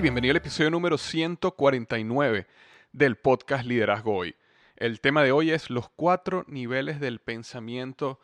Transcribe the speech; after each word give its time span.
Bienvenido 0.00 0.32
al 0.32 0.38
episodio 0.38 0.70
número 0.70 0.98
149 0.98 2.48
del 2.92 3.16
podcast 3.16 3.64
Liderazgo 3.64 4.16
Hoy. 4.16 4.34
El 4.76 5.00
tema 5.00 5.22
de 5.22 5.30
hoy 5.30 5.52
es 5.52 5.70
los 5.70 5.88
cuatro 5.88 6.44
niveles 6.48 6.98
del 6.98 7.20
pensamiento 7.20 8.18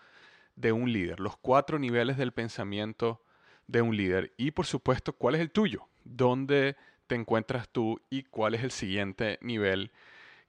de 0.57 0.73
un 0.73 0.93
líder, 0.93 1.21
los 1.21 1.37
cuatro 1.37 1.79
niveles 1.79 2.17
del 2.17 2.33
pensamiento 2.33 3.23
de 3.69 3.83
un 3.83 3.97
líder 3.97 4.35
y 4.37 4.51
por 4.51 4.67
supuesto 4.67 5.13
cuál 5.13 5.37
es 5.37 5.41
el 5.41 5.53
tuyo, 5.53 5.87
dónde 6.03 6.77
te 7.07 7.15
encuentras 7.15 7.69
tú 7.69 8.01
y 8.11 8.25
cuál 8.25 8.57
es 8.57 8.65
el 8.65 8.73
siguiente 8.73 9.39
nivel 9.41 9.93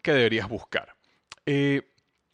que 0.02 0.14
deberías 0.14 0.50
buscar. 0.50 0.96
Eh, 1.46 1.91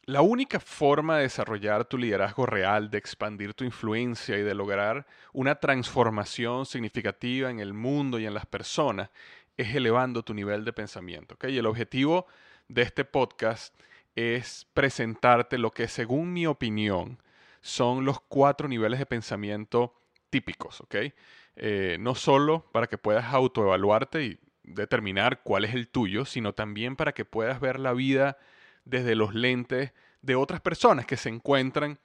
la 0.07 0.22
única 0.22 0.62
forma 0.62 1.18
de 1.18 1.23
desarrollar 1.23 1.84
tu 1.84 1.97
liderazgo 1.97 2.45
real, 2.45 2.90
de 2.90 2.97
expandir 2.97 3.53
tu 3.53 3.66
influencia 3.66 4.38
y 4.38 4.41
de 4.41 4.56
lograr 4.56 5.06
una 5.34 5.56
transformación 5.56 6.66
significativa 6.66 7.51
en 7.51 7.59
el 7.59 7.73
mundo 7.73 8.17
y 8.17 8.25
en 8.25 8.34
las 8.34 8.46
personas 8.46 9.09
es 9.57 9.75
elevando 9.75 10.23
tu 10.23 10.34
nivel 10.34 10.63
de 10.63 10.72
pensamiento. 10.72 11.38
Y 11.46 11.57
el 11.57 11.66
objetivo 11.66 12.25
de 12.69 12.84
este 12.84 13.03
podcast 13.03 13.78
es 14.16 14.66
presentarte 14.73 15.57
lo 15.57 15.72
que 15.72 15.90
según 15.90 16.31
mi 16.31 16.47
opinión 16.47 17.22
son 17.59 18.06
los 18.06 18.22
cuatro 18.22 18.69
niveles 18.69 19.00
de 19.00 19.06
pensamiento 19.06 19.94
típicos. 20.29 20.81
Eh, 21.57 21.97
no 22.00 22.16
solo 22.16 22.66
para 22.72 22.88
que 22.88 22.97
puedas 22.97 23.25
autoevaluarte 23.34 24.23
y 24.23 24.40
determinar 24.63 25.41
cuál 25.44 25.66
es 25.66 25.75
el 25.75 25.90
tuyo, 25.90 26.23
sino 26.23 26.53
también 26.53 26.96
para 26.96 27.12
que 27.12 27.25
puedas 27.25 27.59
ver 27.59 27.78
la 27.78 27.91
vida 27.91 28.38
desde 28.90 29.16
los 29.16 29.34
lentes 29.34 29.94
de 30.22 30.36
otras 30.36 30.62
personas 30.62 31.06
que 31.06 31.18
se 31.18 31.30
encuentran 31.30 32.00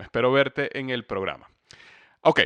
Espero 0.00 0.30
verte 0.30 0.78
en 0.78 0.90
el 0.90 1.04
programa. 1.04 1.50
Ok, 2.20 2.42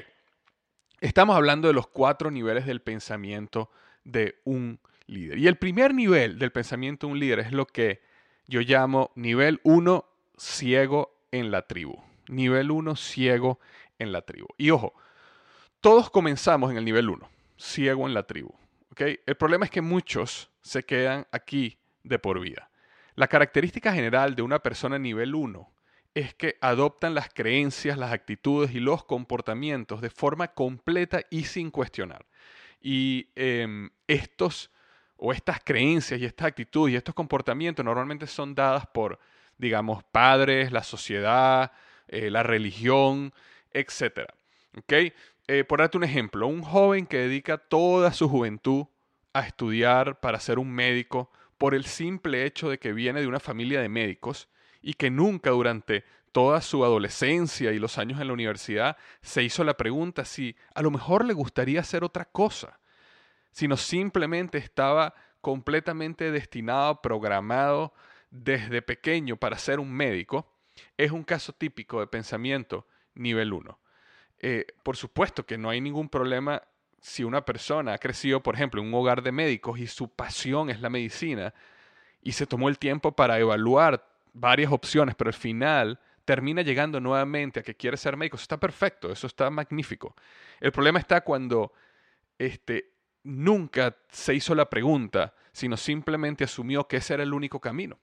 estamos 1.02 1.36
hablando 1.36 1.68
de 1.68 1.74
los 1.74 1.86
cuatro 1.86 2.30
niveles 2.30 2.64
del 2.64 2.80
pensamiento 2.80 3.70
de 4.04 4.40
un 4.44 4.80
líder. 5.06 5.36
Y 5.36 5.46
el 5.46 5.56
primer 5.56 5.92
nivel 5.92 6.38
del 6.38 6.50
pensamiento 6.50 7.06
de 7.06 7.12
un 7.12 7.20
líder 7.20 7.40
es 7.40 7.52
lo 7.52 7.66
que 7.66 8.00
yo 8.46 8.62
llamo 8.62 9.12
nivel 9.16 9.60
1 9.64 10.06
ciego 10.38 11.14
en 11.30 11.50
la 11.50 11.66
tribu. 11.66 12.02
Nivel 12.28 12.70
1 12.70 12.96
ciego 12.96 13.60
en 13.98 14.12
la 14.12 14.22
tribu. 14.22 14.48
Y 14.56 14.70
ojo, 14.70 14.94
todos 15.82 16.08
comenzamos 16.08 16.70
en 16.70 16.78
el 16.78 16.86
nivel 16.86 17.10
1, 17.10 17.28
ciego 17.58 18.06
en 18.06 18.14
la 18.14 18.22
tribu. 18.22 18.54
¿okay? 18.92 19.20
El 19.26 19.36
problema 19.36 19.66
es 19.66 19.70
que 19.70 19.82
muchos 19.82 20.50
se 20.62 20.84
quedan 20.84 21.26
aquí 21.32 21.76
de 22.02 22.18
por 22.18 22.40
vida. 22.40 22.70
La 23.14 23.28
característica 23.28 23.92
general 23.92 24.34
de 24.34 24.42
una 24.42 24.60
persona 24.60 24.98
nivel 24.98 25.34
1 25.34 25.75
es 26.16 26.32
que 26.32 26.56
adoptan 26.62 27.14
las 27.14 27.28
creencias, 27.28 27.98
las 27.98 28.10
actitudes 28.10 28.74
y 28.74 28.80
los 28.80 29.04
comportamientos 29.04 30.00
de 30.00 30.08
forma 30.08 30.48
completa 30.48 31.20
y 31.28 31.44
sin 31.44 31.70
cuestionar. 31.70 32.24
Y 32.80 33.28
em, 33.36 33.90
estos 34.06 34.70
o 35.18 35.34
estas 35.34 35.60
creencias 35.62 36.18
y 36.18 36.24
estas 36.24 36.46
actitudes 36.46 36.94
y 36.94 36.96
estos 36.96 37.14
comportamientos 37.14 37.84
normalmente 37.84 38.26
son 38.26 38.54
dadas 38.54 38.86
por, 38.86 39.18
digamos, 39.58 40.04
padres, 40.04 40.72
la 40.72 40.82
sociedad, 40.84 41.72
eh, 42.08 42.30
la 42.30 42.42
religión, 42.42 43.34
etc. 43.74 44.20
¿Okay? 44.74 45.12
Eh, 45.48 45.64
por 45.64 45.80
darte 45.80 45.98
un 45.98 46.04
ejemplo, 46.04 46.46
un 46.46 46.62
joven 46.62 47.06
que 47.06 47.18
dedica 47.18 47.58
toda 47.58 48.10
su 48.14 48.26
juventud 48.26 48.86
a 49.34 49.40
estudiar 49.40 50.18
para 50.20 50.40
ser 50.40 50.58
un 50.58 50.72
médico 50.72 51.30
por 51.58 51.74
el 51.74 51.84
simple 51.84 52.46
hecho 52.46 52.70
de 52.70 52.78
que 52.78 52.94
viene 52.94 53.20
de 53.20 53.26
una 53.26 53.38
familia 53.38 53.82
de 53.82 53.90
médicos 53.90 54.48
y 54.82 54.94
que 54.94 55.10
nunca 55.10 55.50
durante 55.50 56.04
toda 56.32 56.60
su 56.60 56.84
adolescencia 56.84 57.72
y 57.72 57.78
los 57.78 57.96
años 57.98 58.20
en 58.20 58.26
la 58.26 58.34
universidad 58.34 58.96
se 59.22 59.42
hizo 59.42 59.64
la 59.64 59.76
pregunta 59.76 60.24
si 60.24 60.54
a 60.74 60.82
lo 60.82 60.90
mejor 60.90 61.24
le 61.24 61.32
gustaría 61.32 61.80
hacer 61.80 62.04
otra 62.04 62.26
cosa, 62.26 62.78
sino 63.52 63.76
simplemente 63.76 64.58
estaba 64.58 65.14
completamente 65.40 66.30
destinado, 66.30 67.00
programado 67.00 67.94
desde 68.30 68.82
pequeño 68.82 69.36
para 69.36 69.56
ser 69.56 69.80
un 69.80 69.92
médico, 69.92 70.52
es 70.96 71.10
un 71.10 71.24
caso 71.24 71.52
típico 71.52 72.00
de 72.00 72.06
pensamiento 72.06 72.86
nivel 73.14 73.52
1. 73.52 73.78
Eh, 74.40 74.66
por 74.82 74.96
supuesto 74.96 75.46
que 75.46 75.56
no 75.56 75.70
hay 75.70 75.80
ningún 75.80 76.08
problema 76.08 76.62
si 77.00 77.24
una 77.24 77.44
persona 77.44 77.94
ha 77.94 77.98
crecido, 77.98 78.42
por 78.42 78.56
ejemplo, 78.56 78.82
en 78.82 78.88
un 78.88 78.94
hogar 78.94 79.22
de 79.22 79.32
médicos 79.32 79.78
y 79.78 79.86
su 79.86 80.10
pasión 80.10 80.68
es 80.68 80.80
la 80.80 80.90
medicina 80.90 81.54
y 82.22 82.32
se 82.32 82.46
tomó 82.46 82.68
el 82.68 82.78
tiempo 82.78 83.12
para 83.12 83.38
evaluar 83.38 84.06
varias 84.36 84.70
opciones, 84.70 85.14
pero 85.14 85.28
al 85.28 85.34
final 85.34 85.98
termina 86.24 86.62
llegando 86.62 87.00
nuevamente 87.00 87.60
a 87.60 87.62
que 87.62 87.74
quiere 87.74 87.96
ser 87.96 88.16
médico, 88.16 88.36
eso 88.36 88.42
está 88.42 88.58
perfecto, 88.58 89.10
eso 89.10 89.26
está 89.26 89.48
magnífico. 89.48 90.14
El 90.60 90.72
problema 90.72 90.98
está 90.98 91.22
cuando 91.22 91.72
este, 92.38 92.92
nunca 93.22 93.96
se 94.10 94.34
hizo 94.34 94.54
la 94.54 94.68
pregunta, 94.68 95.34
sino 95.52 95.76
simplemente 95.76 96.44
asumió 96.44 96.86
que 96.86 96.98
ese 96.98 97.14
era 97.14 97.22
el 97.22 97.32
único 97.32 97.60
camino. 97.60 97.98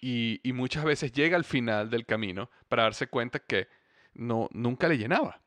Y, 0.00 0.40
muchas 0.54 0.84
veces 0.84 1.10
llega 1.10 1.36
al 1.36 1.44
final 1.44 1.90
del 1.90 2.06
camino 2.06 2.50
para 2.68 2.84
darse 2.84 3.08
cuenta 3.08 3.40
que 3.40 3.66
no, 4.14 4.48
nunca 4.52 4.86
le 4.86 4.96
llenaba. 4.96 5.40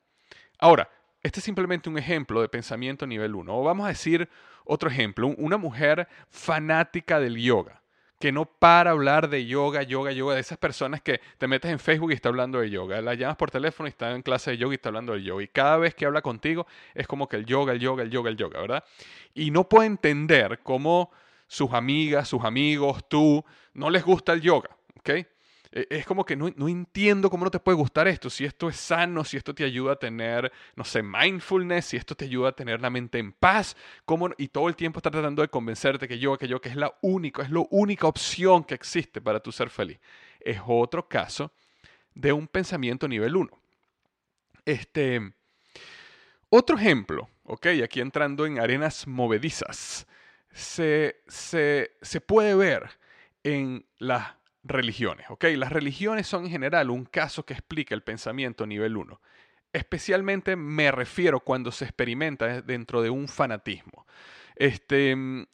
Ahora, 0.60 0.90
este 1.24 1.40
es 1.40 1.46
simplemente 1.46 1.90
un 1.90 1.98
ejemplo 1.98 2.42
de 2.42 2.50
pensamiento 2.50 3.08
nivel 3.08 3.36
1. 3.36 3.58
O 3.58 3.64
vamos 3.64 3.86
a 3.86 3.90
decir 3.90 4.28
otro 4.66 4.90
ejemplo, 4.90 5.28
una 5.28 5.56
mujer 5.56 6.10
fanática 6.30 7.20
del 7.20 7.38
yoga, 7.38 7.81
que 8.22 8.32
no 8.32 8.46
para 8.46 8.92
hablar 8.92 9.30
de 9.30 9.46
yoga, 9.46 9.84
yoga, 9.84 10.14
yoga, 10.14 10.36
de 10.36 10.40
esas 10.40 10.58
personas 10.58 11.02
que 11.02 11.20
te 11.38 11.48
metes 11.48 11.72
en 11.72 11.80
Facebook 11.80 12.12
y 12.12 12.14
está 12.14 12.30
hablando 12.30 12.62
de 12.62 12.70
yoga, 12.70 13.02
la 13.02 13.16
llamas 13.16 13.36
por 13.36 13.52
teléfono 13.52 13.88
y 13.88 13.90
está 13.90 14.16
en 14.16 14.22
clase 14.22 14.52
de 14.52 14.58
yoga 14.58 14.74
y 14.74 14.76
está 14.76 14.90
hablando 14.90 15.14
de 15.14 15.24
yoga. 15.24 15.44
Y 15.44 15.48
cada 15.50 15.78
vez 15.78 15.94
que 15.96 16.06
habla 16.06 16.22
contigo 16.22 16.66
es 16.94 17.08
como 17.08 17.28
que 17.28 17.36
el 17.36 17.46
yoga, 17.46 17.74
el 17.74 17.80
yoga, 17.80 18.04
el 18.04 18.12
yoga, 18.12 18.30
el 18.30 18.38
yoga, 18.38 18.62
¿verdad? 18.62 18.84
Y 19.34 19.52
no 19.52 19.68
puede 19.68 19.88
entender 19.88 20.60
cómo 20.64 21.12
sus 21.48 21.74
amigas, 21.74 22.30
sus 22.30 22.46
amigos, 22.46 23.04
tú, 23.10 23.44
no 23.74 23.90
les 23.90 24.06
gusta 24.06 24.32
el 24.34 24.42
yoga, 24.42 24.70
¿ok? 25.00 25.10
E, 25.72 25.88
es 25.90 26.06
como 26.06 26.26
que 26.26 26.36
no, 26.36 26.48
entiendo 26.68 27.30
cómo 27.30 27.46
no 27.46 27.52
te 27.52 27.60
puede 27.60 27.78
gustar 27.78 28.08
esto, 28.08 28.30
si 28.30 28.46
esto 28.46 28.70
es 28.70 28.76
sano, 28.76 29.24
si 29.24 29.38
esto 29.38 29.56
te 29.56 29.64
ayuda 29.64 29.94
a 29.94 29.96
tener, 29.96 30.52
no 30.76 30.84
sé, 30.84 31.02
mindfulness, 31.02 31.86
si 31.86 31.98
esto 31.98 32.16
te 32.16 32.26
ayuda 32.26 32.50
a 32.50 32.52
tener 32.52 32.82
la 32.82 32.90
mente 32.90 33.20
en 33.20 33.32
paz, 33.32 33.76
cómo, 34.06 34.30
y 34.38 34.50
todo 34.50 34.68
el 34.68 34.76
tiempo 34.76 35.00
está 35.00 35.12
tratando 35.12 35.42
de 35.42 35.48
convencerte 35.48 36.08
que 36.08 36.20
yo, 36.20 36.38
que 36.38 36.48
yo, 36.48 36.60
que 36.60 36.70
es 36.70 36.76
la 36.76 36.94
única, 37.02 37.44
es 37.44 37.52
la 37.52 37.64
única 37.70 38.08
opción 38.08 38.64
que 38.64 38.76
existe 38.76 39.22
para 39.22 39.40
tu 39.40 39.52
ser 39.52 39.70
feliz. 39.70 40.00
Es 40.40 40.60
otro 40.66 41.08
caso 41.08 41.52
de 42.14 42.34
un 42.34 42.48
pensamiento 42.48 43.08
nivel 43.08 43.36
1. 43.36 43.50
Este, 44.66 45.34
otro 46.50 46.78
ejemplo, 46.78 47.30
ok, 47.44 47.68
aquí 47.84 48.02
entrando 48.02 48.46
en 48.46 48.60
arenas 48.60 49.08
movedizas, 49.08 50.06
se, 50.52 51.22
se, 51.28 51.96
se 52.02 52.20
puede 52.20 52.56
ver 52.56 52.90
en 53.44 53.86
la 53.98 54.41
religiones. 54.64 55.28
¿ok? 55.30 55.46
Las 55.56 55.72
religiones 55.72 56.28
son 56.28 56.46
en 56.46 56.52
general 56.52 56.90
un 56.90 57.06
caso 57.06 57.46
que 57.46 57.54
explica 57.54 57.96
el 57.96 58.04
pensamiento 58.04 58.66
nivel 58.66 58.98
1. 58.98 59.22
Especialmente 59.74 60.56
me 60.56 60.92
refiero 60.92 61.40
cuando 61.40 61.72
se 61.72 61.86
experimenta 61.86 62.62
dentro 62.62 63.02
de 63.02 63.10
un 63.10 63.28
fanatismo. 63.28 64.06
Este, 64.56 65.16
mm, 65.16 65.46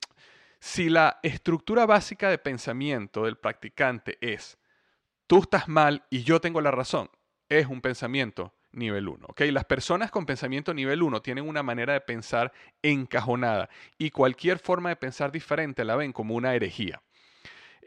si 0.60 0.90
la 0.90 1.20
estructura 1.24 1.86
básica 1.86 2.30
de 2.30 2.38
pensamiento 2.38 3.26
del 3.26 3.38
practicante 3.38 4.18
es 4.22 4.58
tú 5.28 5.40
estás 5.40 5.68
mal 5.68 6.06
y 6.10 6.24
yo 6.24 6.42
tengo 6.42 6.62
la 6.62 6.72
razón, 6.72 7.10
es 7.50 7.68
un 7.68 7.82
pensamiento 7.82 8.56
nivel 8.72 9.08
1. 9.08 9.28
¿ok? 9.30 9.42
Las 9.52 9.66
personas 9.66 10.12
con 10.12 10.26
pensamiento 10.26 10.74
nivel 10.74 11.04
1 11.04 11.22
tienen 11.22 11.48
una 11.48 11.64
manera 11.64 11.94
de 11.94 12.02
pensar 12.02 12.52
encajonada 12.82 13.70
y 13.98 14.10
cualquier 14.12 14.60
forma 14.60 14.90
de 14.90 14.96
pensar 14.96 15.32
diferente 15.32 15.86
la 15.86 15.96
ven 15.96 16.12
como 16.12 16.36
una 16.36 16.56
herejía. 16.56 17.02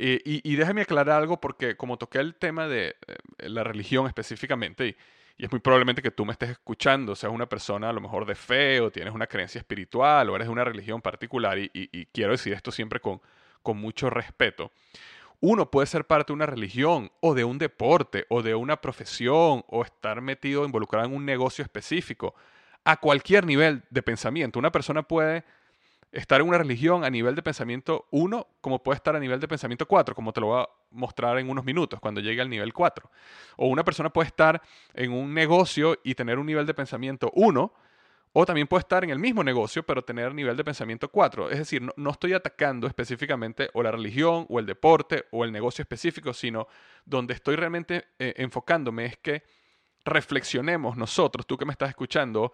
Eh, 0.03 0.23
y, 0.25 0.57
déjame 0.57 0.81
aclarar 0.81 1.19
algo 1.19 1.39
porque 1.43 1.77
como 1.77 1.99
toqué 1.99 2.21
el 2.21 2.35
tema 2.35 2.67
de 2.67 2.97
eh, 3.07 3.49
la 3.51 3.65
religión 3.65 4.07
específicamente, 4.07 4.97
y, 5.37 5.45
es 5.45 5.51
muy 5.51 5.61
probablemente 5.61 6.01
que 6.01 6.11
tú 6.11 6.25
me 6.25 6.33
estés 6.33 6.49
escuchando, 6.49 7.15
seas 7.15 7.31
una 7.31 7.47
persona 7.47 7.91
a 7.91 7.93
lo 7.93 8.01
mejor 8.01 8.25
de 8.25 8.35
fe 8.35 8.81
o 8.81 8.91
tienes 8.91 9.13
una 9.13 9.27
creencia 9.27 9.59
espiritual 9.59 10.31
o 10.31 10.37
eres 10.37 10.49
de 10.49 10.53
una 10.53 10.65
religión 10.65 11.03
particular, 11.03 11.59
y, 11.59 12.07
quiero 12.15 12.33
decir 12.33 12.55
esto 12.55 12.73
siempre 12.73 13.01
con, 13.01 13.21
con 13.63 13.77
mucho 13.77 14.09
respeto. 14.09 14.73
Uno 15.41 15.71
puede 15.71 15.87
ser 15.87 16.07
parte 16.07 16.29
de 16.33 16.35
una 16.35 16.47
religión 16.47 17.13
o 17.21 17.35
de 17.35 17.45
un 17.45 17.59
deporte 17.59 18.25
o 18.31 18.41
de 18.41 18.55
una 18.55 18.81
profesión 18.81 19.65
o 19.69 19.83
estar 19.85 20.23
metido, 20.23 20.65
involucrado 20.65 21.09
en 21.09 21.15
un 21.15 21.27
negocio 21.27 21.63
específico 21.63 22.35
a 22.85 22.97
cualquier 22.97 23.45
nivel 23.45 23.83
de 23.91 24.03
pensamiento. 24.03 24.59
Una 24.59 24.73
persona 24.73 25.03
puede 25.03 25.45
estar 26.13 26.41
en 26.41 26.49
una 26.49 26.59
religión 26.59 27.05
a 27.05 27.11
nivel 27.11 27.35
de 27.35 27.43
pensamiento 27.43 28.07
1 28.11 28.47
como 28.61 28.83
puede 28.83 28.97
estar 28.97 29.15
a 29.15 29.21
nivel 29.21 29.39
de 29.41 29.49
pensamiento 29.49 29.87
4, 29.87 30.15
como 30.15 30.33
te 30.33 30.41
lo 30.41 30.49
voy 30.49 30.63
a 30.63 30.69
mostrar 30.91 31.39
en 31.39 31.49
unos 31.49 31.65
minutos 31.65 32.01
cuando 32.01 32.21
llegue 32.21 32.41
al 32.41 32.51
nivel 32.51 32.73
4. 32.73 33.11
O 33.57 33.69
una 33.69 33.85
persona 33.85 34.11
puede 34.11 34.27
estar 34.27 34.61
en 34.95 35.13
un 35.13 35.33
negocio 35.33 35.99
y 36.03 36.15
tener 36.15 36.39
un 36.39 36.47
nivel 36.47 36.67
de 36.67 36.75
pensamiento 36.75 37.31
1, 37.35 37.73
o 38.33 38.47
también 38.47 38.69
puede 38.69 38.81
estar 38.81 39.03
en 39.03 39.11
el 39.11 39.19
mismo 39.19 39.43
negocio 39.43 39.83
pero 39.85 40.03
tener 40.03 40.35
nivel 40.35 40.57
de 40.57 40.65
pensamiento 40.65 41.09
4. 41.09 41.51
Es 41.51 41.59
decir, 41.59 41.83
no, 41.83 42.11
estoy 42.11 42.33
atacando 42.33 42.87
específicamente 42.87 43.71
o 43.75 43.83
la 43.83 43.91
religión 43.91 44.47
o 44.49 44.59
el 44.59 44.67
deporte 44.67 45.27
o 45.31 45.45
el 45.45 45.53
negocio 45.53 45.83
específico, 45.83 46.33
sino 46.33 46.69
donde 47.05 47.35
estoy 47.35 47.57
realmente 47.57 48.09
eh, 48.19 48.35
enfocándome 48.37 49.07
es 49.07 49.17
que 49.19 49.43
reflexionemos 50.05 50.97
nosotros, 50.97 51.47
tú 51.47 51.57
que 51.57 51.65
me 51.65 51.73
estás 51.73 51.91
escuchando, 51.91 52.53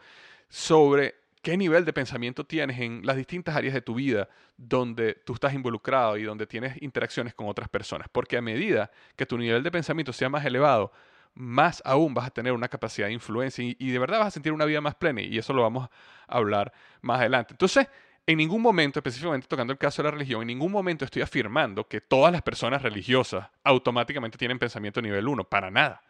sobre 0.49 1.25
qué 1.47 1.57
nivel 1.57 1.85
de 1.85 1.93
pensamiento 1.93 2.45
tienes 2.45 2.81
en 2.81 3.03
las 3.05 3.17
distintas 3.17 3.55
áreas 3.55 3.73
de 3.73 3.81
tu 3.81 3.95
vida 3.95 4.29
donde 4.57 5.15
tú 5.15 5.35
estás 5.35 5.55
involucrado 5.55 6.17
y 6.17 6.25
donde 6.25 6.45
tienes 6.45 6.76
interacciones 6.83 7.35
con 7.35 7.47
otras 7.47 7.69
personas. 7.69 8.09
Porque 8.11 8.37
a 8.37 8.43
medida 8.43 8.91
que 9.15 9.26
tu 9.26 9.38
nivel 9.38 9.62
de 9.62 9.71
pensamiento 9.71 10.12
sea 10.12 10.29
más 10.29 10.45
elevado, 10.45 10.91
más 11.35 11.81
aún 11.85 12.15
vas 12.15 12.26
a 12.26 12.31
tener 12.31 12.53
una 12.53 12.67
capacidad 12.67 13.07
de 13.07 13.12
influencia 13.12 13.65
y, 13.65 13.91
de 13.93 13.99
verdad 14.00 14.19
vas 14.19 14.26
a 14.26 14.31
sentir 14.33 14.53
una 14.53 14.65
vida 14.65 14.81
más 14.81 14.97
plena 14.97 15.21
y 15.21 15.38
eso 15.38 15.53
lo 15.53 15.62
vamos 15.62 15.88
a 16.26 16.37
hablar 16.37 16.73
más 17.00 17.21
adelante. 17.21 17.55
Entonces, 17.55 17.87
en 18.26 18.38
ningún 18.38 18.61
momento, 18.61 18.99
específicamente 18.99 19.47
tocando 19.47 19.73
el 19.73 19.79
caso 19.79 20.03
de 20.03 20.09
la 20.09 20.15
religión, 20.15 20.41
en 20.41 20.49
ningún 20.49 20.73
momento 20.73 21.05
estoy 21.05 21.23
afirmando 21.23 21.87
que 21.87 22.00
todas 22.00 22.33
las 22.33 22.43
personas 22.43 22.83
religiosas 22.83 23.47
automáticamente 23.62 24.37
tienen 24.37 24.59
pensamiento 24.59 25.00
nivel 25.00 25.29
1, 25.29 25.45
para 25.45 25.71
nada. 25.71 26.03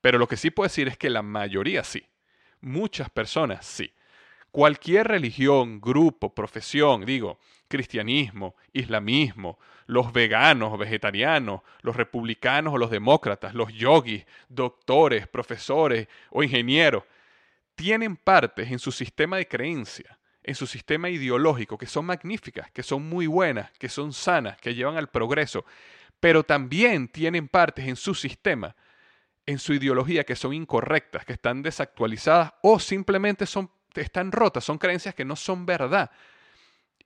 Pero 0.00 0.18
lo 0.18 0.26
que 0.26 0.36
sí 0.36 0.50
puedo 0.50 0.66
decir 0.66 0.88
es 0.88 0.98
que 0.98 1.08
la 1.08 1.22
mayoría 1.22 1.84
sí. 1.84 2.04
Muchas 2.60 3.10
personas 3.10 3.64
sí. 3.64 3.92
Cualquier 4.52 5.08
religión, 5.08 5.80
grupo, 5.80 6.34
profesión, 6.34 7.06
digo, 7.06 7.38
cristianismo, 7.68 8.54
islamismo, 8.74 9.58
los 9.86 10.12
veganos 10.12 10.78
vegetarianos, 10.78 11.62
los 11.80 11.96
republicanos 11.96 12.74
o 12.74 12.78
los 12.78 12.90
demócratas, 12.90 13.54
los 13.54 13.72
yogis, 13.72 14.26
doctores, 14.50 15.26
profesores 15.26 16.06
o 16.30 16.42
ingenieros, 16.42 17.04
tienen 17.74 18.14
partes 18.14 18.70
en 18.70 18.78
su 18.78 18.92
sistema 18.92 19.38
de 19.38 19.48
creencia, 19.48 20.18
en 20.42 20.54
su 20.54 20.66
sistema 20.66 21.08
ideológico, 21.08 21.78
que 21.78 21.86
son 21.86 22.04
magníficas, 22.04 22.70
que 22.72 22.82
son 22.82 23.08
muy 23.08 23.26
buenas, 23.26 23.70
que 23.78 23.88
son 23.88 24.12
sanas, 24.12 24.58
que 24.58 24.74
llevan 24.74 24.98
al 24.98 25.08
progreso, 25.08 25.64
pero 26.20 26.42
también 26.42 27.08
tienen 27.08 27.48
partes 27.48 27.88
en 27.88 27.96
su 27.96 28.14
sistema, 28.14 28.76
en 29.46 29.58
su 29.58 29.72
ideología, 29.72 30.24
que 30.24 30.36
son 30.36 30.52
incorrectas, 30.52 31.24
que 31.24 31.32
están 31.32 31.62
desactualizadas 31.62 32.52
o 32.62 32.78
simplemente 32.78 33.46
son 33.46 33.70
están 34.00 34.32
rotas, 34.32 34.64
son 34.64 34.78
creencias 34.78 35.14
que 35.14 35.24
no 35.24 35.36
son 35.36 35.66
verdad. 35.66 36.10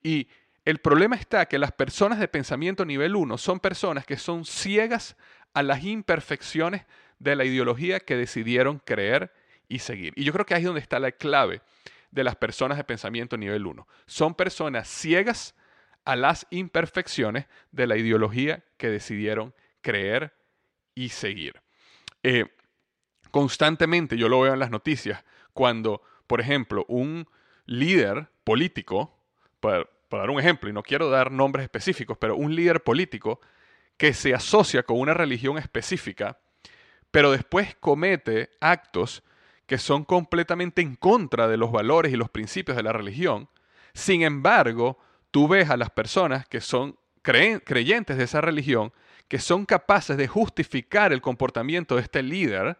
Y 0.03 0.29
el 0.65 0.79
problema 0.79 1.17
está 1.17 1.47
que 1.47 1.59
las 1.59 1.73
personas 1.73 2.19
de 2.19 2.29
pensamiento 2.29 2.85
nivel 2.85 3.17
1 3.17 3.39
son 3.39 3.61
personas 3.61 4.07
que 4.07 4.17
son 4.17 4.45
ciegas 4.45 5.17
a 5.55 5.63
las 5.63 5.85
imperfecciones 5.85 6.85
de 7.19 7.37
la 7.37 7.45
ideología 7.45 8.01
que 8.01 8.17
decidieron 8.17 8.79
creer 8.85 9.33
y 9.69 9.79
seguir. 9.79 10.13
Y 10.17 10.25
yo 10.25 10.33
creo 10.33 10.47
que 10.47 10.55
ahí 10.55 10.63
es 10.63 10.67
donde 10.67 10.81
está 10.81 10.99
la 10.99 11.13
clave 11.13 11.63
de 12.11 12.25
las 12.25 12.37
personas 12.37 12.79
de 12.79 12.85
pensamiento 12.85 13.37
nivel 13.37 13.67
1. 13.67 13.87
Son 14.07 14.35
personas 14.35 14.89
ciegas 14.89 15.55
a 16.05 16.17
las 16.17 16.47
imperfecciones 16.51 17.47
de 17.73 17.87
la 17.87 17.97
ideología 17.97 18.65
que 18.77 18.89
decidieron 18.89 19.55
creer 19.83 20.35
y 20.95 21.11
seguir. 21.11 21.61
Eh, 22.23 22.47
constantemente 23.31 24.17
yo 24.17 24.29
lo 24.29 24.41
veo 24.41 24.53
en 24.53 24.59
las 24.59 24.71
noticias, 24.71 25.25
cuando, 25.53 26.03
por 26.27 26.41
ejemplo, 26.41 26.85
un 26.89 27.29
líder 27.67 28.29
político, 28.45 29.17
para, 29.61 29.89
dar 30.11 30.31
un 30.31 30.41
ejemplo, 30.41 30.71
y 30.71 30.73
no 30.73 30.83
quiero 30.83 31.11
dar 31.11 31.31
nombres 31.31 31.65
específicos, 31.65 32.17
pero 32.19 32.37
un 32.37 32.55
líder 32.55 32.83
político 32.83 33.41
que 33.97 34.15
se 34.15 34.35
asocia 34.35 34.83
con 34.83 35.01
una 35.01 35.15
religión 35.15 35.59
específica, 35.59 36.39
pero 37.11 37.31
después 37.31 37.77
comete 37.81 38.51
actos 38.61 39.23
que 39.67 39.79
son 39.79 40.05
completamente 40.05 40.83
en 40.83 40.95
contra 40.95 41.49
de 41.49 41.57
los 41.57 41.73
valores 41.73 42.13
y 42.13 42.17
los 42.17 42.31
principios 42.31 42.77
de 42.77 42.83
la 42.83 42.93
religión. 42.93 43.49
Sin 43.95 44.23
embargo, 44.23 44.99
tú 45.31 45.49
ves 45.49 45.71
a 45.71 45.77
las 45.77 45.91
personas 45.91 46.47
que 46.47 46.61
son 46.61 46.97
creyentes 47.23 48.17
de 48.17 48.25
esa 48.25 48.41
religión, 48.41 48.93
que 49.29 49.41
son 49.41 49.67
capaces 49.67 50.17
de 50.17 50.29
justificar 50.29 51.13
el 51.13 51.21
comportamiento 51.21 51.97
de 51.97 52.03
este 52.03 52.23
líder 52.23 52.79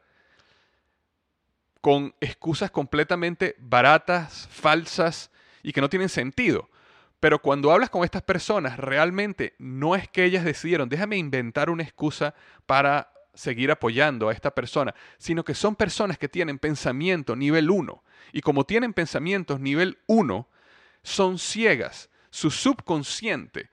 con 1.87 2.17
excusas 2.21 2.73
completamente 2.73 3.55
baratas, 3.61 4.49
falsas 4.51 5.31
y 5.63 5.73
que 5.73 5.81
no 5.81 5.89
tienen 5.89 6.09
sentido. 6.09 6.69
Pero 7.21 7.41
cuando 7.41 7.71
hablas 7.71 7.91
con 7.91 8.03
estas 8.03 8.23
personas, 8.23 8.77
realmente 8.77 9.55
no 9.61 9.95
es 9.95 10.09
que 10.09 10.25
ellas 10.25 10.45
decidieron, 10.45 10.89
déjame 10.89 11.17
inventar 11.17 11.71
una 11.71 11.85
excusa 11.85 12.35
para 12.67 13.13
seguir 13.35 13.71
apoyando 13.71 14.29
a 14.29 14.33
esta 14.33 14.51
persona, 14.51 14.97
sino 15.19 15.45
que 15.45 15.55
son 15.55 15.77
personas 15.77 16.19
que 16.19 16.29
tienen 16.29 16.59
pensamiento 16.59 17.37
nivel 17.37 17.71
1. 17.71 18.03
Y 18.33 18.41
como 18.41 18.65
tienen 18.65 18.93
pensamientos 18.93 19.61
nivel 19.61 19.99
1, 20.09 20.49
son 21.05 21.39
ciegas. 21.39 22.11
Su 22.31 22.51
subconsciente 22.51 23.71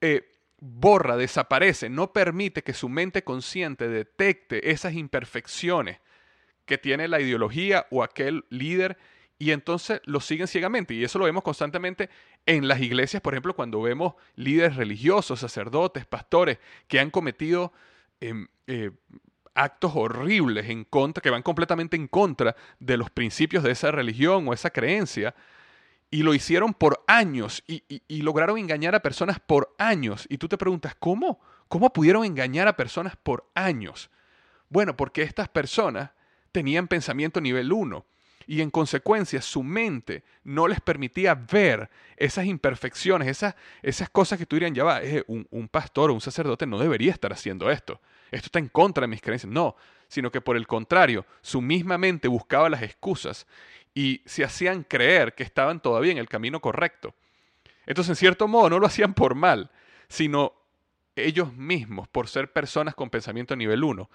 eh, 0.00 0.30
borra, 0.60 1.16
desaparece, 1.16 1.90
no 1.90 2.12
permite 2.12 2.62
que 2.62 2.74
su 2.74 2.88
mente 2.88 3.24
consciente 3.24 3.88
detecte 3.88 4.70
esas 4.70 4.94
imperfecciones 4.94 5.98
que 6.70 6.78
tiene 6.78 7.06
la 7.06 7.20
ideología 7.20 7.86
o 7.90 8.02
aquel 8.02 8.46
líder 8.48 8.96
y 9.38 9.50
entonces 9.50 10.00
lo 10.06 10.20
siguen 10.20 10.46
ciegamente. 10.46 10.94
Y 10.94 11.04
eso 11.04 11.18
lo 11.18 11.26
vemos 11.26 11.42
constantemente 11.42 12.08
en 12.46 12.66
las 12.66 12.80
iglesias, 12.80 13.20
por 13.20 13.34
ejemplo, 13.34 13.54
cuando 13.54 13.82
vemos 13.82 14.14
líderes 14.36 14.76
religiosos, 14.76 15.40
sacerdotes, 15.40 16.06
pastores 16.06 16.58
que 16.88 17.00
han 17.00 17.10
cometido 17.10 17.72
Em, 18.20 18.48
eh, 18.66 18.90
actos 19.54 19.92
horribles 19.94 20.68
en 20.68 20.84
contra, 20.84 21.22
que 21.22 21.30
van 21.30 21.42
completamente 21.42 21.96
en 21.96 22.06
contra 22.06 22.54
de 22.78 22.96
los 22.96 23.10
principios 23.10 23.64
de 23.64 23.72
esa 23.72 23.90
religión 23.90 24.46
o 24.46 24.52
esa 24.52 24.70
creencia, 24.70 25.34
y 26.10 26.22
lo 26.22 26.34
hicieron 26.34 26.74
por 26.74 27.02
años 27.06 27.64
y, 27.66 27.82
y, 27.88 28.22
lograron 28.22 28.58
engañar 28.58 28.94
a 28.94 29.00
personas 29.00 29.40
por 29.40 29.74
años. 29.78 30.26
Y 30.28 30.38
tú 30.38 30.48
te 30.48 30.58
preguntas, 30.58 30.94
¿cómo? 30.98 31.40
¿Cómo 31.68 31.92
pudieron 31.92 32.24
engañar 32.24 32.68
a 32.68 32.76
personas 32.76 33.16
por 33.16 33.50
años? 33.54 34.10
Bueno, 34.68 34.96
porque 34.96 35.22
estas 35.22 35.48
personas 35.48 36.10
tenían 36.52 36.88
pensamiento 36.88 37.40
nivel 37.40 37.72
1 37.72 38.04
y 38.46 38.62
en 38.62 38.70
consecuencia 38.70 39.40
su 39.42 39.62
mente 39.62 40.24
no 40.42 40.66
les 40.66 40.80
permitía 40.80 41.34
ver 41.34 41.88
esas 42.16 42.46
imperfecciones, 42.46 43.28
esas, 43.28 43.54
esas 43.82 44.10
cosas 44.10 44.38
que 44.38 44.46
tú 44.46 44.56
dirían, 44.56 44.74
ya 44.74 44.82
va, 44.82 45.00
un, 45.28 45.46
un 45.50 45.68
pastor 45.68 46.10
o 46.10 46.14
un 46.14 46.20
sacerdote 46.20 46.66
no 46.66 46.78
debería 46.78 47.12
estar 47.12 47.32
haciendo 47.32 47.70
esto. 47.70 48.00
Esto 48.30 48.46
está 48.46 48.58
en 48.58 48.68
contra 48.68 49.02
de 49.02 49.08
mis 49.08 49.20
creencias. 49.20 49.52
No, 49.52 49.76
sino 50.08 50.30
que 50.32 50.40
por 50.40 50.56
el 50.56 50.66
contrario, 50.66 51.24
su 51.40 51.60
misma 51.60 51.98
mente 51.98 52.28
buscaba 52.28 52.68
las 52.68 52.82
excusas 52.82 53.46
y 53.94 54.22
se 54.26 54.44
hacían 54.44 54.84
creer 54.84 55.34
que 55.34 55.42
estaban 55.42 55.80
todavía 55.80 56.12
en 56.12 56.18
el 56.18 56.28
camino 56.28 56.60
correcto. 56.60 57.14
Entonces, 57.86 58.10
en 58.10 58.16
cierto 58.16 58.48
modo, 58.48 58.70
no 58.70 58.78
lo 58.78 58.86
hacían 58.86 59.14
por 59.14 59.34
mal, 59.34 59.70
sino 60.08 60.54
ellos 61.16 61.52
mismos, 61.54 62.08
por 62.08 62.28
ser 62.28 62.52
personas 62.52 62.94
con 62.94 63.10
pensamiento 63.10 63.56
nivel 63.56 63.84
1, 63.84 64.10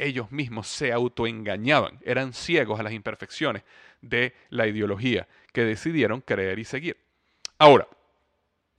ellos 0.00 0.32
mismos 0.32 0.66
se 0.66 0.92
autoengañaban, 0.92 1.98
eran 2.02 2.32
ciegos 2.32 2.80
a 2.80 2.82
las 2.82 2.92
imperfecciones 2.92 3.62
de 4.00 4.34
la 4.48 4.66
ideología 4.66 5.28
que 5.52 5.64
decidieron 5.64 6.20
creer 6.20 6.58
y 6.58 6.64
seguir. 6.64 6.96
Ahora, 7.58 7.86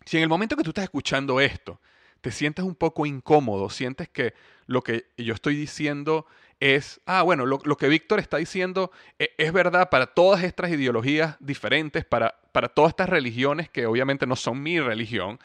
si 0.05 0.17
en 0.17 0.23
el 0.23 0.29
momento 0.29 0.57
que 0.57 0.63
tú 0.63 0.71
estás 0.71 0.85
escuchando 0.85 1.39
esto, 1.39 1.79
te 2.21 2.31
sientes 2.31 2.65
un 2.65 2.75
poco 2.75 3.05
incómodo, 3.05 3.69
sientes 3.69 4.09
que 4.09 4.33
lo 4.67 4.81
que 4.81 5.07
yo 5.17 5.33
estoy 5.33 5.55
diciendo 5.55 6.25
es, 6.59 7.01
ah, 7.05 7.23
bueno, 7.23 7.45
lo, 7.45 7.59
que 7.59 7.87
Víctor 7.87 8.19
está 8.19 8.37
diciendo 8.37 8.91
es, 9.17 9.29
es, 9.37 9.51
verdad 9.51 9.89
para 9.89 10.05
todas 10.05 10.43
estas 10.43 10.69
ideologías 10.69 11.35
diferentes, 11.39 12.05
para, 12.05 12.35
para 12.51 12.69
todas 12.69 12.89
estas 12.89 13.09
religiones 13.09 13.67
que 13.69 13.87
obviamente 13.87 14.27
no 14.27 14.35
son 14.35 14.61
mi 14.61 14.79
religión, 14.79 15.39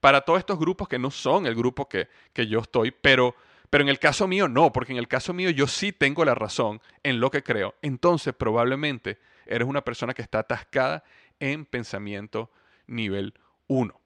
para 0.00 0.22
todos 0.22 0.38
estos 0.38 0.58
grupos 0.58 0.88
que 0.88 0.98
no 0.98 1.10
son 1.10 1.46
el 1.46 1.54
grupo 1.54 1.88
que, 1.88 2.08
que 2.32 2.46
yo 2.46 2.60
estoy, 2.60 2.90
pero 2.90 3.36
pero 3.72 3.84
en 3.84 3.88
el 3.88 3.98
caso 3.98 4.28
mío 4.28 4.48
no, 4.48 4.70
porque 4.70 4.92
en 4.92 4.98
el 4.98 5.08
caso 5.08 5.32
mío 5.32 5.48
yo 5.48 5.66
sí 5.66 5.92
tengo 5.92 6.26
la 6.26 6.34
razón 6.34 6.82
en 7.02 7.20
lo 7.20 7.30
que 7.30 7.42
creo. 7.42 7.74
Entonces 7.80 8.34
probablemente 8.34 9.18
eres 9.46 9.66
una 9.66 9.80
persona 9.80 10.12
que 10.12 10.20
está 10.20 10.40
atascada 10.40 11.04
en 11.40 11.64
pensamiento 11.64 12.50
nivel 12.86 13.32
1. 13.68 13.98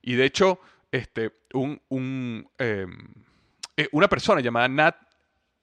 Y 0.00 0.14
de 0.14 0.24
hecho, 0.24 0.60
este, 0.90 1.30
un, 1.52 1.78
em, 2.56 3.06
eh, 3.76 3.88
una 3.92 4.08
persona 4.08 4.40
llamada 4.40 4.68
Nat 4.68 4.96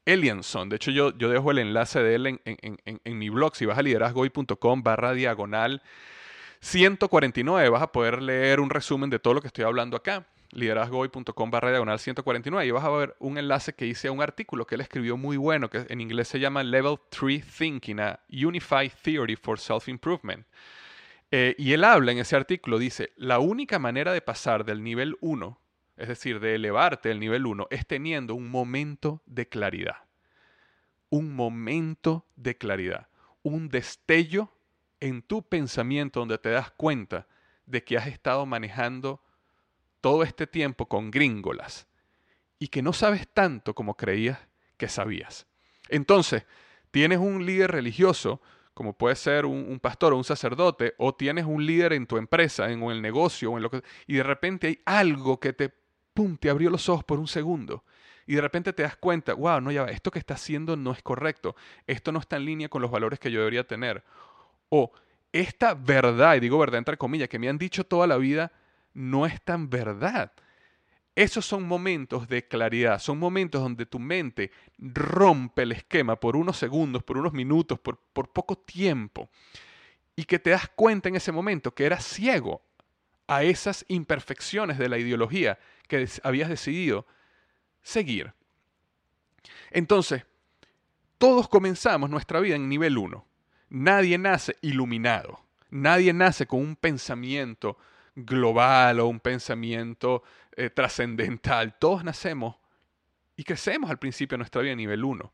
Elianson, 0.05 0.69
de 0.69 0.75
hecho 0.75 0.91
yo, 0.91 1.17
yo 1.17 1.27
dejo 1.27 1.49
el 1.49 1.57
enlace 1.57 2.03
de 2.03 2.13
él 2.13 2.27
en, 2.27 2.39
en 2.45 3.17
mi 3.17 3.29
blog, 3.29 3.55
si 3.55 3.65
vas 3.65 3.79
a 3.79 3.81
liderazgoy.com 3.81 4.83
barra 4.83 5.13
diagonal 5.13 5.81
149, 6.59 7.67
vas 7.69 7.81
a 7.81 7.91
poder 7.91 8.21
leer 8.21 8.59
un 8.59 8.69
resumen 8.69 9.09
de 9.09 9.17
todo 9.17 9.33
lo 9.33 9.41
que 9.41 9.47
estoy 9.47 9.65
hablando 9.65 9.97
acá 9.97 10.27
liderazgohoy.com 10.51 11.51
barra 11.51 11.69
diagonal 11.69 11.99
149 11.99 12.67
y 12.67 12.71
vas 12.71 12.83
a 12.83 12.89
ver 12.89 13.15
un 13.19 13.37
enlace 13.37 13.73
que 13.73 13.85
hice 13.85 14.07
a 14.07 14.11
un 14.11 14.21
artículo 14.21 14.65
que 14.65 14.75
él 14.75 14.81
escribió 14.81 15.17
muy 15.17 15.37
bueno, 15.37 15.69
que 15.69 15.85
en 15.89 16.01
inglés 16.01 16.27
se 16.27 16.39
llama 16.39 16.63
Level 16.63 16.97
3 17.09 17.45
Thinking, 17.45 17.99
a 17.99 18.19
Unified 18.29 18.91
Theory 19.03 19.35
for 19.35 19.59
Self-Improvement. 19.59 20.45
Eh, 21.31 21.55
y 21.57 21.73
él 21.73 21.83
habla 21.83 22.11
en 22.11 22.17
ese 22.17 22.35
artículo, 22.35 22.79
dice, 22.79 23.13
la 23.15 23.39
única 23.39 23.77
manera 23.77 24.13
de 24.13 24.21
pasar 24.21 24.65
del 24.65 24.83
nivel 24.83 25.15
1, 25.21 25.59
es 25.97 26.07
decir, 26.07 26.39
de 26.39 26.55
elevarte 26.55 27.11
al 27.11 27.19
nivel 27.19 27.45
1, 27.45 27.67
es 27.69 27.85
teniendo 27.85 28.33
un 28.33 28.49
momento 28.49 29.21
de 29.25 29.47
claridad. 29.47 29.97
Un 31.09 31.35
momento 31.35 32.25
de 32.35 32.57
claridad. 32.57 33.07
Un 33.43 33.69
destello 33.69 34.51
en 34.99 35.21
tu 35.21 35.43
pensamiento 35.43 36.19
donde 36.19 36.37
te 36.37 36.49
das 36.49 36.71
cuenta 36.71 37.27
de 37.65 37.83
que 37.83 37.97
has 37.97 38.07
estado 38.07 38.45
manejando 38.45 39.21
todo 40.01 40.23
este 40.23 40.47
tiempo 40.47 40.87
con 40.87 41.11
gringolas 41.11 41.87
y 42.59 42.67
que 42.67 42.81
no 42.81 42.93
sabes 42.93 43.27
tanto 43.27 43.73
como 43.73 43.95
creías 43.95 44.39
que 44.77 44.89
sabías. 44.89 45.47
Entonces, 45.87 46.45
tienes 46.91 47.19
un 47.19 47.45
líder 47.45 47.71
religioso, 47.71 48.41
como 48.73 48.93
puede 48.93 49.15
ser 49.15 49.45
un, 49.45 49.79
pastor 49.79 50.13
o 50.13 50.17
un 50.17 50.23
sacerdote, 50.23 50.93
o 50.97 51.13
tienes 51.13 51.45
un 51.45 51.65
líder 51.65 51.93
en 51.93 52.05
tu 52.07 52.17
empresa, 52.17 52.71
en, 52.71 52.83
el 52.83 53.01
negocio, 53.01 53.51
o 53.51 53.57
en 53.57 53.63
lo 53.63 53.69
que, 53.69 53.81
y 54.07 54.15
de 54.15 54.23
repente 54.23 54.67
hay 54.67 54.79
algo 54.85 55.39
que 55.39 55.53
te, 55.53 55.73
pum, 56.13 56.37
te 56.37 56.49
abrió 56.49 56.69
los 56.69 56.87
ojos 56.89 57.03
por 57.03 57.19
un 57.19 57.27
segundo. 57.27 57.83
Y 58.27 58.35
de 58.35 58.41
repente 58.41 58.73
te 58.73 58.83
das 58.83 58.95
cuenta, 58.95 59.33
wow, 59.33 59.59
no, 59.59 59.71
ya 59.71 59.83
va, 59.83 59.89
esto 59.89 60.11
que 60.11 60.19
está 60.19 60.35
haciendo 60.35 60.75
no 60.75 60.91
es 60.91 61.01
correcto, 61.01 61.55
esto 61.87 62.11
no 62.11 62.19
está 62.19 62.37
en 62.37 62.45
línea 62.45 62.69
con 62.69 62.81
los 62.81 62.91
valores 62.91 63.19
que 63.19 63.31
yo 63.31 63.39
debería 63.39 63.65
tener. 63.65 64.03
O 64.69 64.91
esta 65.31 65.73
verdad, 65.73 66.35
y 66.35 66.39
digo 66.39 66.59
verdad 66.59 66.77
entre 66.77 66.97
comillas, 66.97 67.27
que 67.27 67.39
me 67.39 67.49
han 67.49 67.57
dicho 67.57 67.85
toda 67.85 68.05
la 68.05 68.17
vida, 68.17 68.51
no 68.99 69.25
es 69.25 69.41
tan 69.41 69.69
verdad. 69.69 70.33
Esos 71.15 71.45
son 71.45 71.63
momentos 71.63 72.27
de 72.27 72.45
claridad, 72.47 72.99
son 72.99 73.17
momentos 73.17 73.61
donde 73.61 73.85
tu 73.85 73.97
mente 73.97 74.51
rompe 74.77 75.63
el 75.63 75.71
esquema 75.71 76.19
por 76.19 76.35
unos 76.35 76.57
segundos, 76.57 77.01
por 77.03 77.17
unos 77.17 77.31
minutos, 77.31 77.79
por, 77.79 77.97
poco 77.97 78.57
tiempo, 78.57 79.29
y 80.17 80.25
que 80.25 80.37
te 80.37 80.49
das 80.49 80.67
cuenta 80.75 81.07
en 81.07 81.15
ese 81.15 81.31
momento 81.31 81.73
que 81.73 81.85
eras 81.85 82.03
ciego 82.03 82.61
a 83.25 83.43
esas 83.43 83.85
imperfecciones 83.87 84.77
de 84.77 84.89
la 84.89 84.97
ideología 84.97 85.59
que 85.87 86.05
habías 86.23 86.49
decidido 86.49 87.07
seguir. 87.81 88.33
Entonces, 89.71 90.25
todos 91.17 91.47
comenzamos 91.47 92.09
nuestra 92.09 92.41
vida 92.41 92.57
en 92.57 92.67
nivel 92.67 92.97
1. 92.97 93.25
Nadie 93.69 94.17
nace 94.17 94.57
iluminado. 94.61 95.39
Nadie 95.69 96.11
nace 96.11 96.47
con 96.47 96.59
un 96.59 96.75
pensamiento 96.75 97.77
global 98.25 98.99
o 98.99 99.07
un 99.07 99.19
pensamiento 99.19 100.23
eh, 100.55 100.69
trascendental. 100.69 101.77
Todos 101.79 102.03
nacemos 102.03 102.57
y 103.35 103.43
crecemos 103.43 103.89
al 103.89 103.99
principio 103.99 104.35
de 104.35 104.39
nuestra 104.39 104.61
vida 104.61 104.75
nivel 104.75 105.03
1. 105.03 105.33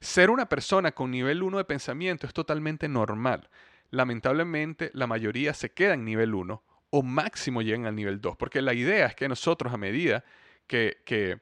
Ser 0.00 0.30
una 0.30 0.48
persona 0.48 0.92
con 0.92 1.10
nivel 1.10 1.42
1 1.42 1.58
de 1.58 1.64
pensamiento 1.64 2.26
es 2.26 2.32
totalmente 2.32 2.88
normal. 2.88 3.48
Lamentablemente, 3.90 4.90
la 4.94 5.06
mayoría 5.06 5.52
se 5.54 5.72
queda 5.72 5.94
en 5.94 6.04
nivel 6.04 6.34
1 6.34 6.62
o 6.90 7.02
máximo 7.02 7.62
llegan 7.62 7.86
al 7.86 7.96
nivel 7.96 8.20
2, 8.20 8.36
porque 8.36 8.62
la 8.62 8.74
idea 8.74 9.06
es 9.06 9.14
que 9.14 9.28
nosotros 9.28 9.72
a 9.72 9.76
medida 9.76 10.24
que, 10.66 11.02
que, 11.04 11.38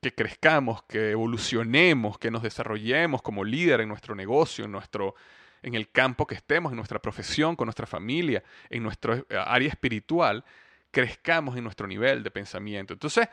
que 0.00 0.14
crezcamos, 0.14 0.82
que 0.84 1.10
evolucionemos, 1.10 2.18
que 2.18 2.30
nos 2.30 2.42
desarrollemos 2.42 3.22
como 3.22 3.44
líder 3.44 3.80
en 3.80 3.88
nuestro 3.88 4.14
negocio, 4.14 4.64
en 4.64 4.72
nuestro, 4.72 5.14
en 5.62 5.74
el 5.74 5.90
campo 5.90 6.26
que 6.26 6.34
estemos, 6.34 6.72
en 6.72 6.76
nuestra 6.76 7.00
profesión, 7.00 7.56
con 7.56 7.66
nuestra 7.66 7.86
familia, 7.86 8.42
en 8.70 8.82
nuestra 8.82 9.16
eh, 9.16 9.24
área 9.36 9.68
espiritual, 9.68 10.44
crezcamos 10.90 11.56
en 11.56 11.64
nuestro 11.64 11.86
nivel 11.86 12.22
de 12.22 12.30
pensamiento. 12.30 12.92
Entonces, 12.92 13.28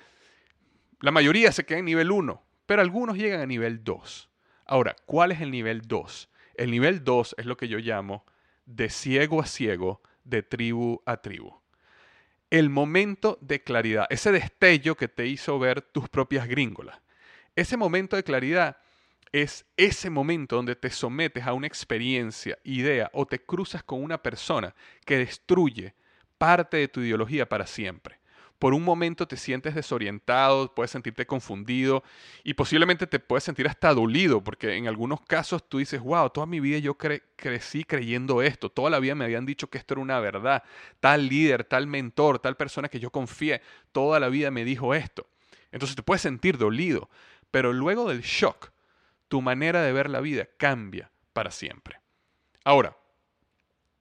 la 1.01 1.12
mayoría 1.12 1.51
se 1.51 1.65
queda 1.65 1.79
en 1.79 1.86
nivel 1.86 2.12
1, 2.12 2.44
pero 2.65 2.82
algunos 2.82 3.17
llegan 3.17 3.41
a 3.41 3.46
nivel 3.46 3.84
2. 3.84 4.29
Ahora, 4.65 4.96
¿cuál 5.05 5.32
es 5.32 5.41
el 5.41 5.51
nivel 5.51 5.82
2? 5.82 6.29
El 6.55 6.72
nivel 6.72 7.03
2 7.03 7.36
es 7.38 7.46
lo 7.46 7.58
que 7.58 7.67
yo 7.67 7.77
llamo 7.77 8.25
de 8.65 8.89
ciego 8.89 9.41
a 9.41 9.46
ciego, 9.46 10.01
de 10.24 10.41
tribu 10.41 11.01
a 11.05 11.17
tribu. 11.17 11.62
El 12.50 12.70
momento 12.70 13.38
de 13.41 13.63
claridad, 13.63 14.08
ese 14.10 14.32
destello 14.32 14.96
que 14.96 15.08
te 15.08 15.27
hizo 15.27 15.60
ver 15.60 15.82
tus 15.82 16.10
propias 16.10 16.48
gringolas. 16.48 17.01
Ese 17.55 17.77
momento 17.77 18.15
de 18.15 18.24
claridad 18.24 18.77
es 19.44 19.65
ese 19.77 20.10
momento 20.10 20.56
donde 20.56 20.75
te 20.75 20.89
sometes 20.89 21.46
a 21.46 21.54
una 21.54 21.68
experiencia, 21.68 22.58
idea 22.63 23.10
o 23.13 23.25
te 23.25 23.39
cruzas 23.39 23.84
con 23.84 24.04
una 24.04 24.22
persona 24.22 24.74
que 25.06 25.18
destruye 25.18 25.94
parte 26.38 26.77
de 26.77 26.88
tu 26.88 27.01
ideología 27.01 27.48
para 27.48 27.65
siempre 27.68 28.20
por 28.60 28.74
un 28.74 28.84
momento 28.84 29.27
te 29.27 29.38
sientes 29.38 29.75
desorientado, 29.75 30.74
puedes 30.74 30.92
sentirte 30.92 31.25
confundido 31.25 32.04
y 32.44 32.54
posiblemente 32.54 33.06
te 33.06 33.20
puedes 33.20 33.44
sentir 33.44 33.68
hasta 33.68 33.94
dolido, 33.94 34.44
porque 34.44 34.75
en 34.75 34.88
algunos 34.88 35.22
casos 35.22 35.68
tú 35.68 35.80
dices, 35.80 36.01
wow, 36.01 36.30
toda 36.30 36.46
mi 36.46 36.60
vida 36.60 36.77
yo 36.80 36.98
crecí 36.98 37.84
creyendo 37.84 38.42
esto, 38.42 38.70
toda 38.70 38.89
la 38.89 39.00
vida 39.00 39.15
me 39.15 39.25
habían 39.25 39.46
dicho 39.46 39.68
que 39.68 39.77
esto 39.77 39.96
era 39.96 40.01
una 40.01 40.20
verdad, 40.20 40.63
tal 41.00 41.27
líder, 41.27 41.65
tal 41.65 41.88
mentor, 41.88 42.39
tal 42.39 42.56
persona 42.56 42.88
que 42.88 43.00
yo 43.00 43.12
confié, 43.12 43.62
toda 43.92 44.20
la 44.20 44.30
vida 44.30 44.51
me 44.51 44.63
dijo 44.63 44.96
esto. 44.96 45.27
Entonces 45.72 45.96
te 45.96 46.04
puedes 46.04 46.22
sentir 46.22 46.58
dolido, 46.58 47.10
pero 47.51 47.74
luego 47.74 48.08
del 48.08 48.22
shock, 48.22 48.72
tu 49.27 49.41
manera 49.41 49.82
de 49.82 49.94
ver 49.94 50.10
la 50.10 50.22
vida 50.22 50.48
cambia 50.58 51.12
para 51.34 51.51
siempre. 51.51 52.00
Ahora, 52.63 52.98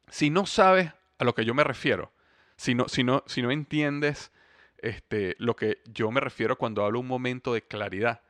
si 0.08 0.30
no 0.30 0.46
sabes 0.46 0.92
a 1.18 1.24
lo 1.24 1.34
que 1.34 1.44
yo 1.44 1.54
me 1.54 1.64
refiero, 1.64 2.12
si 2.56 2.74
no, 2.74 2.88
si 2.88 3.04
no, 3.04 3.24
si 3.26 3.42
no 3.42 3.50
entiendes 3.50 4.30
este, 4.78 5.34
lo 5.38 5.56
que 5.56 5.78
yo 5.86 6.10
me 6.10 6.20
refiero 6.20 6.56
cuando 6.56 6.84
hablo 6.84 7.00
un 7.00 7.06
momento 7.06 7.54
de 7.54 7.62
claridad 7.62 8.22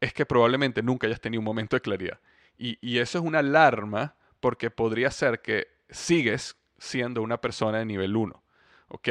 es 0.00 0.12
que 0.12 0.26
probablemente 0.26 0.82
nunca 0.82 1.06
hayas 1.06 1.20
tenido 1.20 1.40
un 1.40 1.46
momento 1.46 1.76
de 1.76 1.80
claridad. 1.80 2.20
Y, 2.58 2.98
eso 2.98 3.18
es 3.18 3.24
una 3.24 3.40
alarma 3.40 4.14
porque 4.38 4.70
podría 4.70 5.10
ser 5.10 5.40
que 5.40 5.68
sigues 5.88 6.56
siendo 6.78 7.22
una 7.22 7.40
persona 7.40 7.78
de 7.78 7.86
nivel 7.86 8.14
1. 8.14 8.42
¿Ok? 8.88 9.08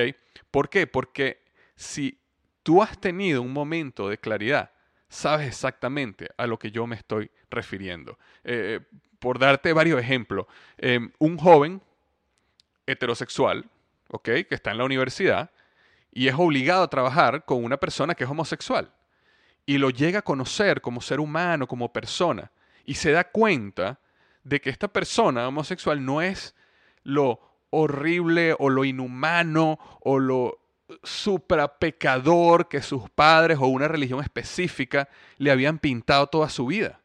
¿Por 0.52 0.70
qué? 0.70 0.88
Porque 0.88 1.44
si 1.76 2.20
tú 2.62 2.82
has 2.84 3.00
tenido 3.02 3.42
un 3.42 3.52
momento 3.52 4.08
de 4.08 4.20
claridad, 4.20 4.72
sabes 5.14 5.48
exactamente 5.48 6.30
a 6.38 6.48
lo 6.48 6.58
que 6.58 6.72
yo 6.72 6.88
me 6.88 6.96
estoy 6.96 7.30
refiriendo. 7.50 8.18
Eh, 8.44 8.80
por 9.20 9.40
darte 9.40 9.72
varios 9.72 10.00
ejemplos, 10.00 10.48
em, 10.78 11.12
un 11.20 11.38
joven 11.38 11.82
heterosexual, 12.86 13.66
¿ok? 14.10 14.24
Que 14.24 14.48
está 14.50 14.72
en 14.72 14.80
la 14.80 14.84
universidad, 14.84 15.52
y 16.12 16.28
es 16.28 16.36
obligado 16.38 16.84
a 16.84 16.90
trabajar 16.90 17.46
con 17.46 17.64
una 17.64 17.78
persona 17.78 18.16
que 18.16 18.24
es 18.24 18.30
homosexual 18.30 18.92
y 19.66 19.78
lo 19.78 19.90
llega 19.90 20.20
a 20.20 20.24
conocer 20.24 20.82
como 20.82 21.02
ser 21.02 21.20
humano, 21.20 21.68
como 21.68 21.92
persona, 21.94 22.52
y 22.86 22.96
se 22.96 23.12
da 23.12 23.24
cuenta 23.24 24.00
de 24.44 24.60
que 24.60 24.70
esta 24.70 24.88
persona 24.88 25.48
homosexual 25.48 26.04
no 26.04 26.22
es 26.22 26.54
lo 27.04 27.40
horrible 27.70 28.56
o 28.60 28.70
lo 28.70 28.84
inhumano 28.84 29.80
o 30.02 30.20
lo 30.20 30.60
suprapecador 31.04 32.68
que 32.68 32.82
sus 32.82 33.10
padres 33.10 33.58
o 33.60 33.68
una 33.68 33.88
religión 33.88 34.22
específica 34.22 35.10
le 35.38 35.52
habían 35.52 35.80
pintado 35.80 36.28
toda 36.28 36.50
su 36.50 36.66
vida, 36.68 37.02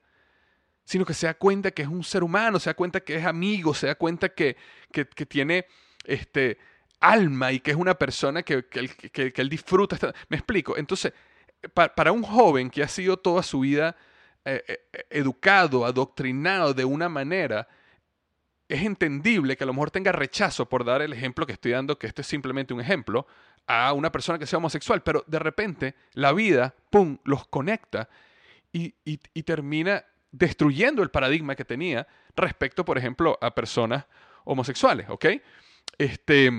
sino 0.85 1.05
que 1.05 1.15
se 1.15 1.27
da 1.27 1.35
cuenta 1.35 1.71
que 1.71 1.83
es 1.83 1.89
un 1.89 2.05
ser 2.05 2.23
humano, 2.23 2.59
se 2.59 2.71
da 2.71 2.75
cuenta 2.75 3.01
que 3.01 3.17
es 3.17 3.25
amigo, 3.25 3.75
se 3.75 3.87
da 3.87 3.95
cuenta 3.95 4.29
que, 4.29 4.57
que, 4.93 5.07
que 5.07 5.27
tiene 5.27 5.67
este, 6.05 6.59
alma 7.01 7.53
y 7.53 7.61
que 7.61 7.71
es 7.71 7.77
una 7.77 7.95
persona 7.95 8.43
que, 8.43 8.65
él 8.73 9.49
disfruta. 9.49 10.15
Me 10.29 10.37
explico. 10.37 10.77
Entonces, 10.77 11.13
para 11.95 12.13
un 12.13 12.23
joven 12.23 12.71
que 12.71 12.83
ha 12.83 12.89
sido 12.89 13.17
toda 13.17 13.43
su 13.43 13.61
vida 13.61 13.97
eh, 14.45 14.63
eh, 14.67 15.07
educado, 15.11 15.85
adoctrinado 15.85 16.75
de 16.75 16.85
una 16.85 17.09
manera, 17.09 17.69
es 18.69 18.83
entendible 18.83 19.57
que 19.57 19.65
a 19.65 19.67
lo 19.67 19.73
mejor 19.73 19.91
tenga 19.91 20.13
rechazo 20.13 20.69
por 20.69 20.85
dar 20.85 21.03
el 21.03 21.13
ejemplo 21.13 21.47
que 21.47 21.53
estoy 21.53 21.73
dando, 21.73 21.99
que 21.99 22.07
esto 22.07 22.21
es 22.21 22.27
simplemente 22.27 22.75
un 22.75 22.81
ejemplo, 22.81 23.27
a 23.69 23.93
una 23.93 24.11
persona 24.11 24.39
que 24.39 24.47
sea 24.47 24.57
homosexual, 24.57 25.03
pero 25.03 25.23
de 25.27 25.39
repente 25.39 25.95
la 26.15 26.33
vida, 26.33 26.75
¡pum!, 26.91 27.19
los 27.25 27.47
conecta 27.47 28.09
y, 28.73 28.95
y 29.05 29.43
termina 29.45 30.05
destruyendo 30.33 31.03
el 31.03 31.11
paradigma 31.11 31.55
que 31.55 31.65
tenía 31.65 32.07
respecto, 32.37 32.85
por 32.85 32.99
ejemplo, 32.99 33.39
a 33.41 33.55
personas 33.55 34.07
homosexuales, 34.45 35.09
¿ok? 35.09 35.27
Este, 35.99 36.51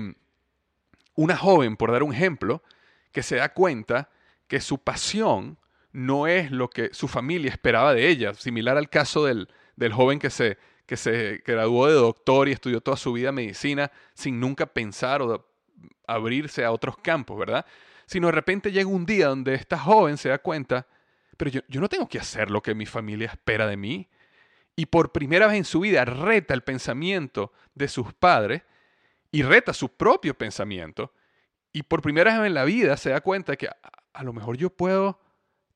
una 1.14 1.36
joven, 1.36 1.76
por 1.76 1.92
dar 1.92 2.02
un 2.02 2.14
ejemplo, 2.14 2.62
que 3.12 3.22
se 3.22 3.36
da 3.36 3.52
cuenta 3.52 4.10
que 4.46 4.60
su 4.60 4.78
pasión 4.78 5.58
no 5.92 6.26
es 6.26 6.50
lo 6.50 6.70
que 6.70 6.90
su 6.92 7.08
familia 7.08 7.50
esperaba 7.50 7.94
de 7.94 8.08
ella, 8.08 8.34
similar 8.34 8.76
al 8.76 8.88
caso 8.88 9.24
del, 9.24 9.48
joven 9.92 10.18
que 10.18 10.30
se, 10.30 10.58
que 10.86 10.96
se 10.96 11.42
graduó 11.44 11.86
de 11.88 11.94
doctor 11.94 12.48
y 12.48 12.52
estudió 12.52 12.80
toda 12.80 12.96
su 12.96 13.12
vida 13.12 13.32
medicina 13.32 13.90
sin 14.14 14.38
nunca 14.38 14.66
pensar 14.66 15.22
o 15.22 15.49
abrirse 16.06 16.64
a 16.64 16.72
otros 16.72 16.96
campos, 16.98 17.38
¿verdad? 17.38 17.64
Sino 18.06 18.26
de 18.28 18.32
repente 18.32 18.72
llega 18.72 18.88
un 18.88 19.06
día 19.06 19.28
donde 19.28 19.54
esta 19.54 19.78
joven 19.78 20.16
se 20.16 20.28
da 20.28 20.38
cuenta, 20.38 20.86
pero 21.36 21.50
yo, 21.50 21.80
no 21.80 21.88
tengo 21.88 22.08
que 22.08 22.18
hacer 22.18 22.50
lo 22.50 22.62
que 22.62 22.74
mi 22.74 22.86
familia 22.86 23.28
espera 23.28 23.66
de 23.66 23.76
mí. 23.76 24.08
Y 24.76 24.86
por 24.86 25.12
primera 25.12 25.46
vez 25.46 25.56
en 25.56 25.64
su 25.64 25.80
vida 25.80 26.04
reta 26.04 26.54
el 26.54 26.62
pensamiento 26.62 27.52
de 27.74 27.88
sus 27.88 28.12
padres 28.14 28.62
y 29.30 29.42
reta 29.42 29.72
su 29.72 29.94
propio 29.96 30.36
pensamiento 30.36 31.12
y 31.72 31.82
por 31.82 32.02
primera 32.02 32.38
vez 32.38 32.46
en 32.48 32.54
la 32.54 32.64
vida 32.64 32.96
se 32.96 33.10
da 33.10 33.20
cuenta 33.20 33.56
que 33.56 33.68
a, 33.68 34.24
lo 34.24 34.32
mejor 34.32 34.56
yo 34.56 34.70
puedo 34.70 35.20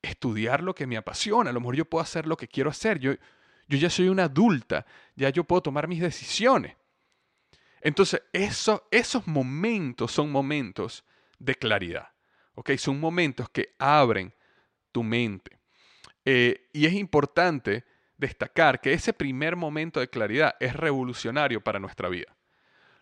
estudiar 0.03 0.63
lo 0.63 0.75
que 0.75 0.87
me 0.87 0.97
apasiona, 0.97 1.51
a 1.51 1.53
lo 1.53 1.61
mejor 1.61 1.77
yo 1.77 1.85
puedo 1.85 2.03
hacer 2.03 2.27
lo 2.27 2.37
que 2.37 2.49
quiero 2.49 2.71
hacer, 2.71 2.99
yo, 2.99 3.13
yo 3.69 3.79
ya 3.79 3.89
soy 3.91 4.09
una 4.09 4.25
adulta, 4.25 4.87
ya 5.15 5.31
yo 5.31 5.45
puedo 5.45 5.63
tomar 5.63 5.89
mis 5.89 6.01
decisiones. 6.01 6.77
Entonces, 7.85 8.23
eso, 8.33 8.89
esos 8.91 9.27
momentos 9.27 10.11
son 10.11 10.33
momentos 10.33 11.05
de 11.39 11.55
claridad, 11.55 12.09
¿ok? 12.55 12.73
Son 12.79 12.99
momentos 12.99 13.51
que 13.51 13.75
abren 13.79 14.35
tu 14.91 15.03
mente. 15.03 15.59
Eh, 16.25 16.71
y 16.73 16.87
es 16.87 16.95
importante 16.95 17.85
destacar 18.17 18.81
que 18.81 18.95
ese 18.95 19.13
primer 19.13 19.55
momento 19.55 20.01
de 20.01 20.09
claridad 20.09 20.57
es 20.61 20.75
revolucionario 20.75 21.63
para 21.63 21.79
nuestra 21.79 22.09
vida. 22.09 22.35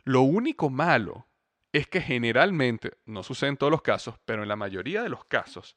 Lo 0.02 0.22
único 0.22 0.68
malo 0.68 1.28
es 1.72 1.86
que 1.86 2.00
generalmente, 2.00 2.98
no 3.06 3.22
sucede 3.22 3.50
en 3.50 3.56
todos 3.56 3.70
los 3.70 3.82
casos, 3.82 4.16
pero 4.24 4.42
en 4.42 4.48
la 4.48 4.56
mayoría 4.56 5.04
de 5.04 5.10
los 5.10 5.24
casos, 5.26 5.76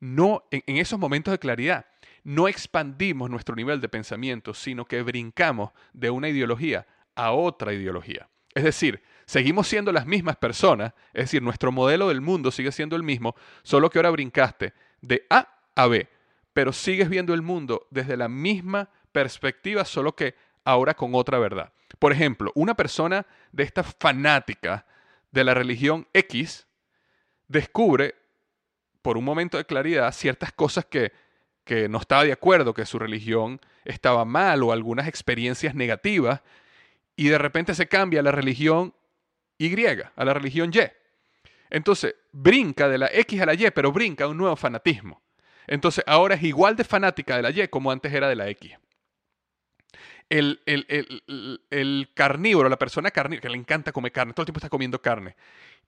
no, 0.00 0.42
en, 0.50 0.78
esos 0.78 0.98
momentos 0.98 1.30
de 1.30 1.38
claridad, 1.38 1.86
no 2.24 2.48
expandimos 2.48 3.30
nuestro 3.30 3.54
nivel 3.54 3.80
de 3.80 3.88
pensamiento, 3.88 4.52
sino 4.52 4.84
que 4.84 5.00
brincamos 5.02 5.70
de 5.92 6.10
una 6.10 6.28
ideología 6.28 6.88
a 7.14 7.32
otra 7.32 7.72
ideología. 7.72 8.28
Es 8.54 8.64
decir, 8.64 9.02
seguimos 9.24 9.68
siendo 9.68 9.92
las 9.92 10.06
mismas 10.06 10.36
personas, 10.36 10.92
es 11.12 11.24
decir, 11.24 11.42
nuestro 11.42 11.72
modelo 11.72 12.08
del 12.08 12.20
mundo 12.20 12.50
sigue 12.50 12.72
siendo 12.72 12.96
el 12.96 13.02
mismo, 13.02 13.34
solo 13.62 13.90
que 13.90 13.98
ahora 13.98 14.10
brincaste 14.10 14.74
de 15.00 15.26
A 15.30 15.48
a 15.74 15.86
B, 15.86 16.08
pero 16.52 16.72
sigues 16.72 17.08
viendo 17.08 17.34
el 17.34 17.42
mundo 17.42 17.86
desde 17.90 18.16
la 18.16 18.28
misma 18.28 18.90
perspectiva, 19.10 19.84
solo 19.84 20.14
que 20.14 20.34
ahora 20.64 20.94
con 20.94 21.14
otra 21.14 21.38
verdad. 21.38 21.72
Por 21.98 22.12
ejemplo, 22.12 22.52
una 22.54 22.74
persona 22.74 23.26
de 23.52 23.62
esta 23.64 23.82
fanática 23.82 24.86
de 25.30 25.44
la 25.44 25.54
religión 25.54 26.06
X 26.12 26.66
descubre, 27.48 28.14
por 29.02 29.16
un 29.16 29.24
momento 29.24 29.56
de 29.56 29.64
claridad, 29.64 30.12
ciertas 30.12 30.52
cosas 30.52 30.84
que, 30.84 31.12
que 31.64 31.88
no 31.88 31.98
estaba 31.98 32.24
de 32.24 32.32
acuerdo, 32.32 32.74
que 32.74 32.86
su 32.86 32.98
religión 32.98 33.60
estaba 33.84 34.24
mal 34.24 34.62
o 34.62 34.72
algunas 34.72 35.08
experiencias 35.08 35.74
negativas, 35.74 36.42
y 37.16 37.28
de 37.28 37.38
repente 37.38 37.74
se 37.74 37.88
cambia 37.88 38.20
a 38.20 38.22
la 38.22 38.32
religión 38.32 38.94
Y, 39.58 39.86
a 39.86 40.24
la 40.24 40.34
religión 40.34 40.70
Y. 40.74 40.80
Entonces, 41.70 42.14
brinca 42.32 42.88
de 42.88 42.98
la 42.98 43.08
X 43.12 43.40
a 43.40 43.46
la 43.46 43.54
Y, 43.54 43.70
pero 43.70 43.92
brinca 43.92 44.26
un 44.26 44.36
nuevo 44.36 44.56
fanatismo. 44.56 45.22
Entonces, 45.66 46.04
ahora 46.06 46.34
es 46.34 46.42
igual 46.42 46.76
de 46.76 46.84
fanática 46.84 47.36
de 47.36 47.42
la 47.42 47.50
Y 47.50 47.68
como 47.68 47.90
antes 47.90 48.12
era 48.12 48.28
de 48.28 48.36
la 48.36 48.48
X 48.48 48.76
el, 50.38 52.08
carnívoro, 52.14 52.68
la 52.68 52.78
persona 52.78 53.10
carnívora, 53.10 53.42
que 53.42 53.48
le 53.48 53.58
encanta 53.58 53.92
comer 53.92 54.12
carne, 54.12 54.32
todo 54.32 54.42
el 54.42 54.46
tiempo 54.46 54.58
está 54.58 54.68
comiendo 54.68 55.00
carne 55.00 55.36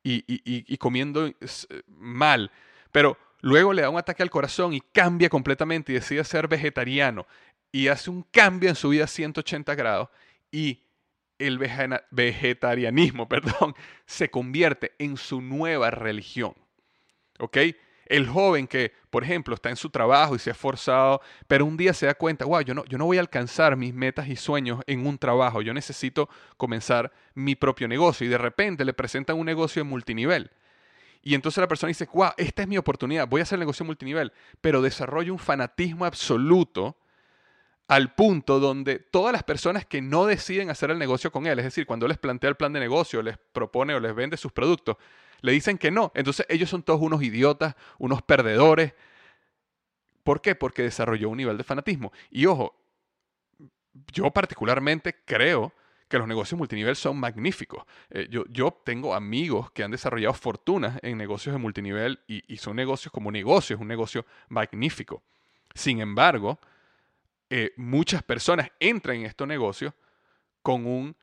y, 0.02 0.76
comiendo 0.76 1.30
mal, 1.88 2.50
pero 2.92 3.16
luego 3.40 3.72
le 3.72 3.82
da 3.82 3.90
un 3.90 3.98
ataque 3.98 4.22
al 4.22 4.30
corazón 4.30 4.74
y 4.74 4.80
cambia 4.80 5.28
completamente 5.28 5.92
y 5.92 5.96
decide 5.96 6.24
ser 6.24 6.48
vegetariano 6.48 7.26
y 7.72 7.88
hace 7.88 8.10
un 8.10 8.22
cambio 8.22 8.68
en 8.68 8.76
su 8.76 8.90
vida 8.90 9.04
a 9.04 9.08
180 9.08 9.74
grados 9.74 10.08
y 10.50 10.82
el 11.38 11.58
vegetarianismo, 11.58 13.28
perdón, 13.28 13.74
se 14.06 14.30
convierte 14.30 14.92
en 14.98 15.16
su 15.16 15.40
nueva 15.40 15.90
religión. 15.90 16.54
¿Ok? 17.38 17.58
El 18.06 18.28
joven 18.28 18.66
que, 18.66 18.92
por 19.10 19.24
ejemplo, 19.24 19.54
está 19.54 19.70
en 19.70 19.76
su 19.76 19.88
trabajo 19.90 20.36
y 20.36 20.38
se 20.38 20.50
ha 20.50 20.52
esforzado, 20.52 21.20
pero 21.46 21.64
un 21.64 21.76
día 21.76 21.94
se 21.94 22.06
da 22.06 22.14
cuenta, 22.14 22.44
wow, 22.44 22.60
yo 22.60 22.74
no, 22.74 22.84
yo 22.84 22.98
no 22.98 23.06
voy 23.06 23.16
a 23.16 23.20
alcanzar 23.20 23.76
mis 23.76 23.94
metas 23.94 24.28
y 24.28 24.36
sueños 24.36 24.80
en 24.86 25.06
un 25.06 25.16
trabajo, 25.16 25.62
yo 25.62 25.72
necesito 25.72 26.28
comenzar 26.56 27.12
mi 27.34 27.54
propio 27.54 27.88
negocio 27.88 28.26
y 28.26 28.30
de 28.30 28.38
repente 28.38 28.84
le 28.84 28.92
presentan 28.92 29.38
un 29.38 29.46
negocio 29.46 29.82
de 29.82 29.88
multinivel. 29.88 30.50
Y 31.22 31.34
entonces 31.34 31.62
la 31.62 31.68
persona 31.68 31.88
dice, 31.88 32.06
wow, 32.12 32.32
esta 32.36 32.62
es 32.62 32.68
mi 32.68 32.76
oportunidad, 32.76 33.26
voy 33.26 33.40
a 33.40 33.44
hacer 33.44 33.58
negocio 33.58 33.86
multinivel, 33.86 34.32
pero 34.60 34.82
desarrolla 34.82 35.32
un 35.32 35.38
fanatismo 35.38 36.04
absoluto 36.04 36.98
al 37.88 38.14
punto 38.14 38.60
donde 38.60 38.98
todas 38.98 39.32
las 39.32 39.42
personas 39.42 39.84
que 39.84 40.00
no 40.00 40.26
deciden 40.26 40.70
hacer 40.70 40.90
el 40.90 40.98
negocio 40.98 41.30
con 41.30 41.46
él, 41.46 41.58
es 41.58 41.64
decir, 41.66 41.86
cuando 41.86 42.08
les 42.08 42.18
plantea 42.18 42.50
el 42.50 42.56
plan 42.56 42.72
de 42.72 42.80
negocio, 42.80 43.22
les 43.22 43.36
propone 43.38 43.94
o 43.94 44.00
les 44.00 44.14
vende 44.14 44.36
sus 44.36 44.52
productos, 44.52 44.96
le 45.42 45.52
dicen 45.52 45.76
que 45.76 45.90
no. 45.90 46.10
Entonces 46.14 46.46
ellos 46.48 46.70
son 46.70 46.82
todos 46.82 47.00
unos 47.00 47.22
idiotas, 47.22 47.74
unos 47.98 48.22
perdedores. 48.22 48.94
¿Por 50.22 50.40
qué? 50.40 50.54
Porque 50.54 50.82
desarrolló 50.82 51.28
un 51.28 51.36
nivel 51.36 51.58
de 51.58 51.64
fanatismo. 51.64 52.12
Y 52.30 52.46
ojo, 52.46 52.74
yo 54.12 54.30
particularmente 54.30 55.16
creo 55.26 55.74
que 56.08 56.18
los 56.18 56.26
negocios 56.26 56.56
multinivel 56.56 56.96
son 56.96 57.18
magníficos. 57.18 57.84
Eh, 58.08 58.28
yo, 58.30 58.44
yo, 58.48 58.80
tengo 58.84 59.14
amigos 59.14 59.70
que 59.72 59.82
han 59.82 59.90
desarrollado 59.90 60.32
fortunas 60.32 60.98
en 61.02 61.18
negocios 61.18 61.54
de 61.54 61.58
multinivel 61.58 62.20
y, 62.26 62.42
y 62.52 62.56
son 62.56 62.76
negocios 62.76 63.12
como 63.12 63.30
negocios, 63.30 63.80
un 63.80 63.88
negocio 63.88 64.24
magnífico. 64.48 65.22
Sin 65.74 66.00
embargo, 66.00 66.58
eh, 67.50 67.72
muchas 67.76 68.22
personas 68.22 68.70
entran 68.80 69.18
en 69.18 69.26
estos 69.26 69.46
negocios 69.46 69.92
con 70.62 70.86
un 70.86 71.16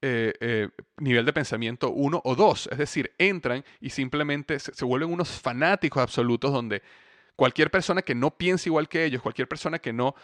eh, 0.00 0.32
eh, 0.40 0.68
nivel 0.98 1.24
de 1.24 1.32
pensamiento 1.32 1.90
uno 1.90 2.20
o 2.24 2.34
dos. 2.34 2.68
Es 2.70 2.78
decir, 2.78 3.12
entran 3.18 3.64
y 3.80 3.90
simplemente 3.90 4.58
se, 4.58 4.84
vuelven 4.84 5.12
unos 5.12 5.28
fanáticos 5.28 6.02
absolutos 6.02 6.52
donde 6.52 6.82
cualquier 7.36 7.70
persona 7.70 8.02
que 8.02 8.14
no 8.14 8.30
piense 8.36 8.68
igual 8.68 8.88
que 8.88 9.04
ellos, 9.04 9.22
cualquier 9.22 9.46
persona 9.48 9.78
que 9.78 9.92
no 9.92 10.14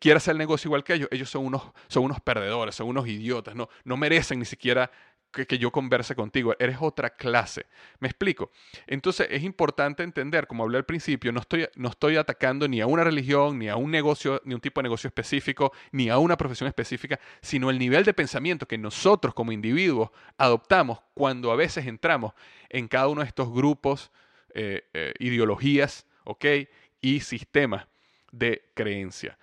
quiera 0.00 0.16
hacer 0.16 0.32
el 0.32 0.38
negocio 0.38 0.68
igual 0.68 0.82
que 0.82 0.94
ellos, 0.94 1.08
ellos 1.12 1.30
son 1.30 1.46
unos, 1.46 1.62
son 1.86 2.04
unos 2.04 2.20
perdedores, 2.20 2.74
son 2.74 2.88
unos 2.88 3.06
idiotas, 3.06 3.54
no, 3.54 3.68
no 3.84 3.96
merecen 3.96 4.40
ni 4.40 4.44
siquiera 4.44 4.90
que, 5.30 5.58
yo 5.58 5.70
converse 5.70 6.14
contigo, 6.14 6.54
eres 6.58 6.78
otra 6.80 7.10
clase. 7.10 7.66
¿Me 7.98 8.08
explico? 8.08 8.50
Entonces 8.86 9.28
es 9.30 9.42
importante 9.42 10.02
entender, 10.02 10.46
como 10.46 10.64
hablé 10.64 10.78
al 10.78 10.84
principio, 10.84 11.32
no 11.32 11.40
estoy, 11.40 11.68
no 11.76 11.88
estoy 11.88 12.16
atacando 12.16 12.66
ni 12.68 12.80
a 12.80 12.86
una 12.86 13.04
religión, 13.04 13.58
ni 13.58 13.68
a 13.68 13.76
un 13.76 13.90
negocio, 13.90 14.40
ni 14.44 14.54
un 14.54 14.60
tipo 14.60 14.80
de 14.80 14.84
negocio 14.84 15.08
específico, 15.08 15.72
ni 15.92 16.08
a 16.08 16.18
una 16.18 16.36
profesión 16.36 16.68
específica, 16.68 17.20
sino 17.40 17.70
el 17.70 17.78
nivel 17.78 18.04
de 18.04 18.14
pensamiento 18.14 18.66
que 18.66 18.78
nosotros 18.78 19.34
como 19.34 19.52
individuos 19.52 20.10
adoptamos 20.36 21.00
cuando 21.14 21.52
a 21.52 21.56
veces 21.56 21.86
entramos 21.86 22.32
en 22.68 22.88
cada 22.88 23.08
uno 23.08 23.22
de 23.22 23.28
estos 23.28 23.52
grupos, 23.52 24.10
eh, 24.54 24.88
eh, 24.94 25.14
ideologías, 25.18 26.06
¿ok? 26.24 26.44
Y 27.00 27.20
sistemas 27.20 27.86
de 28.32 28.62
creencia. 28.74 29.38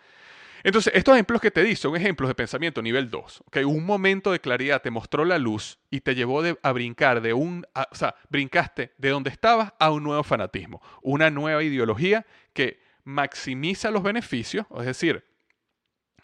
Entonces, 0.67 0.91
estos 0.93 1.13
ejemplos 1.13 1.39
que 1.39 1.49
te 1.49 1.63
di 1.63 1.77
son 1.77 1.95
ejemplos 1.95 2.27
de 2.27 2.35
pensamiento 2.35 2.81
nivel 2.81 3.09
2. 3.09 3.43
¿okay? 3.47 3.63
Un 3.63 3.85
momento 3.85 4.33
de 4.33 4.41
claridad 4.41 4.81
te 4.81 4.91
mostró 4.91 5.23
la 5.23 5.37
luz 5.37 5.79
y 5.89 6.01
te 6.01 6.13
llevó 6.13 6.43
a 6.61 6.71
brincar 6.73 7.21
de 7.21 7.31
un, 7.31 7.65
o 7.73 7.95
sea, 7.95 8.15
brincaste 8.27 8.91
de 8.97 9.09
donde 9.09 9.29
estabas 9.29 9.71
a 9.79 9.91
un 9.91 10.03
nuevo 10.03 10.23
fanatismo, 10.25 10.81
una 11.01 11.29
nueva 11.29 11.63
ideología 11.63 12.25
que 12.51 12.81
maximiza 13.05 13.91
los 13.91 14.03
beneficios, 14.03 14.65
es 14.77 14.85
decir, 14.85 15.23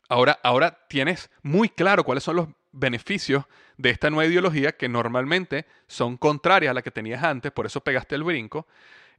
ahora, 0.09 0.37
ahora 0.43 0.77
tienes 0.89 1.31
muy 1.41 1.69
claro 1.69 2.03
cuáles 2.03 2.25
son 2.25 2.35
los 2.35 2.49
beneficios 2.73 3.45
de 3.77 3.91
esta 3.91 4.09
nueva 4.09 4.29
ideología 4.29 4.73
que 4.73 4.89
normalmente 4.89 5.67
son 5.87 6.17
contrarias 6.17 6.71
a 6.71 6.73
la 6.73 6.81
que 6.81 6.91
tenías 6.91 7.23
antes, 7.23 7.53
por 7.53 7.65
eso 7.65 7.79
pegaste 7.79 8.15
el 8.15 8.25
brinco, 8.25 8.67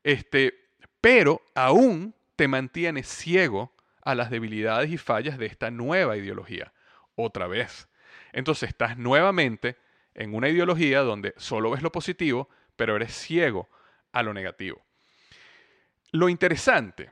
este, 0.03 0.53
pero 1.01 1.41
aún 1.55 2.15
te 2.37 2.47
mantienes 2.47 3.09
ciego 3.09 3.74
a 4.05 4.15
las 4.15 4.31
debilidades 4.31 4.91
y 4.91 4.99
fallas 4.99 5.39
de 5.39 5.47
esta 5.47 5.71
nueva 5.71 6.17
ideología. 6.17 6.73
Otra 7.17 7.47
vez. 7.47 7.89
Entonces 8.33 8.69
estás 8.69 8.99
nuevamente 8.99 9.77
en 10.15 10.35
una 10.35 10.49
ideología 10.49 11.01
donde 11.01 11.35
solo 11.37 11.71
ves 11.71 11.83
lo 11.83 11.93
positivo, 11.93 12.49
pero 12.77 12.97
eres 12.97 13.13
ciego 13.13 13.69
a 14.13 14.23
lo 14.23 14.33
negativo. 14.33 14.83
Lo 16.13 16.29
interesante 16.29 17.11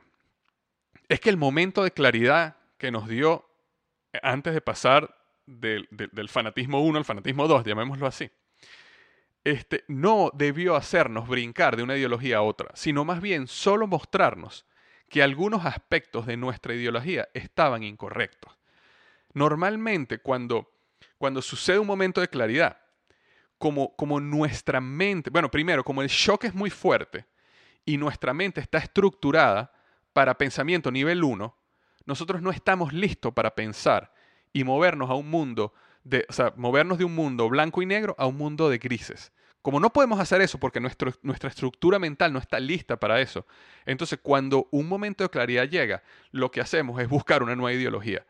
es 1.09 1.19
que 1.19 1.29
el 1.29 1.37
momento 1.37 1.83
de 1.83 1.91
claridad 1.91 2.57
que 2.77 2.91
nos 2.91 3.07
dio 3.07 3.49
antes 4.21 4.53
de 4.53 4.61
pasar 4.61 5.15
del, 5.45 5.87
fanatismo 6.29 6.81
1 6.81 6.99
al 6.99 7.05
fanatismo 7.05 7.47
2, 7.47 7.65
llamémoslo 7.65 8.07
así, 8.07 8.29
este, 9.43 9.83
no 9.87 10.31
debió 10.33 10.75
hacernos 10.75 11.27
brincar 11.27 11.75
de 11.75 11.83
una 11.83 11.97
ideología 11.97 12.37
a 12.37 12.41
otra, 12.41 12.69
sino 12.75 13.03
más 13.03 13.21
bien 13.21 13.47
solo 13.47 13.87
mostrarnos 13.87 14.65
que 15.13 15.21
algunos 15.21 15.63
aspectos 15.63 16.25
de 16.25 16.37
nuestra 16.37 16.73
ideología 16.73 17.29
estaban 17.35 17.83
incorrectos. 17.83 18.51
Normalmente 19.35 20.17
cuando, 20.17 20.73
cuando 21.19 21.43
sucede 21.43 21.77
un 21.77 21.85
momento 21.85 22.19
de 22.19 22.29
claridad, 22.29 22.79
como, 23.59 23.95
como 23.95 24.19
nuestra 24.19 24.81
mente, 24.81 25.29
bueno, 25.29 25.51
primero, 25.51 25.83
como 25.83 26.01
el 26.01 26.07
shock 26.07 26.45
es 26.45 26.55
muy 26.55 26.71
fuerte 26.71 27.27
y 27.85 27.97
nuestra 27.97 28.33
mente 28.33 28.59
está 28.59 28.79
estructurada 28.79 29.71
para 30.13 30.35
pensamiento 30.35 30.89
nivel 30.89 31.23
1, 31.23 31.55
nosotros 32.05 32.41
no 32.41 32.49
estamos 32.49 32.91
listos 32.91 33.31
para 33.35 33.53
pensar 33.53 34.11
y 34.51 34.63
movernos 34.63 35.11
a 35.11 35.13
un 35.13 35.29
mundo 35.29 35.75
de, 36.03 36.25
o 36.27 36.33
sea, 36.33 36.53
movernos 36.57 36.97
de 36.97 37.05
un 37.05 37.13
mundo 37.13 37.47
blanco 37.49 37.83
y 37.83 37.85
negro 37.85 38.15
a 38.17 38.25
un 38.25 38.37
mundo 38.37 38.67
de 38.67 38.79
grises. 38.79 39.31
Como 39.63 39.79
no 39.79 39.93
podemos 39.93 40.19
hacer 40.19 40.41
eso 40.41 40.59
porque 40.59 40.81
nuestra 40.81 41.49
estructura 41.49 41.97
mental 41.97 42.33
no 42.33 42.39
está 42.39 42.59
lista 42.59 42.99
para 42.99 43.21
eso, 43.21 43.47
entonces 43.85 44.19
cuando 44.21 44.67
un 44.71 44.89
momento 44.89 45.23
de 45.23 45.29
claridad 45.29 45.69
llega, 45.69 46.03
lo 46.31 46.51
que 46.51 46.59
hacemos 46.59 47.01
es 47.01 47.07
buscar 47.07 47.41
una 47.41 47.55
nueva 47.55 47.73
ideología. 47.73 48.25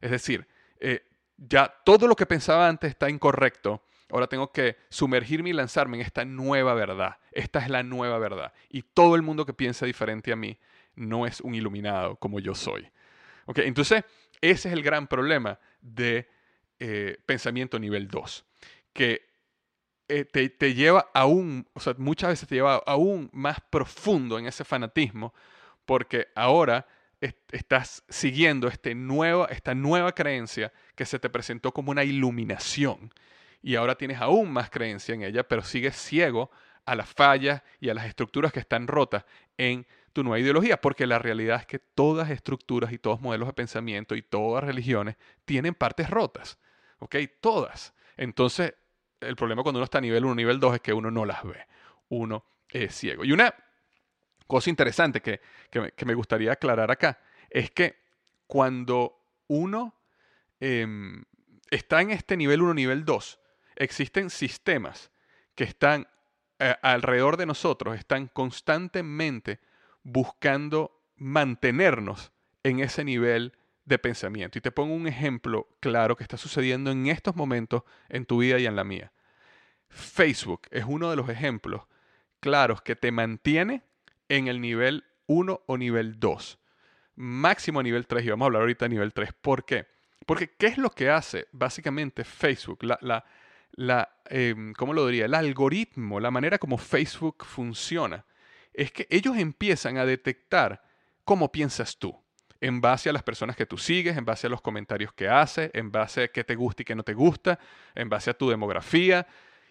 Es 0.00 0.10
decir, 0.10 0.48
eh, 0.80 1.06
ya 1.36 1.68
todo 1.84 2.08
lo 2.08 2.16
que 2.16 2.24
pensaba 2.24 2.66
antes 2.66 2.88
está 2.88 3.10
incorrecto, 3.10 3.84
ahora 4.10 4.28
tengo 4.28 4.50
que 4.50 4.78
sumergirme 4.88 5.50
y 5.50 5.52
lanzarme 5.52 5.98
en 5.98 6.04
esta 6.04 6.24
nueva 6.24 6.72
verdad. 6.72 7.18
Esta 7.32 7.58
es 7.58 7.68
la 7.68 7.82
nueva 7.82 8.18
verdad. 8.18 8.54
Y 8.70 8.80
todo 8.80 9.14
el 9.14 9.20
mundo 9.20 9.44
que 9.44 9.52
piensa 9.52 9.84
diferente 9.84 10.32
a 10.32 10.36
mí 10.36 10.58
no 10.94 11.26
es 11.26 11.42
un 11.42 11.54
iluminado 11.54 12.16
como 12.16 12.40
yo 12.40 12.54
soy. 12.54 12.90
¿Okay? 13.44 13.68
Entonces, 13.68 14.04
ese 14.40 14.68
es 14.68 14.74
el 14.74 14.82
gran 14.82 15.06
problema 15.06 15.58
de 15.82 16.28
eh, 16.78 17.18
pensamiento 17.26 17.78
nivel 17.78 18.08
2, 18.08 18.46
que 18.94 19.27
eh, 20.08 20.24
te, 20.24 20.74
lleva 20.74 21.10
aún, 21.12 21.66
o 21.74 21.80
sea, 21.80 21.94
muchas 21.98 22.30
veces 22.30 22.48
te 22.48 22.54
lleva 22.54 22.82
aún 22.86 23.28
más 23.32 23.58
profundo 23.70 24.38
en 24.38 24.46
ese 24.46 24.64
fanatismo, 24.64 25.34
porque 25.84 26.28
ahora 26.34 26.86
estás 27.20 28.04
siguiendo 28.08 28.68
este 28.68 28.94
nuevo, 28.94 29.48
esta 29.48 29.74
nueva 29.74 30.12
creencia 30.12 30.72
que 30.94 31.04
se 31.04 31.18
te 31.18 31.28
presentó 31.28 31.72
como 31.72 31.90
una 31.90 32.04
iluminación. 32.04 33.12
Y 33.60 33.74
ahora 33.74 33.96
tienes 33.96 34.20
aún 34.20 34.52
más 34.52 34.70
creencia 34.70 35.14
en 35.14 35.22
ella, 35.22 35.42
pero 35.42 35.62
sigues 35.62 35.96
ciego 35.96 36.50
a 36.84 36.94
las 36.94 37.08
fallas 37.08 37.62
y 37.80 37.88
a 37.88 37.94
las 37.94 38.06
estructuras 38.06 38.52
que 38.52 38.60
están 38.60 38.86
rotas 38.86 39.24
en 39.58 39.86
tu 40.12 40.22
nueva 40.22 40.38
ideología, 40.38 40.80
porque 40.80 41.06
la 41.06 41.18
realidad 41.18 41.60
es 41.60 41.66
que 41.66 41.78
todas 41.78 42.30
estructuras 42.30 42.92
y 42.92 42.98
todos 42.98 43.20
modelos 43.20 43.48
de 43.48 43.52
pensamiento 43.52 44.14
y 44.14 44.22
todas 44.22 44.64
religiones 44.64 45.16
tienen 45.44 45.74
partes 45.74 46.08
rotas, 46.08 46.58
¿ok? 46.98 47.16
Todas. 47.40 47.94
Entonces, 48.16 48.74
el 49.20 49.36
problema 49.36 49.62
cuando 49.62 49.78
uno 49.78 49.84
está 49.84 49.98
a 49.98 50.02
nivel 50.02 50.24
1, 50.24 50.34
nivel 50.34 50.60
2 50.60 50.76
es 50.76 50.80
que 50.80 50.92
uno 50.92 51.10
no 51.10 51.24
las 51.24 51.44
ve. 51.44 51.66
Uno 52.08 52.44
es 52.68 52.94
ciego. 52.94 53.24
Y 53.24 53.32
una 53.32 53.54
cosa 54.46 54.70
interesante 54.70 55.20
que, 55.20 55.40
me, 56.04 56.14
gustaría 56.14 56.52
aclarar 56.52 56.90
acá 56.90 57.20
es 57.50 57.70
que 57.70 57.96
cuando 58.46 59.20
uno 59.48 59.94
em, 60.60 61.24
está 61.70 62.00
en 62.00 62.10
este 62.10 62.36
nivel 62.36 62.62
1, 62.62 62.74
nivel 62.74 63.04
2, 63.04 63.40
existen 63.76 64.30
sistemas 64.30 65.10
que 65.54 65.64
están 65.64 66.08
eh, 66.58 66.74
alrededor 66.82 67.36
de 67.36 67.46
nosotros, 67.46 67.96
están 67.96 68.28
constantemente 68.28 69.60
buscando 70.02 71.02
mantenernos 71.16 72.32
en 72.62 72.80
ese 72.80 73.04
nivel 73.04 73.52
de 73.88 73.98
pensamiento. 73.98 74.58
Y 74.58 74.60
te 74.60 74.70
pongo 74.70 74.94
un 74.94 75.06
ejemplo 75.06 75.66
claro 75.80 76.16
que 76.16 76.22
está 76.22 76.36
sucediendo 76.36 76.90
en 76.90 77.06
estos 77.06 77.34
momentos 77.34 77.82
en 78.08 78.26
tu 78.26 78.38
vida 78.38 78.58
y 78.58 78.66
en 78.66 78.76
la 78.76 78.84
mía. 78.84 79.12
Facebook 79.88 80.62
es 80.70 80.84
uno 80.86 81.10
de 81.10 81.16
los 81.16 81.28
ejemplos 81.28 81.82
claros 82.40 82.82
que 82.82 82.94
te 82.94 83.10
mantiene 83.10 83.82
en 84.28 84.46
el 84.46 84.60
nivel 84.60 85.04
1 85.26 85.62
o 85.66 85.78
nivel 85.78 86.20
2. 86.20 86.58
Máximo 87.16 87.82
nivel 87.82 88.06
3, 88.06 88.24
y 88.24 88.30
vamos 88.30 88.44
a 88.44 88.46
hablar 88.46 88.62
ahorita 88.62 88.84
de 88.84 88.90
nivel 88.90 89.12
3. 89.12 89.32
¿Por 89.40 89.64
qué? 89.64 89.86
Porque 90.26 90.54
¿qué 90.56 90.66
es 90.66 90.78
lo 90.78 90.90
que 90.90 91.08
hace 91.10 91.48
básicamente 91.52 92.22
Facebook? 92.22 92.84
La, 92.84 92.98
la, 93.00 93.24
la 93.72 94.20
em, 94.26 94.74
¿cómo 94.74 94.92
lo 94.92 95.06
diría? 95.06 95.24
El 95.24 95.34
algoritmo, 95.34 96.20
la 96.20 96.30
manera 96.30 96.58
como 96.58 96.76
Facebook 96.76 97.44
funciona, 97.46 98.26
es 98.74 98.92
que 98.92 99.06
ellos 99.10 99.38
empiezan 99.38 99.96
a 99.96 100.04
detectar 100.04 100.82
cómo 101.24 101.50
piensas 101.50 101.98
tú 101.98 102.14
en 102.60 102.80
base 102.80 103.08
a 103.08 103.12
las 103.12 103.22
personas 103.22 103.56
que 103.56 103.66
tú 103.66 103.78
sigues, 103.78 104.16
en 104.16 104.24
base 104.24 104.46
a 104.46 104.50
los 104.50 104.60
comentarios 104.60 105.12
que 105.12 105.28
haces, 105.28 105.70
en 105.74 105.90
base 105.92 106.24
a 106.24 106.28
qué 106.28 106.44
te 106.44 106.54
gusta 106.54 106.82
y 106.82 106.84
qué 106.84 106.94
no 106.94 107.02
te 107.02 107.14
gusta, 107.14 107.58
en 107.94 108.08
base 108.08 108.30
a 108.30 108.34
tu 108.34 108.50
demografía. 108.50 109.26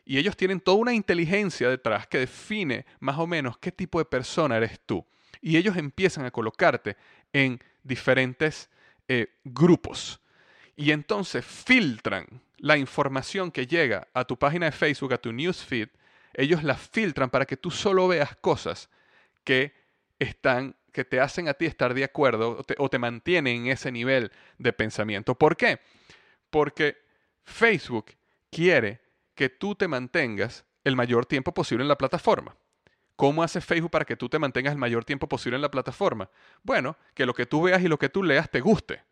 Y 0.06 0.18
ellos 0.18 0.38
tienen 0.38 0.62
toda 0.62 0.78
una 0.78 0.94
inteligencia 0.94 1.70
detrás 1.70 2.08
que 2.08 2.20
define 2.20 2.86
más 3.00 3.18
o 3.18 3.28
menos 3.28 3.58
qué 3.58 3.72
tipo 3.72 4.00
de 4.00 4.06
persona 4.06 4.58
eres 4.58 4.80
tú. 4.86 5.06
Y 5.42 5.58
ellos 5.58 5.76
empiezan 5.76 6.26
a 6.26 6.32
colocarte 6.32 6.96
en 7.34 7.62
diferentes 7.84 8.70
eh, 9.08 9.28
grupos. 9.44 10.22
Y 10.76 10.92
entonces 10.92 11.44
filtran 11.44 12.26
la 12.58 12.78
información 12.78 13.52
que 13.52 13.68
llega 13.68 14.08
a 14.14 14.24
tu 14.24 14.38
página 14.38 14.68
de 14.68 14.72
Facebook, 14.72 15.14
a 15.14 15.18
tu 15.18 15.32
newsfeed, 15.32 15.90
ellos 16.34 16.64
las 16.64 16.80
filtran 16.80 17.30
para 17.30 17.46
que 17.46 17.58
tú 17.58 17.72
solo 17.72 18.08
veas 18.08 18.36
cosas 18.38 18.90
que 19.44 19.74
están 20.20 20.76
que 20.98 21.06
te 21.06 21.20
hacen 21.20 21.48
a 21.48 21.54
ti 21.54 21.68
estar 21.68 21.94
de 21.94 22.04
acuerdo 22.04 22.58
o 22.58 22.64
te, 22.64 22.74
o 22.80 22.90
te 22.90 22.98
mantienen 22.98 23.66
en 23.66 23.68
ese 23.68 23.92
nivel 23.92 24.32
de 24.58 24.74
pensamiento. 24.74 25.36
¿Por 25.36 25.56
qué? 25.56 25.80
Porque 26.50 26.98
Facebook 27.44 28.16
quiere 28.50 29.00
que 29.36 29.48
tú 29.48 29.76
te 29.76 29.88
mantengas 29.88 30.66
el 30.84 30.96
mayor 30.96 31.28
tiempo 31.28 31.54
posible 31.54 31.84
en 31.84 31.88
la 31.88 32.00
plataforma. 32.00 32.56
¿Cómo 33.16 33.44
hace 33.44 33.62
Facebook 33.62 33.92
para 33.92 34.06
que 34.06 34.16
tú 34.16 34.28
te 34.28 34.40
mantengas 34.40 34.72
el 34.72 34.80
mayor 34.80 35.06
tiempo 35.06 35.30
posible 35.30 35.58
en 35.58 35.62
la 35.62 35.70
plataforma? 35.70 36.32
Bueno, 36.64 36.98
que 37.14 37.28
lo 37.28 37.36
que 37.36 37.46
tú 37.46 37.62
veas 37.62 37.84
y 37.84 37.88
lo 37.88 38.00
que 38.00 38.10
tú 38.10 38.24
leas 38.24 38.50
te 38.50 38.60
guste. 38.60 39.04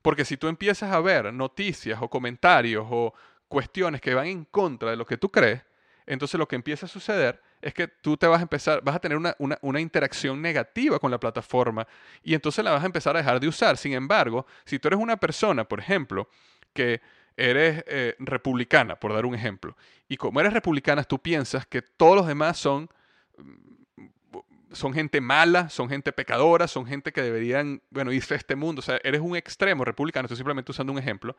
Porque 0.00 0.24
si 0.24 0.38
tú 0.38 0.48
empiezas 0.48 0.92
a 0.92 1.00
ver 1.00 1.30
noticias 1.34 2.00
o 2.00 2.08
comentarios 2.08 2.86
o 2.88 3.12
cuestiones 3.48 4.00
que 4.00 4.14
van 4.14 4.28
en 4.28 4.46
contra 4.46 4.92
de 4.92 4.96
lo 4.96 5.04
que 5.04 5.18
tú 5.18 5.28
crees, 5.28 5.60
entonces 6.08 6.38
lo 6.38 6.48
que 6.48 6.56
empieza 6.56 6.86
a 6.86 6.88
suceder 6.88 7.40
es 7.60 7.74
que 7.74 7.86
tú 7.86 8.16
te 8.16 8.26
vas 8.26 8.38
a 8.38 8.42
empezar, 8.42 8.80
vas 8.82 8.96
a 8.96 8.98
tener 8.98 9.18
una, 9.18 9.36
una, 9.60 9.80
interacción 9.80 10.40
negativa 10.40 10.98
con 10.98 11.10
la 11.10 11.20
plataforma 11.20 11.86
y 12.22 12.32
entonces 12.32 12.64
la 12.64 12.70
vas 12.70 12.82
a 12.82 12.86
empezar 12.86 13.14
a 13.14 13.18
dejar 13.18 13.38
de 13.40 13.46
usar. 13.46 13.76
Sin 13.76 13.92
embargo, 13.92 14.46
si 14.64 14.78
tú 14.78 14.88
eres 14.88 14.98
una 14.98 15.18
persona, 15.18 15.64
por 15.64 15.80
ejemplo, 15.80 16.30
que 16.72 17.02
eres 17.36 17.84
eh, 17.86 18.16
republicana, 18.20 18.96
por 18.96 19.12
dar 19.12 19.26
un 19.26 19.34
ejemplo, 19.34 19.76
y 20.08 20.16
como 20.16 20.40
eres 20.40 20.54
republicana, 20.54 21.04
tú 21.04 21.18
piensas 21.18 21.66
que 21.66 21.82
todos 21.82 22.16
los 22.16 22.26
demás 22.26 22.56
son, 22.56 22.88
mm, 23.36 24.38
son 24.72 24.94
gente 24.94 25.20
mala, 25.20 25.68
son 25.68 25.90
gente 25.90 26.12
pecadora, 26.12 26.68
son 26.68 26.86
gente 26.86 27.12
que 27.12 27.20
deberían, 27.20 27.82
bueno, 27.90 28.12
irse 28.12 28.32
a 28.32 28.38
este 28.38 28.56
mundo, 28.56 28.80
o 28.80 28.82
sea, 28.82 28.98
eres 29.04 29.20
un 29.20 29.36
extremo 29.36 29.84
republicano, 29.84 30.24
estoy 30.24 30.38
simplemente 30.38 30.72
usando 30.72 30.90
un 30.90 30.98
ejemplo. 30.98 31.36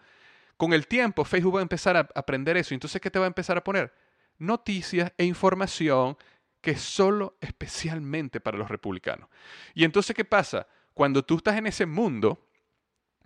Con 0.57 0.73
el 0.73 0.85
tiempo, 0.85 1.25
Facebook 1.25 1.55
va 1.55 1.59
a 1.59 1.63
empezar 1.63 1.97
a 1.97 2.07
aprender 2.13 2.55
eso. 2.57 2.73
Entonces, 2.73 3.01
¿qué 3.01 3.09
te 3.09 3.17
va 3.17 3.25
a 3.25 3.27
empezar 3.27 3.57
a 3.57 3.63
poner? 3.63 3.91
Noticias 4.39 5.13
e 5.17 5.25
información 5.25 6.17
que 6.61 6.71
es 6.71 6.81
solo 6.81 7.37
especialmente 7.39 8.39
para 8.39 8.57
los 8.57 8.69
republicanos. 8.69 9.29
Y 9.73 9.83
entonces, 9.83 10.15
¿qué 10.15 10.25
pasa? 10.25 10.67
Cuando 10.93 11.23
tú 11.23 11.37
estás 11.37 11.57
en 11.57 11.67
ese 11.67 11.85
mundo, 11.85 12.45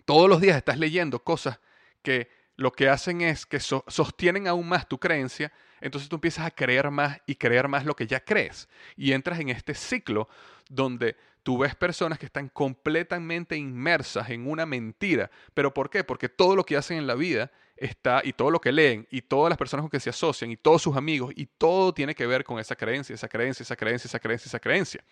todos 0.06 0.30
los 0.30 0.42
días 0.42 0.58
estás 0.58 0.78
leyendo 0.78 1.24
cosas 1.24 1.60
que 2.02 2.30
lo 2.56 2.72
que 2.72 2.90
hacen 2.90 3.22
es 3.22 3.46
que 3.46 3.60
sostienen 3.60 4.48
aún 4.48 4.68
más 4.68 4.88
tu 4.88 5.00
creencia, 5.00 5.52
entonces 5.82 6.08
tú 6.10 6.18
empiezas 6.18 6.46
a 6.46 6.52
creer 6.52 6.92
más 6.92 7.20
y 7.26 7.36
creer 7.36 7.68
más 7.68 7.86
lo 7.86 7.96
que 7.96 8.06
ya 8.06 8.24
crees. 8.24 8.70
Y 8.96 9.14
entras 9.14 9.40
en 9.40 9.50
este 9.50 9.74
ciclo 9.74 10.30
donde 10.70 11.18
tú 11.44 11.58
ves 11.58 11.76
personas 11.76 12.18
que 12.18 12.26
están 12.26 12.50
completamente 12.50 13.56
inmersas 13.56 14.30
en 14.30 14.48
una 14.50 14.66
mentira. 14.66 15.30
¿Pero 15.54 15.74
por 15.74 15.90
qué? 15.90 16.04
Porque 16.04 16.30
todo 16.30 16.56
lo 16.56 16.66
que 16.66 16.78
hacen 16.78 16.98
en 16.98 17.06
la 17.06 17.16
vida 17.16 17.52
está, 17.76 18.22
y 18.24 18.34
todo 18.34 18.50
lo 18.50 18.62
que 18.62 18.72
leen, 18.72 19.08
y 19.12 19.22
todas 19.22 19.50
las 19.50 19.58
personas 19.58 19.84
con 19.84 19.90
que 19.90 20.00
se 20.00 20.10
asocian, 20.10 20.52
y 20.52 20.58
todos 20.58 20.82
sus 20.82 20.96
amigos, 20.96 21.34
y 21.36 21.46
todo 21.46 21.94
tiene 21.94 22.16
que 22.16 22.26
ver 22.26 22.44
con 22.44 22.60
esa 22.60 22.76
creencia, 22.76 23.14
esa 23.14 23.28
creencia, 23.28 23.64
esa 23.64 23.76
creencia, 23.76 24.08
esa 24.08 24.20
creencia, 24.20 24.48
esa 24.48 24.60
creencia. 24.60 25.04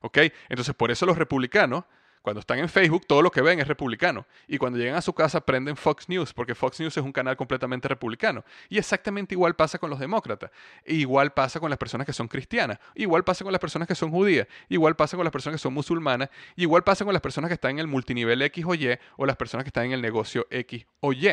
¿Ok? 0.00 0.18
Entonces, 0.48 0.74
por 0.74 0.90
eso 0.90 1.04
los 1.04 1.18
republicanos 1.18 1.84
cuando 2.26 2.40
están 2.40 2.58
en 2.58 2.68
Facebook, 2.68 3.06
todo 3.06 3.22
lo 3.22 3.30
que 3.30 3.40
ven 3.40 3.60
es 3.60 3.68
republicano. 3.68 4.26
Y 4.48 4.58
cuando 4.58 4.80
llegan 4.80 4.96
a 4.96 5.00
su 5.00 5.12
casa, 5.12 5.40
prenden 5.40 5.76
Fox 5.76 6.08
News, 6.08 6.32
porque 6.32 6.56
Fox 6.56 6.80
News 6.80 6.96
es 6.96 7.04
un 7.04 7.12
canal 7.12 7.36
completamente 7.36 7.86
republicano. 7.86 8.44
Y 8.68 8.78
exactamente 8.78 9.36
igual 9.36 9.54
pasa 9.54 9.78
con 9.78 9.90
los 9.90 10.00
demócratas. 10.00 10.50
igual 10.86 11.32
pasa 11.32 11.60
con 11.60 11.70
las 11.70 11.78
personas 11.78 12.04
que 12.04 12.12
son 12.12 12.26
cristianas. 12.26 12.80
Igual 12.96 13.22
pasa 13.22 13.44
con 13.44 13.52
las 13.52 13.60
personas 13.60 13.86
que 13.86 13.94
son 13.94 14.10
judías. 14.10 14.48
Igual 14.68 14.96
pasa 14.96 15.16
con 15.16 15.22
las 15.22 15.30
personas 15.30 15.60
que 15.60 15.62
son 15.62 15.72
musulmanas. 15.72 16.28
Igual 16.56 16.82
pasa 16.82 17.04
con 17.04 17.12
las 17.12 17.22
personas 17.22 17.48
que 17.48 17.54
están 17.54 17.70
en 17.70 17.78
el 17.78 17.86
multinivel 17.86 18.42
X 18.42 18.64
o 18.66 18.74
Y 18.74 18.98
o 19.16 19.24
las 19.24 19.36
personas 19.36 19.62
que 19.62 19.68
están 19.68 19.86
en 19.86 19.92
el 19.92 20.02
negocio 20.02 20.48
X 20.50 20.84
o 20.98 21.12
Y. 21.12 21.30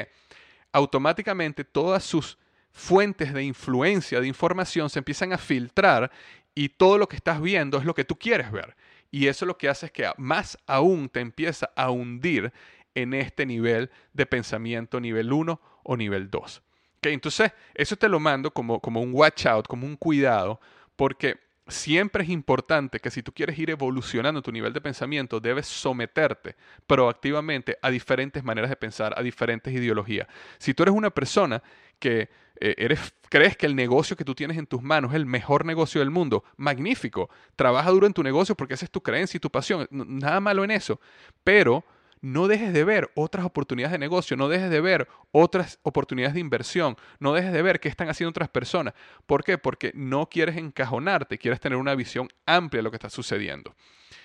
Automáticamente 0.74 1.64
todas 1.64 2.04
sus 2.04 2.38
fuentes 2.72 3.34
de 3.34 3.44
influencia, 3.44 4.22
de 4.22 4.28
información, 4.28 4.92
se 4.92 5.00
empiezan 5.00 5.34
a 5.34 5.40
filtrar 5.40 6.12
y 6.54 6.70
todo 6.70 7.00
lo 7.00 7.10
que 7.10 7.16
estás 7.16 7.42
viendo 7.42 7.80
es 7.80 7.86
lo 7.86 7.96
que 7.96 8.06
tú 8.06 8.16
quieres 8.16 8.52
ver. 8.52 8.76
Y 9.14 9.28
eso 9.28 9.46
lo 9.46 9.60
que 9.60 9.70
hace 9.70 9.86
es 9.86 9.92
que 9.92 10.10
más 10.18 10.58
aún 10.66 11.08
te 11.08 11.20
empieza 11.20 11.70
a 11.76 11.92
hundir 11.92 12.52
en 12.96 13.14
este 13.14 13.46
nivel 13.46 13.92
de 14.12 14.26
pensamiento 14.26 15.00
nivel 15.00 15.32
1 15.32 15.62
o 15.84 15.96
nivel 15.96 16.32
2. 16.32 16.64
Entonces, 17.04 17.52
eso 17.76 17.96
te 17.96 18.10
lo 18.10 18.20
mando 18.20 18.50
como, 18.50 18.80
como 18.80 19.02
un 19.02 19.12
watch 19.14 19.46
out, 19.46 19.68
como 19.68 19.86
un 19.86 19.98
cuidado, 19.98 20.60
porque 20.96 21.38
siempre 21.68 22.24
es 22.24 22.30
importante 22.32 23.00
que 23.00 23.12
si 23.12 23.22
tú 23.22 23.32
quieres 23.32 23.60
ir 23.60 23.70
evolucionando 23.70 24.42
tu 24.42 24.52
nivel 24.52 24.74
de 24.74 24.82
pensamiento, 24.82 25.40
debes 25.40 25.68
someterte 25.68 26.56
proactivamente 26.88 27.78
a 27.84 27.92
diferentes 27.92 28.44
maneras 28.44 28.72
de 28.72 28.78
pensar, 28.78 29.14
a 29.16 29.22
diferentes 29.22 29.72
ideologías. 29.72 30.28
Si 30.58 30.74
tú 30.74 30.82
eres 30.82 30.96
una 30.96 31.12
persona 31.12 31.62
que 32.04 32.28
eh, 32.60 32.76
eres, 32.78 33.14
crees 33.30 33.56
que 33.56 33.66
el 33.66 33.78
negocio 33.78 34.18
que 34.18 34.26
tú 34.26 34.36
tienes 34.36 34.58
en 34.58 34.68
tus 34.68 34.82
manos 34.82 35.12
es 35.12 35.16
el 35.16 35.26
mejor 35.26 35.66
negocio 35.66 36.02
del 36.02 36.12
mundo, 36.12 36.44
magnífico. 36.58 37.30
Trabaja 37.56 37.90
duro 37.92 38.06
en 38.06 38.14
tu 38.14 38.24
negocio 38.24 38.56
porque 38.56 38.74
esa 38.74 38.84
es 38.84 38.92
tu 38.92 39.02
creencia 39.02 39.38
y 39.38 39.40
tu 39.40 39.50
pasión. 39.50 39.88
Nada 39.90 40.42
malo 40.42 40.66
en 40.66 40.72
eso. 40.72 41.00
Pero 41.46 41.86
no 42.24 42.48
dejes 42.48 42.72
de 42.72 42.86
ver 42.86 43.12
otras 43.16 43.46
oportunidades 43.46 43.92
de 43.92 44.00
negocio, 44.00 44.38
no 44.38 44.48
dejes 44.48 44.70
de 44.70 44.80
ver 44.80 45.10
otras 45.34 45.78
oportunidades 45.84 46.34
de 46.34 46.40
inversión, 46.40 46.96
no 47.20 47.34
dejes 47.34 47.52
de 47.52 47.62
ver 47.62 47.82
qué 47.82 47.90
están 47.90 48.08
haciendo 48.08 48.30
otras 48.30 48.48
personas. 48.48 48.94
¿Por 49.26 49.44
qué? 49.44 49.58
Porque 49.58 49.92
no 49.94 50.30
quieres 50.30 50.56
encajonarte, 50.56 51.38
quieres 51.38 51.60
tener 51.60 51.78
una 51.78 51.96
visión 51.96 52.30
amplia 52.46 52.80
de 52.80 52.84
lo 52.84 52.92
que 52.92 52.96
está 52.96 53.10
sucediendo. 53.10 53.76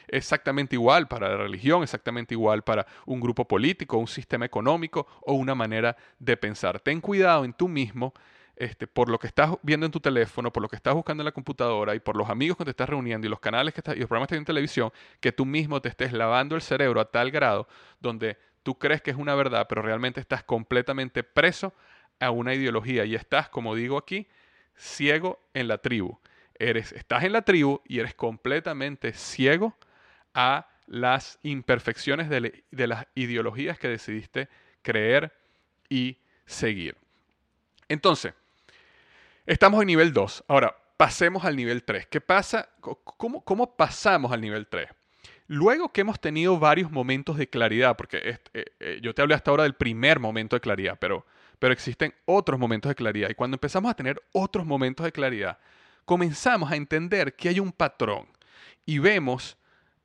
Exactamente 0.07 0.77
igual 0.77 1.09
para 1.09 1.29
la 1.29 1.39
religión, 1.39 1.83
exactamente 1.83 2.35
igual 2.35 2.63
para 2.63 2.87
un 3.05 3.19
grupo 3.19 3.49
político, 3.49 3.99
un 3.99 4.07
sistema 4.07 4.45
económico 4.45 5.09
o 5.23 5.33
una 5.33 5.57
manera 5.57 5.97
de 6.21 6.37
pensar. 6.37 6.79
Ten 6.79 7.01
cuidado 7.01 7.45
en 7.45 7.53
tú 7.53 7.67
mismo 7.67 8.15
este, 8.59 8.89
por 8.89 9.09
lo 9.09 9.21
que 9.21 9.29
estás 9.29 9.53
viendo 9.63 9.87
en 9.87 9.93
tu 9.93 10.01
teléfono, 10.01 10.53
por 10.53 10.63
lo 10.63 10.69
que 10.69 10.75
estás 10.75 10.93
buscando 10.93 11.23
en 11.23 11.27
la 11.27 11.33
computadora 11.33 11.95
y 11.95 12.01
por 12.01 12.17
los 12.17 12.29
amigos 12.29 12.59
que 12.59 12.65
te 12.65 12.71
estás 12.71 12.89
reuniendo 12.89 13.25
y 13.25 13.31
los 13.31 13.39
canales 13.39 13.73
que 13.73 13.81
estás, 13.81 13.97
y 13.97 14.01
los 14.01 14.09
programas 14.09 14.27
que 14.27 14.35
estás 14.35 14.43
en 14.43 14.47
televisión, 14.47 14.93
que 15.21 15.31
tú 15.31 15.47
mismo 15.47 15.81
te 15.81 15.89
estés 15.89 16.13
lavando 16.13 16.57
el 16.57 16.63
cerebro 16.63 17.01
a 17.01 17.05
tal 17.05 17.31
grado 17.31 17.69
donde 18.01 18.37
tú 18.65 18.77
crees 18.77 19.01
que 19.01 19.13
es 19.13 19.17
una 19.17 19.37
verdad, 19.37 19.67
pero 19.69 19.81
realmente 19.81 20.21
estás 20.21 20.43
completamente 20.43 21.23
preso 21.23 21.73
a 22.19 22.33
una 22.33 22.53
ideología 22.53 23.05
y 23.05 23.15
estás, 23.15 23.49
como 23.49 23.77
digo 23.77 23.97
aquí, 23.97 24.27
ciego 24.77 25.41
en 25.55 25.69
la 25.69 25.79
tribu. 25.79 26.19
Eres, 26.59 26.91
estás 26.91 27.23
en 27.23 27.35
la 27.35 27.43
tribu 27.43 27.81
y 27.87 28.01
eres 28.01 28.15
completamente 28.15 29.13
ciego 29.13 29.77
a 30.35 30.69
las 30.89 31.39
imperfecciones 31.45 32.29
de 32.29 32.87
las 32.89 33.07
ideologías 33.15 33.79
que 33.79 33.87
decidiste 33.87 34.49
creer 34.83 35.33
y 35.89 36.19
seguir. 36.45 36.97
Entonces, 37.89 38.35
Estamos 39.49 39.81
en 39.81 39.87
nivel 39.87 40.13
2. 40.13 40.45
Ahora, 40.47 40.77
pasemos 40.99 41.43
al 41.47 41.57
nivel 41.57 41.83
3. 41.83 42.07
¿Qué 42.09 42.21
pasa? 42.21 42.69
¿Cómo, 42.83 43.43
cómo 43.43 43.77
pasamos 43.77 44.31
al 44.31 44.43
nivel 44.43 44.67
3? 44.67 44.91
Luego 45.47 45.91
que 45.91 46.03
hemos 46.03 46.21
tenido 46.21 46.59
varios 46.59 46.91
momentos 46.91 47.39
de 47.39 47.49
claridad, 47.49 47.97
porque 47.97 48.39
eh, 48.53 48.65
eh, 48.79 49.01
yo 49.03 49.15
te 49.15 49.23
hablé 49.23 49.35
hasta 49.35 49.51
ahora 49.51 49.63
del 49.63 49.73
primer 49.73 50.21
momento 50.21 50.55
de 50.55 50.61
claridad, 50.61 50.99
pero, 51.01 51.25
pero 51.59 51.73
existen 51.73 52.13
otros 52.27 52.61
momentos 52.61 52.91
de 52.91 52.95
claridad. 52.95 53.31
Y 53.31 53.35
cuando 53.35 53.55
empezamos 53.55 53.91
a 53.91 53.95
tener 53.95 54.21
otros 54.33 54.67
momentos 54.67 55.05
de 55.05 55.13
claridad, 55.13 55.59
comenzamos 56.05 56.71
a 56.71 56.77
entender 56.77 57.35
que 57.35 57.49
hay 57.49 57.59
un 57.59 57.73
patrón 57.73 58.27
y 58.85 58.99
vemos 58.99 59.57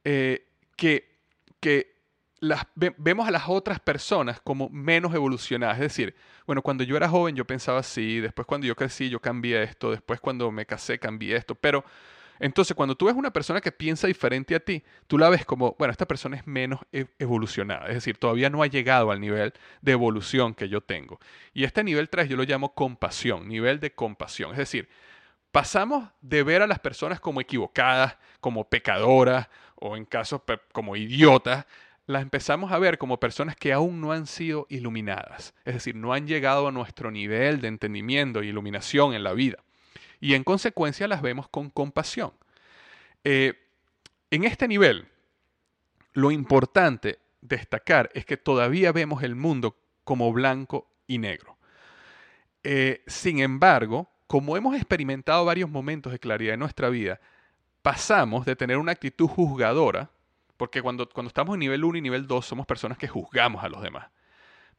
eh, 0.05 0.47
que, 0.77 1.17
que 1.59 1.92
vemos 2.75 3.27
a 3.27 3.31
las 3.31 3.43
otras 3.47 3.79
personas 3.79 4.41
como 4.41 4.69
menos 4.69 5.13
evolucionadas. 5.13 5.77
Es 5.77 5.83
decir, 5.83 6.15
bueno, 6.45 6.61
cuando 6.61 6.83
yo 6.83 6.97
era 6.97 7.09
joven 7.09 7.35
yo 7.35 7.45
pensaba 7.45 7.79
así, 7.79 8.19
después 8.19 8.45
cuando 8.45 8.67
yo 8.67 8.75
crecí 8.75 9.09
yo 9.09 9.19
cambié 9.19 9.63
esto, 9.63 9.91
después 9.91 10.19
cuando 10.19 10.51
me 10.51 10.65
casé 10.65 10.99
cambié 10.99 11.35
esto, 11.35 11.55
pero 11.55 11.83
entonces 12.39 12.75
cuando 12.75 12.95
tú 12.95 13.05
ves 13.05 13.15
una 13.15 13.31
persona 13.31 13.61
que 13.61 13.71
piensa 13.71 14.07
diferente 14.07 14.55
a 14.55 14.59
ti, 14.59 14.83
tú 15.07 15.17
la 15.17 15.29
ves 15.29 15.45
como, 15.45 15.75
bueno, 15.77 15.91
esta 15.91 16.07
persona 16.07 16.35
es 16.35 16.45
menos 16.47 16.81
e, 16.91 17.05
evolucionada, 17.19 17.87
es 17.87 17.95
decir, 17.95 18.17
todavía 18.17 18.49
no 18.49 18.63
ha 18.63 18.67
llegado 18.67 19.11
al 19.11 19.21
nivel 19.21 19.53
de 19.81 19.91
evolución 19.91 20.53
que 20.53 20.67
yo 20.67 20.81
tengo. 20.81 21.19
Y 21.53 21.63
este 21.63 21.83
nivel 21.83 22.09
3 22.09 22.27
yo 22.29 22.35
lo 22.35 22.43
llamo 22.43 22.73
compasión, 22.73 23.47
nivel 23.47 23.79
de 23.79 23.93
compasión, 23.93 24.51
es 24.51 24.57
decir, 24.57 24.89
pasamos 25.51 26.09
de 26.21 26.43
ver 26.43 26.63
a 26.63 26.67
las 26.67 26.79
personas 26.79 27.19
como 27.19 27.39
equivocadas, 27.39 28.17
como 28.41 28.67
pecadoras 28.67 29.47
o 29.75 29.95
en 29.95 30.03
casos 30.03 30.41
como 30.73 30.95
idiotas, 30.95 31.65
las 32.05 32.21
empezamos 32.21 32.71
a 32.71 32.79
ver 32.79 32.97
como 32.97 33.19
personas 33.19 33.55
que 33.55 33.71
aún 33.71 34.01
no 34.01 34.11
han 34.11 34.27
sido 34.27 34.65
iluminadas, 34.69 35.53
es 35.63 35.75
decir, 35.75 35.95
no 35.95 36.13
han 36.13 36.27
llegado 36.27 36.67
a 36.67 36.71
nuestro 36.71 37.11
nivel 37.11 37.61
de 37.61 37.69
entendimiento 37.69 38.41
e 38.41 38.47
iluminación 38.47 39.13
en 39.13 39.23
la 39.23 39.33
vida. 39.33 39.57
Y 40.19 40.35
en 40.35 40.43
consecuencia 40.43 41.07
las 41.07 41.21
vemos 41.21 41.47
con 41.47 41.69
compasión. 41.69 42.31
Eh, 43.23 43.53
en 44.31 44.43
este 44.43 44.67
nivel, 44.67 45.07
lo 46.13 46.31
importante 46.31 47.19
destacar 47.41 48.09
es 48.13 48.25
que 48.25 48.37
todavía 48.37 48.91
vemos 48.91 49.23
el 49.23 49.35
mundo 49.35 49.77
como 50.03 50.31
blanco 50.31 50.89
y 51.07 51.17
negro. 51.17 51.57
Eh, 52.63 53.03
sin 53.07 53.39
embargo, 53.39 54.09
como 54.27 54.57
hemos 54.57 54.75
experimentado 54.75 55.45
varios 55.45 55.69
momentos 55.69 56.11
de 56.11 56.19
claridad 56.19 56.53
en 56.53 56.59
nuestra 56.61 56.89
vida, 56.89 57.19
pasamos 57.81 58.45
de 58.45 58.55
tener 58.55 58.77
una 58.77 58.93
actitud 58.93 59.27
juzgadora 59.27 60.09
porque 60.57 60.81
cuando, 60.81 61.07
cuando 61.09 61.27
estamos 61.27 61.55
en 61.55 61.59
nivel 61.59 61.83
1 61.83 61.97
y 61.97 62.01
nivel 62.01 62.27
2 62.27 62.45
somos 62.45 62.65
personas 62.65 62.97
que 62.97 63.07
juzgamos 63.07 63.63
a 63.63 63.69
los 63.69 63.81
demás. 63.81 64.09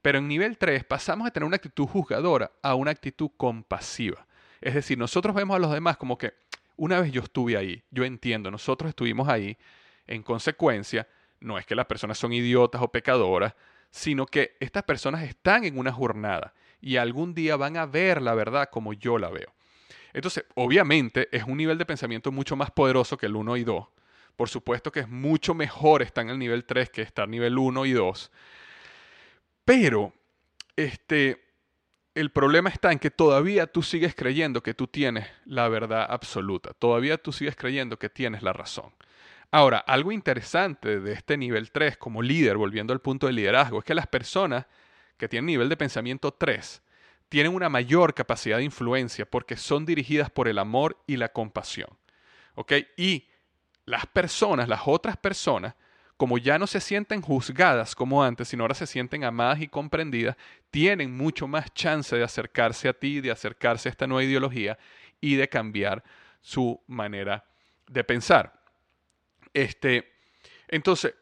Pero 0.02 0.18
en 0.18 0.28
nivel 0.28 0.58
3 0.58 0.84
pasamos 0.84 1.24
de 1.24 1.30
tener 1.30 1.46
una 1.46 1.56
actitud 1.56 1.87
juzgadora 1.87 2.52
a 2.62 2.74
una 2.74 2.90
actitud 2.90 3.30
compasiva. 3.37 4.26
Es 4.60 4.74
decir, 4.74 4.98
nosotros 4.98 5.34
vemos 5.34 5.56
a 5.56 5.58
los 5.58 5.72
demás 5.72 5.96
como 5.96 6.18
que 6.18 6.34
una 6.76 7.00
vez 7.00 7.12
yo 7.12 7.22
estuve 7.22 7.56
ahí, 7.56 7.82
yo 7.90 8.04
entiendo, 8.04 8.50
nosotros 8.50 8.88
estuvimos 8.88 9.28
ahí, 9.28 9.56
en 10.06 10.22
consecuencia, 10.22 11.08
no 11.40 11.58
es 11.58 11.66
que 11.66 11.74
las 11.74 11.87
personas 11.87 12.18
son 12.18 12.32
idiotas 12.32 12.82
o 12.82 12.88
pecadoras, 12.88 13.54
sino 13.90 14.26
que 14.26 14.56
estas 14.60 14.82
personas 14.82 15.22
están 15.22 15.64
en 15.64 15.78
una 15.78 15.92
jornada 15.92 16.52
y 16.80 16.96
algún 16.96 17.32
día 17.32 17.56
van 17.56 17.76
a 17.76 17.87
ver 17.87 18.20
la 18.20 18.34
verdad 18.34 18.68
como 18.70 18.92
yo 18.92 19.18
la 19.18 19.30
veo. 19.30 19.54
Entonces, 20.12 20.44
obviamente 20.54 21.28
es 21.32 21.44
un 21.44 21.56
nivel 21.56 21.78
de 21.78 21.87
pensamiento 21.87 22.32
mucho 22.32 22.56
más 22.56 22.70
poderoso 22.70 23.16
que 23.16 23.26
el 23.26 23.37
1 23.37 23.56
y 23.56 23.64
2. 23.64 23.87
Por 24.37 24.49
supuesto 24.49 24.90
que 24.90 25.01
es 25.01 25.09
mucho 25.09 25.55
mejor 25.55 26.03
estar 26.03 26.25
en 26.25 26.31
el 26.31 26.38
nivel 26.38 26.64
3 26.64 26.90
que 26.90 27.03
estar 27.03 27.29
nivel 27.29 27.59
1 27.59 27.87
y 27.87 27.92
2. 27.92 28.31
Pero, 29.64 30.12
este, 30.77 31.44
el 32.14 32.31
problema 32.31 32.70
está 32.70 32.92
en 32.92 32.99
que 32.99 33.11
todavía 33.11 33.66
tú 33.66 33.83
sigues 33.83 34.14
creyendo 34.14 34.62
que 34.62 34.75
tú 34.75 34.87
tienes 34.87 35.27
la 35.47 35.68
verdad 35.68 36.07
absoluta. 36.09 36.73
Todavía 36.75 37.18
tú 37.18 37.33
sigues 37.33 37.57
creyendo 37.57 37.99
que 37.99 38.09
tienes 38.09 38.42
la 38.42 38.53
razón. 38.53 38.92
Ahora, 39.51 39.79
algo 39.79 40.11
interesante 40.11 41.01
de 41.01 41.12
este 41.12 41.37
nivel 41.37 41.70
3 41.70 41.97
como 41.97 42.23
líder, 42.23 42.57
volviendo 42.57 42.92
al 42.92 43.01
punto 43.01 43.27
de 43.27 43.33
liderazgo, 43.33 43.79
es 43.79 43.85
que 43.85 43.94
las 43.94 44.07
personas 44.07 44.66
que 45.16 45.29
tienen 45.29 45.47
nivel 45.47 45.68
de 45.68 45.77
pensamiento 45.77 46.33
3 46.33 46.83
tienen 47.29 47.55
una 47.55 47.68
mayor 47.68 48.14
capacidad 48.14 48.59
de 48.59 48.64
influencia 48.64 49.27
porque 49.27 49.57
son 49.57 49.87
dirigidas 49.87 50.31
por 50.31 50.49
el 50.49 50.59
amor 50.59 50.99
y 51.07 51.16
la 51.16 51.31
compasión. 51.31 51.88
¿Ok? 52.55 52.73
Y 52.97 53.29
las 53.87 54.07
personas, 54.07 54.68
las 54.68 54.83
otras 54.87 55.16
personas, 55.16 55.75
como 56.16 56.38
ya 56.38 56.59
no 56.59 56.66
se 56.66 56.81
sienten 56.81 57.20
juzgadas 57.20 57.94
como 57.94 58.23
antes, 58.23 58.49
sino 58.49 58.64
ahora 58.64 58.75
se 58.75 58.87
sienten 58.87 59.25
amadas 59.25 59.61
y 59.61 59.68
comprendidas, 59.68 60.37
tienen 60.70 61.16
mucho 61.16 61.49
más 61.49 61.73
chance 61.75 62.16
de 62.16 62.23
acercarse 62.23 62.88
a 62.88 62.92
ti, 62.92 63.20
de 63.20 63.31
acercarse 63.31 63.88
a 63.88 63.92
esta 63.92 64.07
nueva 64.07 64.25
ideología 64.25 64.79
y 65.20 65.35
de 65.35 65.49
cambiar 65.49 66.05
su 66.40 66.81
manera 66.87 67.44
de 67.88 68.05
pensar. 68.05 68.61
Este, 69.53 70.12
entonces, 70.68 71.14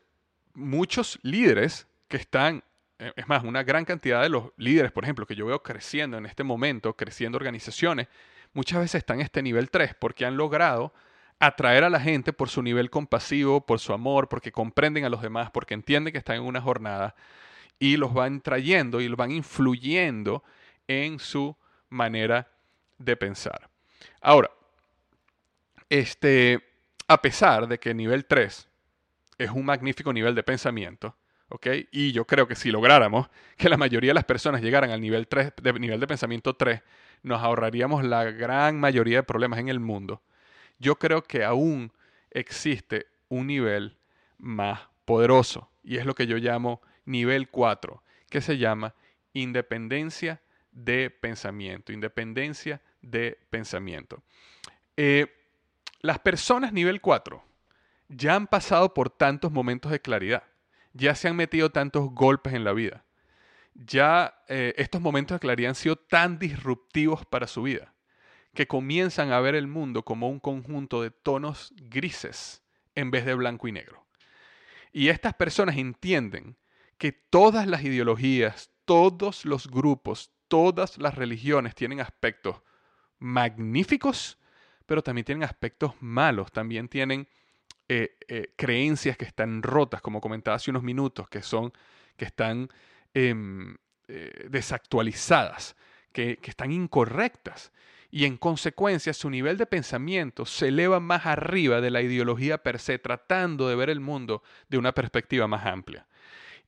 muchos 0.55 1.19
líderes 1.23 1.87
que 2.09 2.19
están 2.19 2.63
eh, 3.03 3.13
es 3.17 3.27
más, 3.27 3.43
una 3.43 3.65
gran 3.65 3.85
cantidad 3.85 4.23
de 4.23 4.29
los 4.29 4.53
líderes, 4.57 4.93
por 4.93 5.03
ejemplo, 5.03 5.27
que 5.27 5.35
yo 5.35 5.47
veo 5.47 5.61
creciendo 5.61 6.19
en 6.19 6.27
este 6.27 6.45
momento, 6.45 6.95
creciendo 6.97 7.37
organizaciones, 7.37 8.07
muchas 8.53 8.79
veces 8.79 8.97
están 8.97 9.17
en 9.19 9.25
este 9.25 9.43
nivel 9.43 9.71
3 9.71 9.97
porque 9.97 10.25
han 10.25 10.37
logrado 10.37 10.95
atraer 11.43 11.83
a 11.83 11.91
la 11.91 11.99
gente 11.99 12.33
por 12.33 12.49
su 12.49 12.63
nivel 12.63 12.89
compasivo, 12.89 13.67
por 13.67 13.81
su 13.81 13.93
amor, 13.93 14.29
porque 14.29 14.53
comprenden 14.53 15.05
a 15.05 15.09
los 15.09 15.21
demás, 15.21 15.51
porque 15.51 15.75
entienden 15.75 16.13
que 16.13 16.19
están 16.19 16.37
en 16.37 16.43
una 16.43 16.61
jornada 16.61 17.17
y 17.81 17.97
los 17.97 18.15
van 18.15 18.41
trayendo 18.41 19.01
y 19.01 19.09
los 19.09 19.17
van 19.17 19.33
influyendo 19.33 20.45
en 20.87 21.19
su 21.19 21.57
manera 21.89 22.49
de 22.97 23.17
pensar. 23.17 23.69
Ahora, 24.21 24.53
este, 25.91 26.63
a 27.09 27.21
pesar 27.21 27.67
de 27.67 27.81
que 27.81 27.93
nivel 27.93 28.25
3 28.25 28.69
es 29.39 29.51
un 29.51 29.65
magnífico 29.65 30.13
nivel 30.13 30.37
de 30.37 30.45
pensamiento, 30.45 31.17
y 31.91 32.13
yo 32.13 32.25
creo 32.25 32.47
que 32.47 32.55
si 32.55 32.71
lográramos 32.71 33.29
que 33.57 33.69
la 33.69 33.77
mayoría 33.77 34.11
de 34.11 34.15
las 34.15 34.25
personas 34.25 34.63
llegaran 34.63 34.91
al 34.91 35.01
nivel, 35.01 35.27
3, 35.27 35.55
de, 35.61 35.73
nivel 35.73 35.99
de 35.99 36.07
pensamiento 36.07 36.55
3, 36.55 36.83
nos 37.25 37.43
ahorraríamos 37.43 38.05
la 38.05 38.25
gran 38.25 38.79
mayoría 38.79 39.19
de 39.19 39.23
problemas 39.25 39.59
en 39.59 39.69
el 39.69 39.81
mundo. 39.81 40.23
Yo 40.83 40.97
creo 40.97 41.23
que 41.23 41.45
aún 41.45 41.93
existe 42.33 43.07
un 43.29 43.47
nivel 43.47 43.97
más 44.37 44.81
poderoso 45.05 45.71
y 45.85 45.99
es 45.99 46.05
lo 46.05 46.17
que 46.17 46.27
yo 46.27 46.39
llamo 46.39 46.83
nivel 47.05 47.49
4, 47.51 48.03
que 48.29 48.41
se 48.41 48.59
llama 48.59 48.93
independencia 49.33 50.43
de 50.73 51.09
pensamiento, 51.09 51.93
independencia 51.93 52.83
de 53.01 53.39
pensamiento. 53.49 54.25
Eh, 54.97 55.33
las 56.01 56.19
personas 56.19 56.73
nivel 56.73 57.01
4 57.01 57.45
ya 58.09 58.35
han 58.35 58.49
pasado 58.49 58.93
por 58.93 59.09
tantos 59.09 59.53
momentos 59.53 59.93
de 59.93 60.01
claridad 60.01 60.43
ya 60.95 61.15
se 61.15 61.29
han 61.29 61.37
metido 61.37 61.71
tantos 61.71 62.11
golpes 62.11 62.55
en 62.55 62.65
la 62.65 62.73
vida. 62.73 63.05
Ya 63.75 64.35
eh, 64.49 64.75
estos 64.77 65.01
momentos 65.01 65.37
de 65.37 65.39
claridad 65.39 65.71
han 65.71 65.75
sido 65.77 65.95
tan 65.95 66.41
disruptivos 66.41 67.25
para 67.25 67.47
su 67.47 67.63
vida 67.63 67.92
que 68.55 68.67
comienzan 68.67 69.33
a 69.33 69.41
ver 69.41 69.55
el 69.55 69.67
mundo 69.67 70.05
como 70.05 70.29
un 70.29 70.41
conjunto 70.41 71.03
de 71.03 71.11
tonos 71.11 71.73
grises 71.77 72.63
en 72.95 73.11
vez 73.11 73.25
de 73.25 73.35
blanco 73.35 73.69
y 73.69 73.73
negro. 73.73 74.07
Y 74.93 75.09
estas 75.09 75.35
personas 75.35 75.77
entienden 75.77 76.57
que 76.99 77.13
todas 77.13 77.67
las 77.67 77.83
ideologías, 77.83 78.71
todos 78.85 79.45
los 79.45 79.69
grupos, 79.69 80.33
todas 80.49 80.99
las 80.99 81.15
religiones 81.15 81.75
tienen 81.75 82.01
aspectos 82.01 82.63
magníficos, 83.19 84.39
pero 84.85 85.03
también 85.03 85.25
tienen 85.25 85.45
aspectos 85.45 85.95
malos, 86.01 86.53
también 86.53 86.89
tienen 86.89 87.27
eh, 87.89 88.17
eh, 88.29 88.53
creencias 88.57 89.17
que 89.17 89.25
están 89.25 89.63
rotas, 89.63 90.03
como 90.03 90.21
comentaba 90.21 90.57
hace 90.57 90.71
unos 90.71 90.83
minutos, 90.83 91.29
que 91.29 91.43
son, 91.43 91.73
que 92.17 92.27
están 92.27 92.69
em, 93.15 93.77
eh, 94.09 94.47
desactualizadas, 94.51 95.77
que, 96.13 96.37
que 96.37 96.51
están 96.51 96.71
incorrectas. 96.71 97.73
Y 98.15 98.27
en 98.27 98.37
consecuencia 98.37 99.15
su 99.15 99.31
nivel 99.31 99.57
de 99.57 99.65
pensamiento 99.65 100.45
se 100.45 100.69
eleva 100.69 101.01
más 101.01 101.25
arriba 101.25 101.81
de 101.81 101.91
la 101.91 102.03
ideología 102.03 102.59
per 102.59 102.79
se, 102.79 102.99
tratando 102.99 103.69
de 103.69 103.75
ver 103.75 103.89
el 103.89 104.01
mundo 104.01 104.43
de 104.69 104.77
una 104.77 104.93
perspectiva 104.93 105.49
más 105.49 105.65
amplia. 105.65 106.07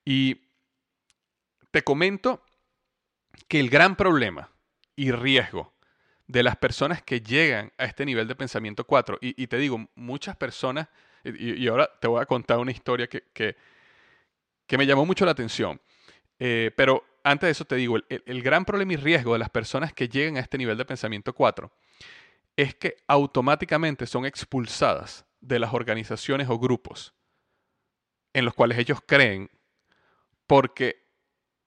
Y 0.07 0.41
te 1.71 1.83
comento 1.83 2.43
que 3.47 3.61
el 3.61 3.69
gran 3.69 3.95
problema 3.95 4.51
y 4.97 5.13
riesgo 5.13 5.75
de 6.27 6.43
las 6.43 6.57
personas 6.57 7.03
que 7.03 7.21
llegan 7.21 7.73
a 7.77 7.85
este 7.85 8.07
nivel 8.07 8.27
de 8.27 8.37
pensamiento 8.37 8.85
4. 8.85 9.19
Y, 9.21 9.47
te 9.47 9.59
digo, 9.59 9.87
muchas 9.97 10.37
personas, 10.37 10.89
y, 11.25 11.67
ahora 11.69 11.91
te 12.01 12.09
voy 12.09 12.23
a 12.23 12.27
contar 12.27 12.59
una 12.59 12.71
historia 12.71 13.07
que, 13.07 13.25
que, 13.35 14.79
me 14.79 14.87
llamó 14.87 15.05
mucho 15.05 15.27
la 15.27 15.33
atención. 15.33 15.79
Eh, 16.39 16.71
pero 16.75 17.05
antes 17.25 17.49
de 17.49 17.51
eso 17.51 17.65
te 17.65 17.75
digo, 17.77 17.97
el, 17.97 18.05
el, 18.09 18.43
gran 18.43 18.65
problema 18.65 18.93
y 18.93 18.97
riesgo 18.97 19.33
de 19.33 19.41
las 19.41 19.51
personas 19.51 19.93
que 19.93 20.09
llegan 20.09 20.37
a 20.37 20.41
este 20.41 20.59
nivel 20.59 20.79
de 20.79 20.85
pensamiento 20.85 21.35
4 21.35 21.73
es 22.57 22.75
que 22.75 22.97
automáticamente 23.09 24.07
son 24.07 24.27
expulsadas 24.27 25.25
de 25.41 25.59
las 25.59 25.75
organizaciones 25.75 26.49
o 26.49 26.59
grupos 26.59 27.15
en 28.33 28.45
los 28.45 28.55
cuales 28.55 28.79
ellos 28.79 29.01
creen 29.07 29.51
porque 30.47 31.05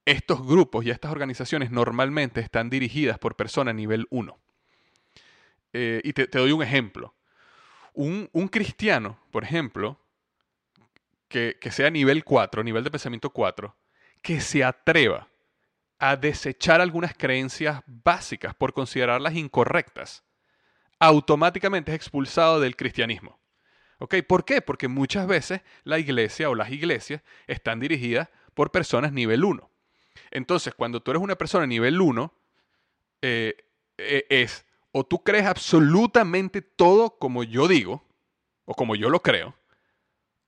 estos 0.05 0.45
grupos 0.45 0.85
y 0.85 0.89
estas 0.89 1.11
organizaciones 1.11 1.71
normalmente 1.71 2.39
están 2.39 2.69
dirigidas 2.69 3.19
por 3.19 3.35
personas 3.35 3.75
nivel 3.75 4.07
1. 4.09 4.37
Eh, 5.73 6.01
y 6.03 6.13
te, 6.13 6.27
doy 6.27 6.51
un 6.51 6.63
ejemplo. 6.63 7.13
Un, 7.93 8.29
cristiano, 8.49 9.19
por 9.31 9.43
ejemplo, 9.43 9.99
que, 11.27 11.57
que 11.59 11.71
sea 11.71 11.89
nivel 11.89 12.23
4, 12.23 12.63
nivel 12.63 12.83
de 12.83 12.91
pensamiento 12.91 13.31
4, 13.31 13.75
que 14.21 14.39
se 14.39 14.63
atreva 14.63 15.27
a 15.99 16.15
desechar 16.15 16.81
algunas 16.81 17.13
creencias 17.15 17.81
básicas 17.85 18.53
por 18.55 18.73
considerarlas 18.73 19.35
incorrectas, 19.35 20.23
automáticamente 20.99 21.91
es 21.91 21.95
expulsado 21.95 22.59
del 22.59 22.75
cristianismo. 22.75 23.39
¿Ok? 23.99 24.15
¿Por 24.27 24.45
qué? 24.45 24.61
Porque 24.61 24.87
muchas 24.87 25.25
veces 25.27 25.61
la 25.83 25.97
iglesia 25.97 26.49
o 26.49 26.55
las 26.55 26.69
iglesias 26.71 27.23
están 27.47 27.79
dirigidas 27.79 28.29
por 28.53 28.71
personas 28.71 29.11
nivel 29.11 29.43
1. 29.43 29.69
Entonces, 30.31 30.73
cuando 30.75 31.01
tú 31.01 31.11
eres 31.11 31.23
una 31.23 31.35
persona 31.35 31.65
nivel 31.65 31.99
1, 31.99 32.33
eh, 33.23 33.55
eh, 33.97 34.25
es 34.29 34.65
o 34.91 35.03
tú 35.03 35.23
crees 35.23 35.45
absolutamente 35.45 36.61
todo 36.61 37.17
como 37.17 37.43
yo 37.43 37.67
digo, 37.67 38.03
o 38.65 38.73
como 38.73 38.95
yo 38.95 39.09
lo 39.09 39.21
creo, 39.21 39.55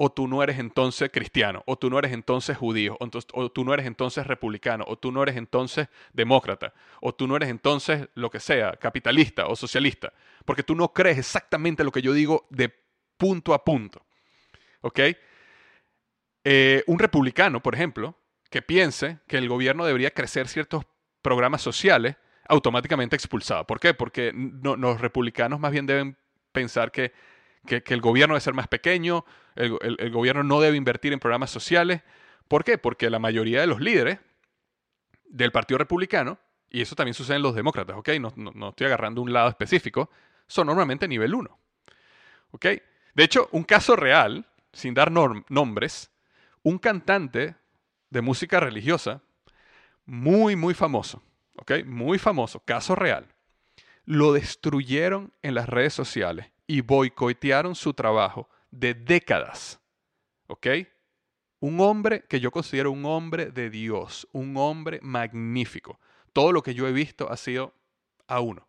o 0.02 0.10
tú 0.10 0.30
no 0.30 0.42
eres 0.42 0.60
entonces 0.60 1.10
cristiano, 1.12 1.62
o 1.66 1.78
tú 1.78 1.90
no 1.90 2.00
eres 2.00 2.14
entonces 2.14 2.56
judío, 2.56 2.98
o, 3.00 3.50
tú 3.52 3.66
no 3.66 3.74
eres 3.74 3.86
entonces 3.86 4.26
republicano, 4.26 4.86
o 4.88 4.98
tú 4.98 5.12
no 5.12 5.22
eres 5.22 5.36
entonces 5.36 5.90
demócrata, 6.14 6.74
o 7.02 7.14
tú 7.14 7.28
no 7.28 7.36
eres 7.36 7.50
entonces 7.50 8.08
lo 8.14 8.30
que 8.30 8.39
sea, 8.39 8.78
capitalista 8.78 9.47
o 9.47 9.58
socialista, 9.58 10.14
porque 10.45 10.64
tú 10.64 10.74
no 10.74 10.93
crees 10.93 11.18
exactamente 11.18 11.84
lo 11.84 11.91
que 11.91 12.02
yo 12.02 12.14
digo 12.14 12.47
de 12.50 12.74
punto 13.18 13.54
a 13.54 13.66
punto. 13.66 14.06
¿Ok? 14.80 15.02
Eh, 16.45 16.84
un 16.88 16.97
republicano, 16.97 17.62
por 17.62 17.76
ejemplo, 17.76 18.16
que 18.50 18.62
piense 18.62 19.20
que 19.28 19.38
el 19.38 19.50
gobierno 19.50 19.86
debería 19.86 20.12
crecer 20.12 20.47
ciertos 20.47 20.86
programas 21.22 21.62
sociales, 21.62 22.16
automáticamente 22.47 23.18
expulsado. 23.18 23.68
¿Por 23.68 23.82
qué? 23.82 23.93
Porque 23.93 24.32
los 24.34 25.02
republicanos 25.02 25.60
más 25.60 25.74
bien 25.74 25.86
deben 25.86 26.18
pensar 26.54 26.93
que, 26.93 27.12
el 27.68 28.01
gobierno 28.01 28.34
debe 28.34 28.41
ser 28.41 28.53
más 28.53 28.68
pequeño, 28.68 29.26
el, 29.55 30.12
gobierno 30.12 30.43
no 30.43 30.62
debe 30.62 30.78
invertir 30.78 31.14
en 31.14 31.20
programas 31.20 31.51
sociales. 31.51 32.01
¿Por 32.47 32.64
qué? 32.64 32.78
Porque 32.78 33.10
la 33.10 33.20
mayoría 33.20 33.62
de 33.62 33.68
los 33.68 33.82
líderes 33.82 34.20
del 35.26 35.51
Partido 35.51 35.78
Republicano, 35.78 36.39
y 36.70 36.82
eso 36.82 36.95
también 36.95 37.14
sucede 37.14 37.38
en 37.38 37.43
los 37.43 37.55
demócratas, 37.55 37.97
¿ok? 37.97 38.10
No, 38.20 38.70
estoy 38.70 38.88
agarrando 38.88 39.22
un 39.22 39.34
lado 39.34 39.49
específico, 39.49 40.10
son 40.47 40.68
normalmente 40.68 41.07
nivel 41.07 41.36
1. 41.36 41.60
¿Ok? 42.51 42.66
De 43.14 43.24
hecho, 43.24 43.49
un 43.51 43.64
caso 43.64 43.95
real, 43.95 44.47
sin 44.74 44.93
dar 44.93 45.12
nombres, 45.12 46.12
un 46.64 46.80
cantante 46.80 47.55
de 48.10 48.22
música 48.22 48.60
religiosa 48.60 49.22
muy, 50.05 50.55
muy 50.55 50.74
famoso, 50.74 51.22
¿ok? 51.57 51.84
Muy 51.86 52.18
famoso, 52.18 52.62
caso 52.62 52.95
real. 52.95 53.28
lo 54.05 54.34
destruyeron 54.34 55.34
en 55.43 55.53
las 55.53 55.70
redes 55.70 55.93
sociales 55.93 56.47
y 56.70 56.82
boicotearon 56.82 57.74
su 57.74 57.95
trabajo 57.95 58.47
de 58.70 58.93
décadas. 58.93 59.80
¿Ok? 60.45 60.67
Un 61.61 61.80
hombre 61.82 62.26
que 62.30 62.39
yo 62.39 62.51
considero 62.51 62.91
un 62.91 63.05
hombre 63.05 63.47
de 63.47 63.72
Dios, 63.72 64.28
un 64.34 64.55
hombre 64.55 64.99
magnífico. 65.01 65.99
Todo 66.32 66.51
lo 66.51 66.61
que 66.61 66.76
yo 66.76 66.88
he 66.88 66.91
visto 66.91 67.32
ha 67.32 67.38
sido 67.38 67.74
a 68.28 68.39
uno. 68.39 68.67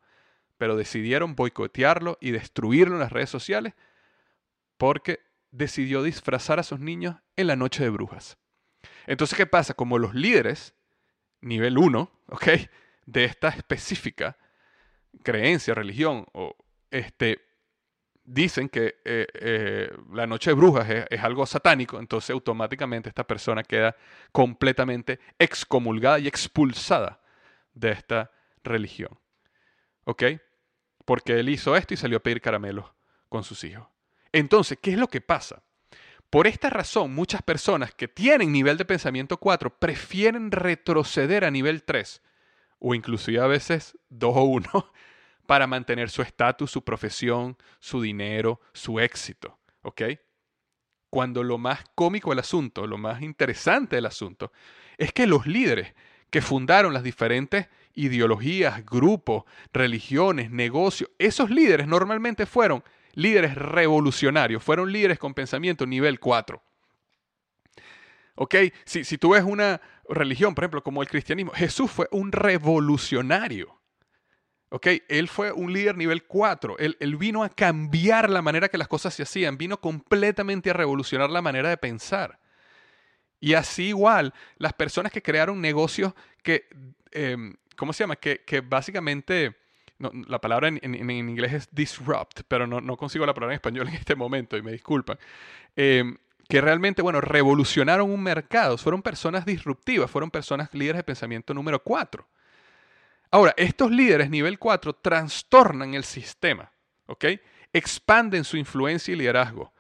Pero 0.57 0.76
decidieron 0.76 1.36
boicotearlo 1.36 2.16
y 2.22 2.30
destruirlo 2.30 2.94
en 2.94 3.01
las 3.01 3.12
redes 3.12 3.28
sociales 3.28 3.74
porque 4.78 5.20
decidió 5.51 6.03
disfrazar 6.03 6.59
a 6.59 6.62
sus 6.62 6.80
niños 6.80 7.16
en 7.36 7.48
la 7.48 7.57
noche 7.57 7.84
de 7.84 7.90
brujas. 7.90 8.38
Entonces, 9.07 9.36
¿qué 9.36 9.44
pasa? 9.44 9.74
Como 9.74 9.98
los 9.98 10.14
líderes, 10.14 10.72
nivel 11.42 11.76
1, 11.76 12.11
¿ok? 12.28 12.46
De 13.05 13.24
esta 13.24 13.48
específica 13.48 14.38
creencia, 15.22 15.74
religión, 15.74 16.24
o 16.32 16.57
este, 16.90 17.49
dicen 18.31 18.68
que 18.68 19.01
eh, 19.05 19.26
eh, 19.35 19.93
la 20.12 20.26
noche 20.26 20.51
de 20.51 20.55
brujas 20.55 20.89
es, 20.89 21.20
algo 21.22 21.45
satánico, 21.47 21.99
entonces 21.99 22.31
automáticamente 22.31 23.09
esta 23.09 23.26
persona 23.26 23.62
queda 23.64 23.97
completamente 24.33 25.18
excomulgada 25.39 26.18
y 26.20 26.28
expulsada 26.28 27.20
de 27.74 27.91
esta 27.91 28.31
religión. 28.62 29.18
¿Ok? 30.05 30.24
Porque 31.05 31.41
él 31.41 31.49
hizo 31.49 31.76
esto 31.76 31.95
y 31.95 31.97
salió 31.97 32.18
a 32.18 32.22
pedir 32.22 32.41
caramelos 32.41 32.87
con 33.28 33.43
sus 33.43 33.64
hijos. 33.64 33.87
Entonces, 34.33 34.78
¿qué 34.81 34.93
es 34.93 34.99
lo 34.99 35.09
que 35.09 35.20
pasa? 35.20 35.62
Por 36.31 36.47
esta 36.47 36.70
razón, 36.70 37.12
muchas 37.12 37.43
personas 37.43 37.93
que 37.93 38.07
tienen 38.07 38.53
nivel 38.53 38.76
de 38.76 38.85
pensamiento 38.85 39.39
4 39.39 39.78
prefieren 39.78 40.53
retroceder 40.53 41.45
a 41.45 41.51
nivel 41.51 41.83
3 41.83 42.22
o 42.78 42.95
inclusive 42.95 43.41
a 43.41 43.49
veces 43.49 43.99
2 44.11 44.37
o 44.37 44.43
1 44.43 44.93
para 45.51 45.66
mantener 45.66 46.11
su 46.11 46.22
estatus, 46.22 46.70
su 46.70 46.84
profesión, 46.84 47.57
su 47.80 48.01
dinero, 48.01 48.61
su 48.72 49.01
éxito. 49.01 49.59
¿Ok? 49.82 50.03
Cuando 51.11 51.42
lo 51.42 51.59
más 51.59 51.80
cómico 51.96 52.30
del 52.30 52.38
asunto, 52.38 52.86
lo 52.86 52.98
más 52.98 53.20
interesante 53.20 53.96
del 53.96 54.07
asunto, 54.07 54.53
es 54.96 55.12
que 55.12 55.26
los 55.26 55.48
líderes 55.48 55.92
que 56.30 56.40
fundaron 56.40 56.92
las 56.92 57.03
diferentes 57.03 57.66
ideologías, 57.94 58.86
grupos, 58.86 59.42
religiones, 59.72 60.53
negocios, 60.53 61.11
esos 61.18 61.51
líderes 61.51 61.88
normalmente 61.88 62.46
fueron 62.46 62.84
líderes 63.14 63.57
revolucionarios, 63.57 64.62
fueron 64.62 64.92
líderes 64.92 65.18
con 65.18 65.34
pensamiento 65.34 65.84
nivel 65.84 66.20
4. 66.20 66.62
¿Ok? 68.36 68.55
Si, 68.84 69.03
si 69.03 69.18
tú 69.18 69.30
ves 69.30 69.42
una 69.42 69.80
religión, 70.09 70.55
por 70.55 70.62
ejemplo, 70.62 70.84
como 70.84 71.03
el 71.03 71.09
cristianismo, 71.09 71.51
Jesús 71.51 71.90
fue 71.90 72.07
un 72.12 72.30
revolucionario. 72.30 73.80
¿Ok? 74.71 74.87
Él 75.09 75.29
fue 75.29 75.53
un 75.53 75.73
líder 75.73 75.97
nivel 75.97 76.25
4. 76.25 76.79
Él, 76.79 76.97
él, 77.01 77.16
vino 77.16 77.43
a 77.43 77.49
cambiar 77.49 78.31
la 78.31 78.41
manera 78.41 78.68
que 78.68 78.79
las 78.79 78.89
cosas 78.89 79.12
se 79.12 79.25
hacían. 79.25 79.59
Vino 79.59 79.81
completamente 79.81 80.71
a 80.71 80.73
revolucionar 80.73 81.29
la 81.29 81.43
manera 81.43 81.68
de 81.68 81.77
pensar. 81.77 82.39
Y 83.41 83.55
así 83.55 83.89
igual, 83.89 84.33
las 84.59 84.73
personas 84.75 85.12
que 85.12 85.23
crearon 85.23 85.61
negocios 85.61 86.12
que, 86.43 86.68
em, 87.11 87.55
¿cómo 87.77 87.93
se 87.93 88.05
llama? 88.05 88.16
Que, 88.16 88.43
que 88.45 88.61
básicamente 88.61 89.57
la 89.99 90.41
palabra 90.41 90.68
en, 90.68 91.11
inglés 91.11 91.53
es 91.53 91.68
disrupt, 91.73 92.43
pero 92.49 92.66
no, 92.66 92.97
consigo 92.97 93.27
la 93.27 93.35
palabra 93.35 93.55
en 93.55 93.59
español 93.59 93.89
en 93.89 93.95
este 93.95 94.14
momento 94.14 94.57
y 94.57 94.62
me 94.62 94.73
disculpan. 94.73 95.18
Em, 95.77 96.16
que 96.49 96.61
realmente, 96.61 97.01
bueno, 97.01 97.21
revolucionaron 97.21 98.11
un 98.11 98.23
mercado, 98.23 98.77
fueron 98.77 99.03
personas 99.03 99.45
disruptivas, 99.45 100.11
fueron 100.11 100.31
personas 100.31 100.68
líderes 100.73 100.99
de 100.99 101.05
pensamiento 101.05 101.55
número 101.55 101.81
4. 101.83 102.27
Ahora, 103.31 103.55
estos 103.57 103.91
líderes 103.91 104.28
nivel 104.28 104.59
4 104.59 104.93
trastornan 104.95 105.95
el 105.95 106.05
sistema, 106.05 106.72
¿ok? 107.07 107.26
Expanden 107.72 108.45
su 108.45 108.57
influencia 108.57 109.12
y 109.12 109.16
liderazgo. 109.16 109.72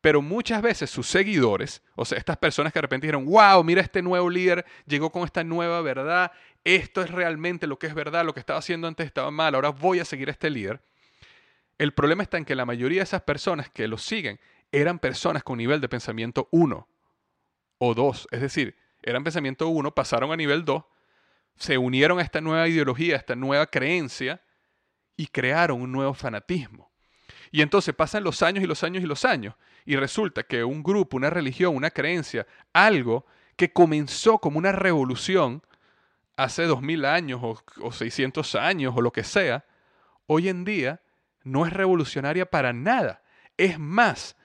Pero 0.00 0.22
muchas 0.22 0.62
veces 0.62 0.90
sus 0.90 1.06
seguidores, 1.06 1.82
o 1.94 2.04
sea, 2.04 2.18
estas 2.18 2.36
personas 2.36 2.72
que 2.72 2.78
de 2.78 2.82
repente 2.82 3.06
dijeron, 3.06 3.26
wow, 3.26 3.62
mira 3.64 3.80
este 3.80 4.02
nuevo 4.02 4.28
líder, 4.28 4.64
llegó 4.86 5.10
con 5.10 5.24
esta 5.24 5.42
nueva 5.42 5.80
verdad, 5.80 6.32
esto 6.64 7.02
es 7.02 7.10
realmente 7.10 7.66
lo 7.66 7.78
que 7.78 7.86
es 7.86 7.94
verdad, 7.94 8.24
lo 8.24 8.34
que 8.34 8.40
estaba 8.40 8.58
haciendo 8.58 8.88
antes 8.88 9.06
estaba 9.06 9.30
mal, 9.30 9.54
ahora 9.54 9.70
voy 9.70 10.00
a 10.00 10.04
seguir 10.04 10.28
a 10.28 10.32
este 10.32 10.50
líder. 10.50 10.80
El 11.78 11.92
problema 11.92 12.22
está 12.22 12.38
en 12.38 12.44
que 12.44 12.54
la 12.54 12.64
mayoría 12.64 13.00
de 13.00 13.04
esas 13.04 13.22
personas 13.22 13.70
que 13.70 13.88
lo 13.88 13.98
siguen 13.98 14.40
eran 14.72 14.98
personas 14.98 15.42
con 15.42 15.58
nivel 15.58 15.80
de 15.80 15.88
pensamiento 15.88 16.48
1 16.50 16.88
o 17.78 17.94
2, 17.94 18.28
es 18.30 18.40
decir, 18.40 18.76
eran 19.02 19.24
pensamiento 19.24 19.68
1, 19.68 19.94
pasaron 19.94 20.32
a 20.32 20.36
nivel 20.36 20.64
2, 20.64 20.84
se 21.56 21.78
unieron 21.78 22.18
a 22.18 22.22
esta 22.22 22.40
nueva 22.40 22.68
ideología, 22.68 23.14
a 23.14 23.18
esta 23.18 23.34
nueva 23.34 23.66
creencia 23.66 24.40
y 25.16 25.26
crearon 25.26 25.80
un 25.80 25.92
nuevo 25.92 26.14
fanatismo. 26.14 26.90
Y 27.50 27.62
entonces 27.62 27.94
pasan 27.94 28.24
los 28.24 28.42
años 28.42 28.62
y 28.62 28.66
los 28.66 28.82
años 28.82 29.02
y 29.02 29.06
los 29.06 29.24
años 29.24 29.54
y 29.86 29.94
resulta 29.96 30.42
que 30.42 30.64
un 30.64 30.82
grupo, 30.82 31.16
una 31.16 31.30
religión, 31.30 31.74
una 31.74 31.90
creencia, 31.90 32.46
algo 32.72 33.24
que 33.56 33.72
comenzó 33.72 34.38
como 34.38 34.58
una 34.58 34.72
revolución, 34.72 35.62
hace 36.36 36.64
dos 36.64 36.82
mil 36.82 37.04
años 37.04 37.40
o, 37.42 37.62
o 37.80 37.92
600 37.92 38.56
años 38.56 38.92
o 38.94 39.00
lo 39.00 39.12
que 39.12 39.24
sea, 39.24 39.64
hoy 40.26 40.48
en 40.48 40.64
día 40.64 41.00
no 41.44 41.64
es 41.64 41.72
revolucionaria 41.72 42.46
para 42.46 42.72
nada. 42.72 43.22
Es 43.56 43.78
más, 43.78 44.36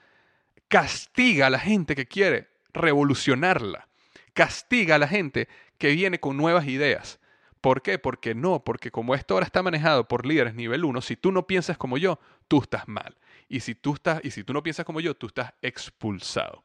castiga 0.68 1.48
a 1.48 1.50
la 1.50 1.58
gente 1.58 1.96
que 1.96 2.06
quiere 2.06 2.48
revolucionarla. 2.72 3.88
Castiga 4.32 4.94
a 4.94 4.98
la 4.98 5.08
gente 5.08 5.48
que 5.82 5.90
viene 5.90 6.20
con 6.20 6.36
nuevas 6.36 6.68
ideas. 6.68 7.18
¿Por 7.60 7.82
qué? 7.82 7.98
Porque 7.98 8.36
no, 8.36 8.62
porque 8.62 8.92
como 8.92 9.16
esto 9.16 9.34
ahora 9.34 9.46
está 9.46 9.64
manejado 9.64 10.06
por 10.06 10.24
líderes 10.24 10.54
nivel 10.54 10.84
1, 10.84 11.00
si 11.00 11.16
tú 11.16 11.32
no 11.32 11.44
piensas 11.48 11.76
como 11.76 11.98
yo, 11.98 12.20
tú 12.46 12.60
estás 12.62 12.86
mal. 12.86 13.16
Y 13.48 13.58
si 13.58 13.74
tú, 13.74 13.94
estás, 13.94 14.20
y 14.22 14.30
si 14.30 14.44
tú 14.44 14.52
no 14.52 14.62
piensas 14.62 14.86
como 14.86 15.00
yo, 15.00 15.16
tú 15.16 15.26
estás 15.26 15.54
expulsado. 15.60 16.62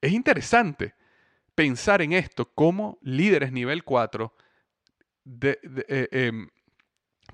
Es 0.00 0.12
interesante 0.12 0.94
pensar 1.56 2.02
en 2.02 2.12
esto 2.12 2.48
como 2.54 2.98
líderes 3.02 3.50
nivel 3.50 3.82
4 3.82 4.32
eh, 5.42 6.08
em, 6.12 6.48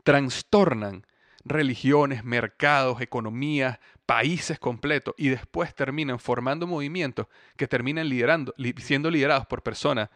trastornan 0.02 1.06
religiones, 1.44 2.24
mercados, 2.24 3.02
economías, 3.02 3.78
países 4.06 4.58
completos 4.58 5.14
y 5.18 5.28
después 5.28 5.74
terminan 5.74 6.18
formando 6.18 6.66
movimientos 6.66 7.26
que 7.58 7.68
terminan 7.68 8.08
liderando, 8.08 8.54
siendo 8.78 9.10
liderados 9.10 9.44
por 9.46 9.62
personas 9.62 10.08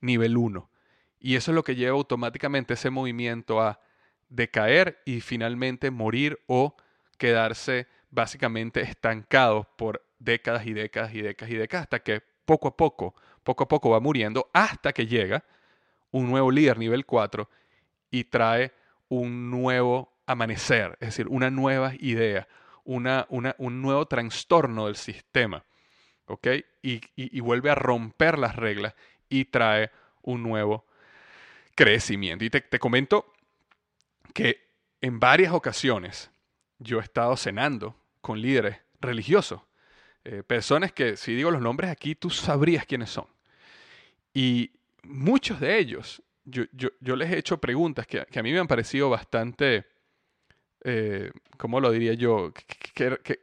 nivel 0.00 0.36
1. 0.36 0.70
Y 1.20 1.36
eso 1.36 1.50
es 1.50 1.54
lo 1.54 1.64
que 1.64 1.74
lleva 1.74 1.96
automáticamente 1.96 2.74
ese 2.74 2.90
movimiento 2.90 3.60
a 3.60 3.80
decaer 4.28 5.00
y 5.04 5.20
finalmente 5.20 5.90
morir 5.90 6.38
o 6.46 6.76
quedarse 7.16 7.86
básicamente 8.10 8.80
estancados 8.80 9.66
por 9.76 10.04
décadas 10.18 10.66
y 10.66 10.72
décadas 10.72 11.14
y 11.14 11.22
décadas 11.22 11.52
y 11.52 11.56
décadas 11.56 11.82
hasta 11.84 12.00
que 12.00 12.22
poco 12.44 12.68
a 12.68 12.76
poco 12.76 13.14
poco 13.48 13.64
a 13.64 13.68
poco 13.68 13.88
va 13.88 14.00
muriendo 14.00 14.50
hasta 14.52 14.92
que 14.92 15.06
llega 15.06 15.42
un 16.10 16.28
nuevo 16.28 16.50
líder 16.50 16.78
nivel 16.78 17.06
4 17.06 17.48
y 18.10 18.24
trae 18.24 18.72
un 19.08 19.50
nuevo 19.50 20.12
amanecer, 20.26 20.98
es 21.00 21.08
decir, 21.08 21.28
una 21.28 21.50
nueva 21.50 21.94
idea, 21.98 22.46
una, 22.84 23.26
un 23.30 23.80
nuevo 23.80 24.04
trastorno 24.06 24.84
del 24.84 24.96
sistema, 24.96 25.64
¿ok? 26.26 26.46
Y, 26.82 27.40
vuelve 27.40 27.70
a 27.70 27.74
romper 27.74 28.38
las 28.38 28.54
reglas 28.54 28.94
y 29.28 29.44
trae 29.46 29.90
un 30.22 30.42
nuevo 30.42 30.86
crecimiento. 31.74 32.44
Y 32.44 32.50
te, 32.50 32.60
te 32.60 32.78
comento 32.78 33.32
que 34.34 34.68
en 35.00 35.20
varias 35.20 35.52
ocasiones 35.52 36.30
yo 36.78 36.98
he 36.98 37.02
estado 37.02 37.36
cenando 37.36 37.96
con 38.20 38.40
líderes 38.40 38.78
religiosos, 39.00 39.62
eh, 40.24 40.42
personas 40.42 40.92
que 40.92 41.16
si 41.16 41.34
digo 41.34 41.50
los 41.50 41.62
nombres 41.62 41.90
aquí 41.90 42.14
tú 42.14 42.30
sabrías 42.30 42.84
quiénes 42.86 43.10
son. 43.10 43.26
Y 44.34 44.70
muchos 45.02 45.60
de 45.60 45.78
ellos, 45.78 46.22
yo, 46.44 46.64
yo, 46.72 47.16
les 47.16 47.30
he 47.30 47.38
hecho 47.38 47.58
preguntas 47.58 48.06
que, 48.06 48.20
a 48.20 48.42
mí 48.42 48.52
me 48.52 48.58
han 48.58 48.66
parecido 48.66 49.10
bastante, 49.10 49.86
eh, 50.84 51.30
¿cómo 51.56 51.80
lo 51.80 51.90
diría 51.90 52.14
yo? 52.14 52.52
Que, 52.94 53.40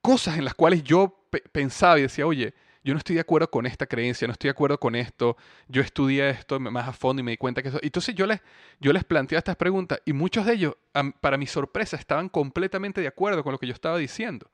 cosas 0.00 0.38
en 0.38 0.44
las 0.44 0.54
cuales 0.54 0.82
yo 0.82 1.28
pensaba 1.52 1.98
y 1.98 2.02
decía, 2.02 2.26
oye, 2.26 2.54
yo 2.84 2.94
no 2.94 2.98
estoy 2.98 3.14
de 3.14 3.20
acuerdo 3.20 3.50
con 3.50 3.66
esta 3.66 3.86
creencia, 3.86 4.26
no 4.26 4.32
estoy 4.32 4.48
de 4.48 4.52
acuerdo 4.52 4.78
con 4.78 4.94
esto, 4.94 5.36
yo 5.68 5.82
estudié 5.82 6.30
esto 6.30 6.58
más 6.60 6.88
a 6.88 6.92
fondo 6.92 7.20
y 7.20 7.22
me 7.22 7.32
di 7.32 7.36
cuenta 7.36 7.62
que 7.62 7.68
eso... 7.68 7.78
Entonces 7.82 8.14
yo 8.14 8.26
les, 8.26 8.40
yo 8.80 8.92
les 8.92 9.04
planteaba 9.04 9.38
estas 9.38 9.56
preguntas 9.56 10.00
y 10.04 10.12
muchos 10.12 10.46
de 10.46 10.54
ellos, 10.54 10.76
para 11.20 11.36
mi 11.36 11.46
sorpresa, 11.46 11.96
estaban 11.96 12.28
completamente 12.28 13.00
de 13.00 13.08
acuerdo 13.08 13.42
con 13.42 13.52
lo 13.52 13.58
que 13.58 13.66
yo 13.66 13.72
estaba 13.72 13.98
diciendo. 13.98 14.50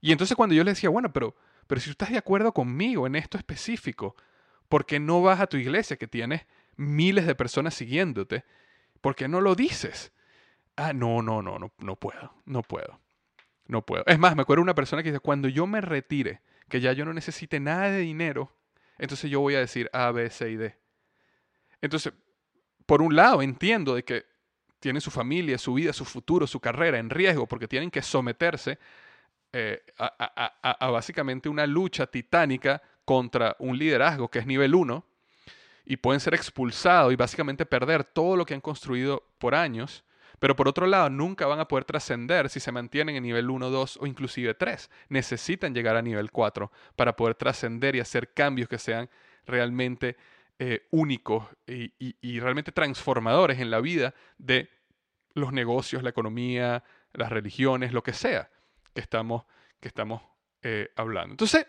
Y 0.00 0.12
entonces 0.12 0.36
cuando 0.36 0.54
yo 0.54 0.64
les 0.64 0.74
decía, 0.74 0.90
bueno, 0.90 1.12
pero, 1.12 1.34
pero 1.66 1.80
si 1.80 1.86
tú 1.86 1.92
estás 1.92 2.10
de 2.10 2.18
acuerdo 2.18 2.52
conmigo 2.52 3.06
en 3.06 3.16
esto 3.16 3.38
específico, 3.38 4.16
¿Por 4.68 4.86
qué 4.86 4.98
no 4.98 5.22
vas 5.22 5.40
a 5.40 5.46
tu 5.46 5.56
iglesia 5.56 5.96
que 5.96 6.08
tienes 6.08 6.46
miles 6.76 7.26
de 7.26 7.34
personas 7.34 7.74
siguiéndote? 7.74 8.44
¿Por 9.00 9.14
qué 9.14 9.28
no 9.28 9.40
lo 9.40 9.54
dices? 9.54 10.12
Ah, 10.76 10.92
no, 10.92 11.22
no, 11.22 11.42
no, 11.42 11.58
no, 11.58 11.72
no 11.78 11.96
puedo, 11.96 12.34
no 12.44 12.62
puedo, 12.62 13.00
no 13.66 13.82
puedo. 13.82 14.04
Es 14.06 14.18
más, 14.18 14.36
me 14.36 14.42
acuerdo 14.42 14.62
una 14.62 14.74
persona 14.74 15.02
que 15.02 15.10
dice, 15.10 15.20
cuando 15.20 15.48
yo 15.48 15.66
me 15.66 15.80
retire, 15.80 16.40
que 16.68 16.80
ya 16.80 16.92
yo 16.92 17.04
no 17.04 17.12
necesite 17.12 17.60
nada 17.60 17.90
de 17.90 18.00
dinero, 18.00 18.52
entonces 18.98 19.30
yo 19.30 19.40
voy 19.40 19.54
a 19.54 19.60
decir 19.60 19.90
A, 19.92 20.10
B, 20.10 20.30
C 20.30 20.50
y 20.50 20.56
D. 20.56 20.76
Entonces, 21.80 22.12
por 22.86 23.02
un 23.02 23.14
lado, 23.14 23.42
entiendo 23.42 23.94
de 23.94 24.04
que 24.04 24.24
tienen 24.80 25.00
su 25.00 25.10
familia, 25.10 25.58
su 25.58 25.74
vida, 25.74 25.92
su 25.92 26.04
futuro, 26.04 26.46
su 26.46 26.60
carrera 26.60 26.98
en 26.98 27.10
riesgo 27.10 27.46
porque 27.46 27.68
tienen 27.68 27.90
que 27.90 28.02
someterse 28.02 28.78
eh, 29.52 29.82
a, 29.98 30.90
básicamente 30.90 31.48
una 31.48 31.66
lucha 31.66 32.06
titánica 32.06 32.82
contra 33.04 33.56
un 33.58 33.78
liderazgo 33.78 34.28
que 34.28 34.38
es 34.38 34.46
nivel 34.46 34.74
1 34.74 35.04
y 35.86 35.96
pueden 35.96 36.20
ser 36.20 36.34
expulsados 36.34 37.12
y 37.12 37.16
básicamente 37.16 37.64
perder 37.64 38.04
todo 38.04 38.36
lo 38.36 38.44
que 38.44 38.54
han 38.54 38.60
construido 38.60 39.22
por 39.38 39.54
años, 39.54 40.04
pero 40.38 40.56
por 40.56 40.68
otro 40.68 40.86
lado 40.86 41.10
nunca 41.10 41.46
van 41.46 41.60
a 41.60 41.68
poder 41.68 41.84
trascender 41.84 42.48
si 42.48 42.60
se 42.60 42.72
mantienen 42.72 43.16
en 43.16 43.22
nivel 43.22 43.50
1, 43.50 43.70
2 43.70 43.98
o 44.00 44.06
inclusive 44.06 44.54
3. 44.54 44.90
Necesitan 45.08 45.74
llegar 45.74 45.96
a 45.96 46.02
nivel 46.02 46.30
4 46.30 46.70
para 46.94 47.16
poder 47.16 47.34
trascender 47.34 47.96
y 47.96 48.00
hacer 48.00 48.32
cambios 48.32 48.68
que 48.68 48.78
sean 48.78 49.08
realmente 49.46 50.16
eh, 50.58 50.86
únicos 50.90 51.46
y, 51.66 52.40
realmente 52.40 52.72
transformadores 52.72 53.60
en 53.60 53.70
la 53.70 53.80
vida 53.80 54.14
de 54.38 54.70
los 55.34 55.52
negocios, 55.52 56.02
la 56.02 56.10
economía, 56.10 56.82
las 57.12 57.30
religiones, 57.30 57.92
lo 57.92 58.02
que 58.02 58.12
sea 58.12 58.50
que 58.94 59.02
estamos, 59.02 59.44
que 59.80 59.88
estamos 59.88 60.22
eh, 60.62 60.90
hablando. 60.96 61.34
Entonces, 61.34 61.66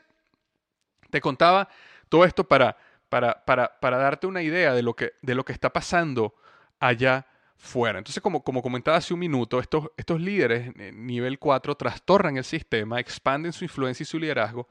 te 1.09 1.20
contaba 1.20 1.68
todo 2.07 2.24
esto 2.24 2.47
para, 2.47 2.78
para, 3.09 3.43
para, 3.45 3.80
para, 3.80 3.97
darte 3.97 4.28
una 4.28 4.41
idea 4.41 4.74
de 4.74 4.82
lo 4.82 4.95
que, 4.95 5.13
de 5.22 5.36
lo 5.36 5.43
que 5.43 5.51
está 5.51 5.72
pasando 5.72 6.36
allá 6.80 7.28
fuera. 7.58 7.97
Entonces, 7.97 8.22
como, 8.22 8.43
como 8.43 8.62
comentaba 8.62 8.97
hace 8.97 9.14
un 9.14 9.20
minuto, 9.20 9.60
estos, 9.60 9.89
estos 9.97 10.22
líderes 10.22 10.76
nivel 10.93 11.39
4 11.39 11.76
trastornan 11.76 12.38
el 12.38 12.43
sistema, 12.43 12.99
expanden 12.99 13.51
su 13.51 13.66
influencia 13.66 14.03
y 14.03 14.08
su 14.08 14.20
liderazgo, 14.20 14.68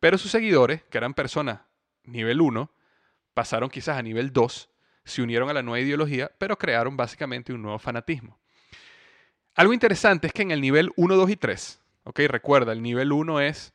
pero 0.00 0.18
sus 0.18 0.30
seguidores, 0.30 0.82
que 0.84 0.98
eran 0.98 1.14
personas 1.14 1.60
nivel 2.04 2.40
1, 2.40 2.70
pasaron 3.34 3.68
quizás 3.70 3.98
a 3.98 4.02
nivel 4.02 4.32
2, 4.32 4.70
se 5.04 5.22
unieron 5.22 5.48
a 5.48 5.52
la 5.52 5.62
nueva 5.62 5.80
ideología, 5.80 6.30
pero 6.38 6.58
crearon 6.58 6.96
básicamente 6.96 7.52
un 7.52 7.62
nuevo 7.62 7.78
fanatismo. 7.78 8.38
Algo 9.54 9.72
interesante 9.72 10.26
es 10.26 10.32
que 10.32 10.42
en 10.42 10.50
el 10.50 10.60
nivel 10.60 10.92
1, 10.96 11.16
2 11.16 11.30
y 11.30 11.36
3, 11.36 11.80
ok, 12.04 12.20
recuerda, 12.28 12.72
el 12.72 12.82
nivel 12.82 13.12
1 13.12 13.40
es 13.40 13.74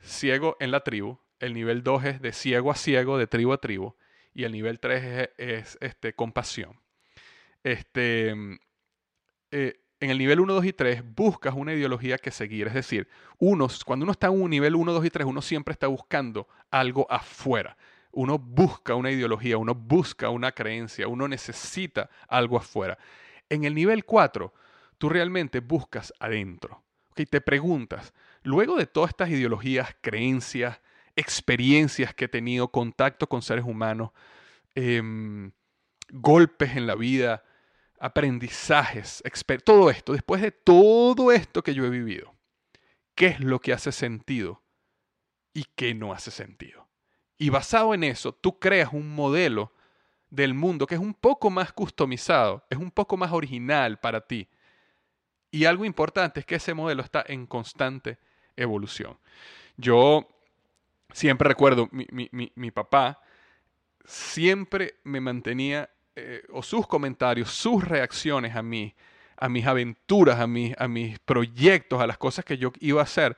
ciego 0.00 0.56
en 0.60 0.70
la 0.70 0.80
tribu, 0.80 1.18
el 1.40 1.54
nivel 1.54 1.82
2 1.82 2.04
es 2.04 2.20
de 2.20 2.32
ciego 2.32 2.70
a 2.70 2.74
ciego, 2.76 3.18
de 3.18 3.26
tribu 3.26 3.52
a 3.52 3.58
tribu, 3.58 3.94
y 4.32 4.44
el 4.44 4.52
nivel 4.52 4.80
3 4.80 5.30
es, 5.36 5.78
este, 5.80 6.12
compasión. 6.12 6.78
Este, 7.64 8.30
eh, 9.50 9.80
en 9.98 10.10
el 10.10 10.18
nivel 10.18 10.38
1, 10.38 10.52
2 10.54 10.64
y 10.66 10.72
3 10.72 11.02
buscas 11.16 11.54
una 11.54 11.74
ideología 11.74 12.18
que 12.18 12.30
seguir. 12.30 12.68
Es 12.68 12.74
decir, 12.74 13.08
uno, 13.38 13.66
cuando 13.84 14.04
uno 14.04 14.12
está 14.12 14.28
en 14.28 14.40
un 14.40 14.50
nivel 14.50 14.76
1, 14.76 14.92
2 14.92 15.04
y 15.04 15.10
3, 15.10 15.26
uno 15.26 15.42
siempre 15.42 15.72
está 15.72 15.88
buscando 15.88 16.46
algo 16.70 17.10
afuera 17.10 17.76
uno 18.14 18.38
busca 18.38 18.94
una 18.94 19.10
ideología, 19.10 19.58
uno 19.58 19.74
busca 19.74 20.30
una 20.30 20.52
creencia, 20.52 21.08
uno 21.08 21.28
necesita 21.28 22.08
algo 22.28 22.56
afuera. 22.56 22.98
En 23.48 23.64
el 23.64 23.74
nivel 23.74 24.04
4, 24.04 24.52
tú 24.98 25.08
realmente 25.08 25.60
buscas 25.60 26.12
adentro. 26.18 26.82
¿okay? 27.10 27.26
Te 27.26 27.40
preguntas, 27.40 28.14
luego 28.42 28.76
de 28.76 28.86
todas 28.86 29.10
estas 29.10 29.30
ideologías, 29.30 29.96
creencias, 30.00 30.80
experiencias 31.16 32.14
que 32.14 32.26
he 32.26 32.28
tenido, 32.28 32.68
contacto 32.68 33.28
con 33.28 33.42
seres 33.42 33.64
humanos, 33.64 34.10
em, 34.74 35.52
golpes 36.10 36.76
en 36.76 36.86
la 36.86 36.94
vida, 36.94 37.44
aprendizajes, 37.98 39.22
todo 39.64 39.90
esto, 39.90 40.12
después 40.12 40.42
de 40.42 40.50
todo 40.50 41.32
esto 41.32 41.62
que 41.62 41.74
yo 41.74 41.84
he 41.84 41.90
vivido, 41.90 42.34
¿qué 43.14 43.26
es 43.26 43.40
lo 43.40 43.60
que 43.60 43.72
hace 43.72 43.92
sentido 43.92 44.62
y 45.52 45.64
qué 45.76 45.94
no 45.94 46.12
hace 46.12 46.30
sentido? 46.30 46.88
Y 47.38 47.50
basado 47.50 47.94
en 47.94 48.04
eso, 48.04 48.32
tú 48.32 48.58
creas 48.58 48.92
un 48.92 49.14
modelo 49.14 49.72
del 50.30 50.54
mundo 50.54 50.86
que 50.86 50.96
es 50.96 51.00
un 51.00 51.14
poco 51.14 51.50
más 51.50 51.72
customizado, 51.72 52.64
es 52.70 52.78
un 52.78 52.90
poco 52.90 53.16
más 53.16 53.32
original 53.32 53.98
para 53.98 54.20
ti. 54.20 54.48
Y 55.50 55.66
algo 55.66 55.84
importante 55.84 56.40
es 56.40 56.46
que 56.46 56.56
ese 56.56 56.74
modelo 56.74 57.02
está 57.02 57.24
en 57.26 57.46
constante 57.46 58.18
evolución. 58.56 59.18
Yo 59.76 60.28
siempre 61.12 61.48
recuerdo, 61.48 61.88
mi, 61.92 62.70
papá 62.72 63.20
siempre 64.04 64.96
me 65.04 65.20
mantenía, 65.20 65.90
eh, 66.16 66.42
o 66.50 66.62
sus 66.62 66.86
comentarios, 66.86 67.50
sus 67.50 67.82
reacciones 67.82 68.54
a 68.56 68.62
mí, 68.62 68.94
a 69.36 69.48
mis 69.48 69.66
aventuras, 69.66 70.38
a, 70.38 70.42
a 70.44 70.88
mis 70.88 71.18
proyectos, 71.20 72.00
a 72.00 72.06
las 72.06 72.18
cosas 72.18 72.44
que 72.44 72.56
yo 72.56 72.72
iba 72.80 73.00
a 73.00 73.04
hacer, 73.04 73.36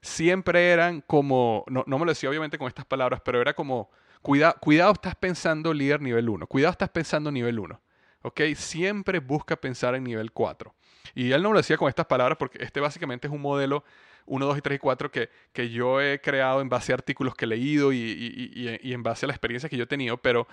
siempre 0.00 0.70
eran 0.70 1.00
como, 1.00 1.64
no, 1.68 1.84
me 1.86 2.04
lo 2.04 2.12
decía 2.12 2.28
obviamente 2.30 2.58
con 2.58 2.68
estas 2.68 2.84
palabras, 2.84 3.20
pero 3.24 3.40
era 3.40 3.54
como, 3.54 3.90
cuidado, 4.22 4.56
cuidado 4.60 4.92
estás 4.92 5.14
pensando 5.14 5.72
líder 5.72 6.00
nivel 6.00 6.28
1, 6.28 6.46
cuidado 6.46 6.72
estás 6.72 6.90
pensando 6.90 7.30
nivel 7.30 7.58
1. 7.58 7.80
¿ok? 8.22 8.40
Siempre 8.54 9.20
busca 9.20 9.56
pensar 9.56 9.94
en 9.94 10.04
nivel 10.04 10.32
4. 10.32 10.74
Y 11.14 11.32
él 11.32 11.42
no 11.42 11.50
me 11.50 11.54
lo 11.54 11.60
decía 11.60 11.76
con 11.76 11.88
estas 11.88 12.06
palabras 12.06 12.36
porque 12.38 12.62
este 12.62 12.80
básicamente 12.80 13.26
es 13.26 13.32
un 13.32 13.40
modelo 13.40 13.84
1, 14.26 14.46
2 14.46 14.58
y 14.58 14.60
3 14.60 14.76
y 14.76 14.78
4 14.78 15.10
que, 15.10 15.30
que 15.52 15.70
yo 15.70 16.00
he 16.00 16.20
creado 16.20 16.60
en 16.60 16.68
base 16.68 16.92
a 16.92 16.96
artículos 16.96 17.34
que 17.34 17.46
he 17.46 17.48
leído 17.48 17.92
y, 17.92 17.98
y, 17.98 18.92
en 18.92 19.02
base 19.02 19.26
a 19.26 19.28
la 19.28 19.32
experiencia 19.32 19.68
que 19.68 19.76
yo 19.76 19.84
he 19.84 19.88
tenido, 19.88 20.18
pero 20.18 20.46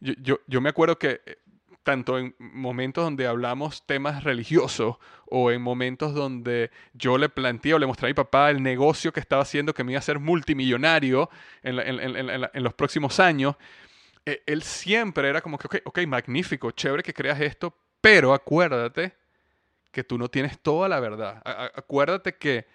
yo, 0.00 0.14
yo, 0.22 0.40
yo 0.46 0.60
me 0.60 0.68
acuerdo 0.68 0.98
que 0.98 1.20
tanto 1.86 2.18
en 2.18 2.34
momentos 2.40 3.04
donde 3.04 3.28
hablamos 3.28 3.86
temas 3.86 4.24
religiosos 4.24 4.96
o 5.24 5.52
en 5.52 5.62
momentos 5.62 6.14
donde 6.14 6.72
yo 6.94 7.16
le 7.16 7.28
planteé 7.28 7.74
o 7.74 7.78
le 7.78 7.86
mostré 7.86 8.08
a 8.08 8.10
mi 8.10 8.14
papá 8.14 8.50
el 8.50 8.60
negocio 8.60 9.12
que 9.12 9.20
estaba 9.20 9.42
haciendo 9.42 9.72
que 9.72 9.84
me 9.84 9.92
iba 9.92 9.98
a 9.98 10.00
hacer 10.00 10.18
multimillonario 10.18 11.30
en, 11.62 12.64
los 12.64 12.74
próximos 12.74 13.20
años, 13.20 13.54
e, 14.24 14.42
él 14.46 14.64
siempre 14.64 15.28
era 15.28 15.40
como 15.40 15.58
que, 15.58 15.68
ok, 15.68 15.76
ok, 15.84 16.06
magnífico, 16.08 16.72
chévere 16.72 17.04
que 17.04 17.14
creas 17.14 17.40
esto, 17.40 17.72
pero 18.00 18.34
acuérdate 18.34 19.14
que 19.92 20.02
tú 20.02 20.18
no 20.18 20.28
tienes 20.28 20.58
toda 20.58 20.88
la 20.88 20.98
verdad. 20.98 21.40
acuérdate 21.44 22.34
que 22.34 22.66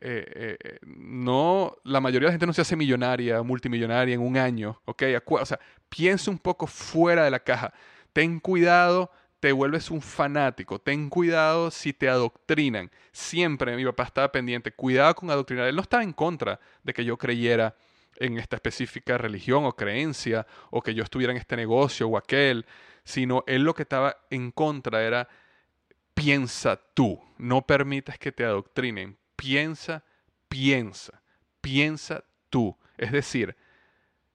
eh, 0.00 0.56
eh, 0.58 0.78
no, 0.86 1.76
la 1.84 2.00
mayoría 2.00 2.26
de 2.26 2.30
la 2.30 2.32
gente 2.32 2.46
no 2.46 2.52
se 2.52 2.62
hace 2.62 2.76
millonaria, 2.76 3.42
multimillonaria 3.42 4.14
en 4.14 4.20
un 4.20 4.36
año, 4.36 4.80
¿ok? 4.84 5.02
o 5.26 5.46
sea, 5.46 5.60
piensa 5.88 6.30
un 6.30 6.38
poco 6.38 6.66
fuera 6.66 7.24
de 7.24 7.30
la 7.30 7.40
caja 7.40 7.72
ten 8.12 8.40
cuidado, 8.40 9.10
te 9.40 9.52
vuelves 9.52 9.90
un 9.90 10.02
fanático, 10.02 10.78
ten 10.78 11.08
cuidado 11.08 11.70
si 11.70 11.92
te 11.92 12.08
adoctrinan. 12.08 12.90
Siempre 13.12 13.76
mi 13.76 13.84
papá 13.84 14.04
estaba 14.04 14.32
pendiente, 14.32 14.72
cuidado 14.72 15.14
con 15.14 15.30
adoctrinar. 15.30 15.66
Él 15.66 15.76
no 15.76 15.82
estaba 15.82 16.02
en 16.02 16.12
contra 16.12 16.60
de 16.82 16.92
que 16.92 17.04
yo 17.04 17.16
creyera 17.16 17.74
en 18.16 18.36
esta 18.36 18.56
específica 18.56 19.16
religión 19.16 19.64
o 19.64 19.72
creencia, 19.72 20.46
o 20.70 20.82
que 20.82 20.94
yo 20.94 21.02
estuviera 21.02 21.32
en 21.32 21.38
este 21.38 21.56
negocio 21.56 22.06
o 22.08 22.18
aquel, 22.18 22.66
sino 23.02 23.44
él 23.46 23.62
lo 23.62 23.74
que 23.74 23.82
estaba 23.82 24.16
en 24.28 24.50
contra 24.50 25.02
era, 25.02 25.26
piensa 26.12 26.78
tú, 26.92 27.18
no 27.38 27.62
permitas 27.62 28.18
que 28.18 28.30
te 28.30 28.44
adoctrinen, 28.44 29.16
piensa, 29.40 30.04
piensa, 30.48 31.22
piensa 31.62 32.24
tú. 32.50 32.76
Es 32.98 33.10
decir, 33.10 33.56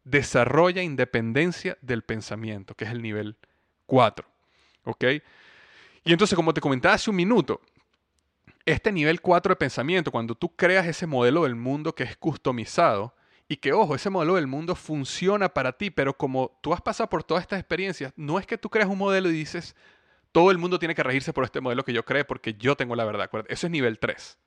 desarrolla 0.04 0.82
independencia 0.82 1.78
del 1.82 2.02
pensamiento, 2.02 2.74
que 2.74 2.86
es 2.86 2.92
el 2.92 3.04
nivel 3.04 3.38
4. 3.86 4.28
¿Ok? 4.86 5.04
Y 6.04 6.12
entonces, 6.12 6.36
como 6.36 6.54
te 6.54 6.62
comentaba 6.62 6.96
hace 6.96 7.12
un 7.12 7.16
minuto, 7.16 7.62
este 8.66 8.92
nivel 8.92 9.22
4 9.22 9.52
de 9.52 9.56
pensamiento, 9.56 10.12
cuando 10.12 10.34
tú 10.34 10.56
creas 10.56 10.88
ese 10.88 11.06
modelo 11.06 11.44
del 11.44 11.56
mundo 11.56 11.94
que 11.94 12.04
es 12.04 12.18
customizado, 12.18 13.14
y 13.48 13.58
que, 13.58 13.74
ojo, 13.74 13.94
ese 13.94 14.10
modelo 14.10 14.36
del 14.36 14.48
mundo 14.48 14.74
funciona 14.74 15.50
para 15.50 15.74
ti, 15.74 15.92
pero 15.92 16.18
como 16.18 16.58
tú 16.62 16.74
has 16.74 16.82
pasado 16.82 17.08
por 17.10 17.24
todas 17.24 17.44
estas 17.44 17.60
experiencias, 17.60 18.12
no 18.16 18.40
es 18.40 18.48
que 18.48 18.58
tú 18.58 18.72
creas 18.72 18.90
un 18.90 18.98
modelo 18.98 19.30
y 19.30 19.34
dices, 19.34 19.76
todo 20.32 20.50
el 20.50 20.58
mundo 20.58 20.80
tiene 20.80 20.96
que 20.96 21.04
regirse 21.04 21.32
por 21.32 21.44
este 21.44 21.62
modelo 21.62 21.86
que 21.86 21.94
yo 21.94 22.04
creo 22.04 22.26
porque 22.26 22.56
yo 22.56 22.76
tengo 22.76 22.96
la 22.96 23.06
verdad. 23.06 23.30
Eso 23.48 23.68
es 23.68 23.72
nivel 23.72 24.00
3. 24.00 24.40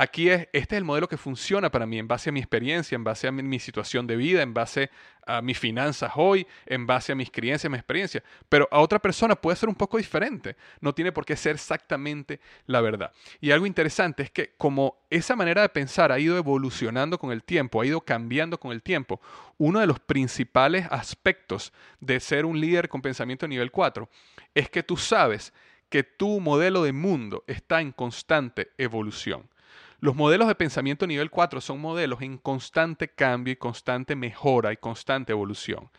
Aquí 0.00 0.30
es, 0.30 0.42
este 0.52 0.76
es 0.76 0.78
el 0.78 0.84
modelo 0.84 1.08
que 1.08 1.16
funciona 1.16 1.72
para 1.72 1.84
mí 1.84 1.98
en 1.98 2.06
base 2.06 2.30
a 2.30 2.32
mi 2.32 2.38
experiencia, 2.38 2.94
en 2.94 3.02
base 3.02 3.26
a 3.26 3.32
mi, 3.32 3.58
situación 3.58 4.06
de 4.06 4.14
vida, 4.14 4.42
en 4.42 4.54
base 4.54 4.90
a 5.26 5.42
mis 5.42 5.58
finanzas 5.58 6.12
hoy, 6.14 6.46
en 6.66 6.86
base 6.86 7.10
a 7.10 7.16
mis 7.16 7.32
creencias, 7.32 7.68
mi 7.68 7.78
experiencia. 7.78 8.22
Pero 8.48 8.68
a 8.70 8.78
otra 8.78 9.00
persona 9.00 9.34
puede 9.34 9.56
ser 9.56 9.68
un 9.68 9.74
poco 9.74 9.96
diferente. 9.96 10.54
No 10.80 10.94
tiene 10.94 11.10
por 11.10 11.24
qué 11.24 11.34
ser 11.34 11.56
exactamente 11.56 12.38
la 12.66 12.80
verdad. 12.80 13.10
Y 13.40 13.50
algo 13.50 13.66
interesante 13.66 14.22
es 14.22 14.30
que 14.30 14.54
como 14.56 15.04
esa 15.10 15.34
manera 15.34 15.62
de 15.62 15.68
pensar 15.68 16.12
ha 16.12 16.20
ido 16.20 16.36
evolucionando 16.36 17.18
con 17.18 17.32
el 17.32 17.42
tiempo, 17.42 17.80
ha 17.80 17.86
ido 17.86 18.00
cambiando 18.00 18.60
con 18.60 18.70
el 18.70 18.84
tiempo, 18.84 19.20
uno 19.56 19.80
de 19.80 19.88
los 19.88 19.98
principales 19.98 20.86
aspectos 20.92 21.72
de 21.98 22.20
ser 22.20 22.46
un 22.46 22.60
líder 22.60 22.88
con 22.88 23.02
pensamiento 23.02 23.48
nivel 23.48 23.72
4 23.72 24.08
es 24.54 24.70
que 24.70 24.84
tú 24.84 24.96
sabes 24.96 25.52
que 25.88 26.04
tu 26.04 26.38
modelo 26.38 26.84
de 26.84 26.92
mundo 26.92 27.42
está 27.48 27.80
en 27.80 27.90
constante 27.90 28.70
evolución. 28.78 29.48
Los 30.00 30.14
modelos 30.14 30.46
de 30.46 30.54
pensamiento 30.54 31.06
nivel 31.06 31.30
4 31.30 31.60
son 31.60 31.80
modelos 31.80 32.22
en 32.22 32.38
constante 32.38 33.08
cambio 33.08 33.52
y 33.52 33.56
constante 33.56 34.14
mejora 34.14 34.72
y 34.72 34.76
constante 34.76 35.32
evolución. 35.32 35.90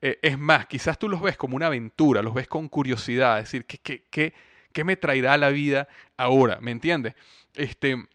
Eh, 0.00 0.18
es 0.22 0.38
más, 0.38 0.66
quizás 0.66 0.98
tú 0.98 1.08
los 1.08 1.20
ves 1.20 1.36
como 1.36 1.56
una 1.56 1.66
aventura, 1.66 2.22
los 2.22 2.34
ves 2.34 2.48
con 2.48 2.68
curiosidad, 2.68 3.38
es 3.38 3.46
decir, 3.46 3.66
¿qué, 3.66 3.78
qué, 3.78 4.04
qué, 4.10 4.34
qué 4.72 4.84
me 4.84 4.96
traerá 4.96 5.36
la 5.36 5.50
vida 5.50 5.88
ahora? 6.16 6.58
¿Me 6.60 6.70
entiendes? 6.70 7.14
Este, 7.54 8.06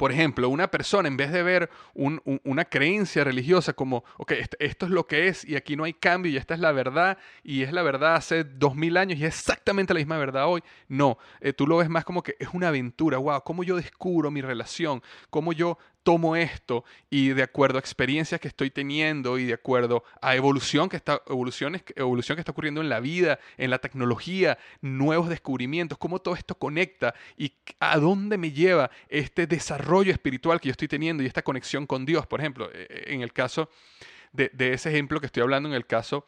por 0.00 0.12
ejemplo, 0.12 0.48
una 0.48 0.70
persona 0.70 1.08
en 1.08 1.18
vez 1.18 1.30
de 1.30 1.42
ver 1.42 1.68
una 1.92 2.64
creencia 2.64 3.22
religiosa 3.22 3.74
como, 3.74 4.02
ok, 4.16 4.32
esto 4.58 4.86
es 4.86 4.90
lo 4.90 5.06
que 5.06 5.28
es 5.28 5.44
y 5.44 5.56
aquí 5.56 5.76
no 5.76 5.84
hay 5.84 5.92
cambio 5.92 6.32
y 6.32 6.38
esta 6.38 6.54
es 6.54 6.60
la 6.60 6.72
verdad 6.72 7.18
y 7.44 7.64
es 7.64 7.72
la 7.74 7.82
verdad 7.82 8.14
hace 8.14 8.44
dos 8.44 8.74
mil 8.74 8.96
años 8.96 9.18
y 9.18 9.26
es 9.26 9.36
exactamente 9.36 9.92
la 9.92 9.98
misma 9.98 10.16
verdad 10.16 10.46
hoy, 10.46 10.62
no, 10.88 11.18
eh, 11.42 11.52
tú 11.52 11.66
lo 11.66 11.76
ves 11.76 11.90
más 11.90 12.06
como 12.06 12.22
que 12.22 12.34
es 12.38 12.48
una 12.54 12.68
aventura, 12.68 13.18
wow, 13.18 13.42
cómo 13.44 13.62
yo 13.62 13.76
descubro 13.76 14.30
mi 14.30 14.40
relación, 14.40 15.02
cómo 15.28 15.52
yo 15.52 15.76
tomo 16.02 16.36
esto 16.36 16.84
y 17.10 17.28
de 17.30 17.42
acuerdo 17.42 17.78
a 17.78 17.80
experiencias 17.80 18.40
que 18.40 18.48
estoy 18.48 18.70
teniendo 18.70 19.38
y 19.38 19.44
de 19.44 19.54
acuerdo 19.54 20.02
a 20.20 20.34
evolución 20.34 20.88
que 20.88 20.96
está, 20.96 21.22
evolución 21.26 21.72
que 21.74 22.40
está 22.40 22.52
ocurriendo 22.52 22.80
en 22.80 22.88
la 22.88 23.00
vida, 23.00 23.38
en 23.58 23.70
la 23.70 23.78
tecnología, 23.78 24.58
nuevos 24.80 25.28
descubrimientos, 25.28 25.98
cómo 25.98 26.20
todo 26.20 26.34
esto 26.34 26.54
conecta 26.54 27.14
y 27.36 27.52
a 27.80 27.98
dónde 27.98 28.38
me 28.38 28.52
lleva 28.52 28.90
este 29.08 29.46
desarrollo 29.46 30.12
espiritual 30.12 30.60
que 30.60 30.68
yo 30.68 30.72
estoy 30.72 30.88
teniendo 30.88 31.22
y 31.22 31.26
esta 31.26 31.42
conexión 31.42 31.86
con 31.86 32.06
Dios, 32.06 32.26
por 32.26 32.40
ejemplo, 32.40 32.70
e, 32.72 32.86
e, 32.88 33.14
en 33.14 33.22
el 33.22 33.32
caso 33.32 33.68
de, 34.32 34.50
ese 34.72 34.90
ejemplo 34.90 35.20
que 35.20 35.26
estoy 35.26 35.42
hablando, 35.42 35.68
en 35.68 35.74
el 35.74 35.86
caso 35.86 36.24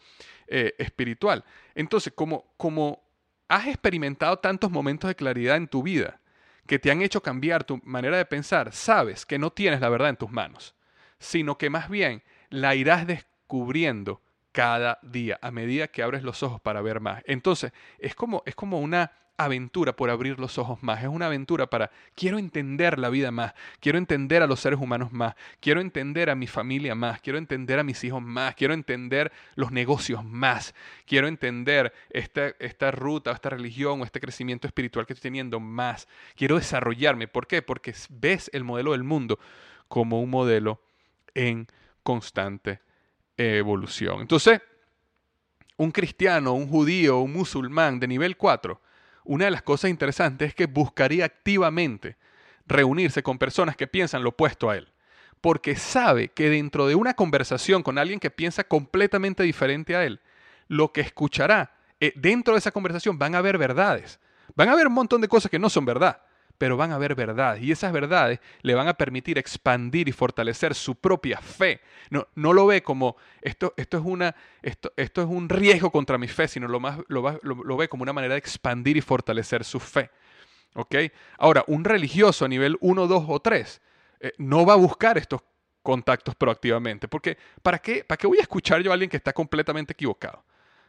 eh, 0.49 0.75
espiritual. 0.79 1.45
Entonces, 1.75 2.13
como 2.13 3.03
has 3.49 3.67
experimentado 3.67 4.39
tantos 4.39 4.71
momentos 4.71 5.09
de 5.09 5.15
claridad 5.15 5.57
en 5.57 5.69
tu 5.69 5.83
vida, 5.83 6.19
que 6.67 6.79
te 6.79 6.91
han 6.91 7.03
hecho 7.03 7.23
cambiar 7.23 7.65
tu 7.65 7.81
manera 7.85 8.17
de 8.17 8.25
pensar, 8.25 8.73
sabes 8.73 9.27
que 9.27 9.39
no 9.39 9.51
tienes 9.51 9.81
la 9.81 9.89
verdad 9.89 10.11
en 10.11 10.17
tus 10.17 10.31
manos, 10.31 10.75
sino 11.19 11.59
que 11.59 11.71
más 11.71 11.89
bien 11.89 12.23
la 12.51 12.75
irás 12.75 13.07
descubriendo 13.07 14.21
cada 14.53 14.99
día 15.03 15.39
a 15.43 15.51
medida 15.51 15.89
que 15.89 16.03
abres 16.03 16.23
los 16.23 16.43
ojos 16.43 16.61
para 16.61 16.83
ver 16.83 17.01
más. 17.01 17.23
Entonces, 17.27 17.73
es 17.99 18.15
como, 18.15 18.43
es 18.47 18.55
como 18.55 18.81
una 18.81 19.13
aventura 19.37 19.95
por 19.95 20.11
abrir 20.11 20.39
los 20.39 20.59
ojos 20.59 20.83
más, 20.83 21.03
es 21.03 21.09
una 21.09 21.27
aventura 21.27 21.67
para 21.67 21.91
quiero 22.15 22.39
entender 22.39 22.99
la 22.99 23.09
vida 23.09 23.31
más, 23.31 23.55
quiero 23.81 23.99
entender 23.99 24.43
a 24.43 24.47
los 24.47 24.61
seres 24.61 24.79
humanos 24.81 25.13
más, 25.13 25.35
quiero 25.61 25.81
entender 25.81 26.31
a 26.31 26.35
mi 26.35 26.47
familia 26.47 26.95
más, 26.95 27.21
quiero 27.21 27.39
entender 27.39 27.79
a 27.79 27.85
mis 27.85 28.03
hijos 28.05 28.23
más, 28.23 28.55
quiero 28.55 28.75
entender 28.75 29.33
los 29.55 29.73
negocios 29.73 30.25
más, 30.25 30.75
quiero 31.07 31.29
entender 31.29 31.93
esta, 32.11 32.49
esta 32.59 32.91
ruta, 32.91 33.33
esta 33.33 33.51
religión 33.51 34.01
o 34.01 34.05
este 34.05 34.21
crecimiento 34.21 34.67
espiritual 34.67 35.07
que 35.07 35.15
estoy 35.15 35.31
teniendo 35.31 35.61
más, 35.61 36.09
quiero 36.37 36.57
desarrollarme. 36.57 37.29
¿Por 37.29 37.47
qué? 37.47 37.63
Porque 37.63 37.95
ves 38.11 38.51
el 38.53 38.65
modelo 38.65 38.93
del 38.93 39.03
mundo 39.03 39.39
como 39.89 40.21
un 40.21 40.31
modelo 40.31 40.81
en 41.35 41.67
constante 42.03 42.81
evolución. 43.37 44.21
Entonces, 44.21 44.61
un 45.77 45.91
cristiano, 45.91 46.53
un 46.53 46.69
judío, 46.69 47.19
un 47.21 47.33
musulmán 47.33 47.99
de 47.99 48.09
nivel 48.09 48.37
4, 48.37 48.81
una 49.25 49.47
de 49.47 49.51
las 49.51 49.63
cosas 49.63 49.91
interesantes 49.91 50.49
es 50.49 50.55
que 50.55 50.67
buscaría 50.67 51.25
activamente 51.25 52.17
reunirse 52.67 53.23
con 53.23 53.39
personas 53.39 53.77
que 53.77 53.87
piensan 53.87 54.23
lo 54.23 54.31
opuesto 54.31 54.71
a 54.71 54.77
él, 54.77 54.89
porque 55.41 55.77
sabe 55.77 56.29
que 56.29 56.49
dentro 56.49 56.87
de 56.87 56.95
una 56.95 57.15
conversación 57.15 57.83
con 57.83 57.99
alguien 57.99 58.21
que 58.21 58.31
piensa 58.31 58.65
completamente 58.65 59.43
diferente 59.43 59.97
a 59.97 60.05
él, 60.05 60.21
lo 60.69 60.93
que 60.93 61.01
escuchará 61.01 61.75
eh, 62.01 62.13
dentro 62.17 62.55
de 62.55 62.59
esa 62.59 62.73
conversación 62.73 63.19
van 63.19 63.35
a 63.35 63.39
haber 63.39 63.59
verdades, 63.59 64.19
van 64.55 64.69
a 64.69 64.73
haber 64.73 64.87
un 64.87 64.95
montón 64.95 65.21
de 65.21 65.29
cosas 65.29 65.51
que 65.51 65.59
no 65.59 65.71
son 65.71 65.85
verdad, 65.85 66.23
pero 66.63 66.77
van 66.77 66.93
a 66.93 66.95
haber 66.95 67.17
verdades 67.17 67.61
y 67.61 67.73
esas 67.73 67.93
verdades 67.93 68.39
le 68.61 68.77
van 68.77 68.87
a 68.87 68.95
permitir 68.95 69.37
expandir 69.37 70.09
y 70.09 70.13
fortalecer 70.13 70.77
su 70.77 70.95
propia 70.95 71.39
fe. 71.39 71.81
No, 72.09 72.29
no 72.37 72.53
lo 72.53 72.67
ve 72.67 72.85
como 72.85 73.17
esto, 73.41 73.75
esto, 73.77 73.99
es 73.99 74.05
una, 74.07 74.37
esto, 74.63 74.93
esto 74.95 75.23
es 75.23 75.27
un 75.27 75.49
riesgo 75.49 75.91
contra 75.91 76.19
mi 76.19 76.29
fe, 76.29 76.47
sino 76.47 76.69
lo, 76.69 76.79
más, 76.79 77.01
lo, 77.09 77.37
lo, 77.43 77.77
ve 77.77 77.89
como 77.89 78.05
una 78.05 78.13
manera 78.13 78.35
de 78.35 78.39
expandir 78.39 78.97
y 78.97 79.01
fortalecer 79.01 79.65
su 79.65 79.81
fe. 79.81 80.09
¿Ok? 80.77 80.95
Ahora, 81.37 81.65
un 81.67 81.83
religioso 81.83 82.45
a 82.45 82.49
nivel 82.49 82.77
1, 82.81 83.09
2 83.09 83.25
o 83.27 83.41
3 83.41 83.81
eh, 84.21 84.33
no 84.39 84.65
va 84.65 84.75
a 84.75 84.77
buscar 84.77 85.19
estos 85.19 85.41
contactos 85.83 86.37
proactivamente, 86.37 87.09
porque 87.09 87.39
¿para 87.61 87.81
qué, 87.81 88.05
¿para 88.05 88.17
qué 88.17 88.29
voy 88.29 88.39
a 88.39 88.43
escuchar 88.43 88.83
yo 88.83 88.93
a 88.93 88.95
alguien 88.95 89.11
que 89.11 89.17
está 89.17 89.33
completamente 89.33 89.95
equivocado? 89.95 90.45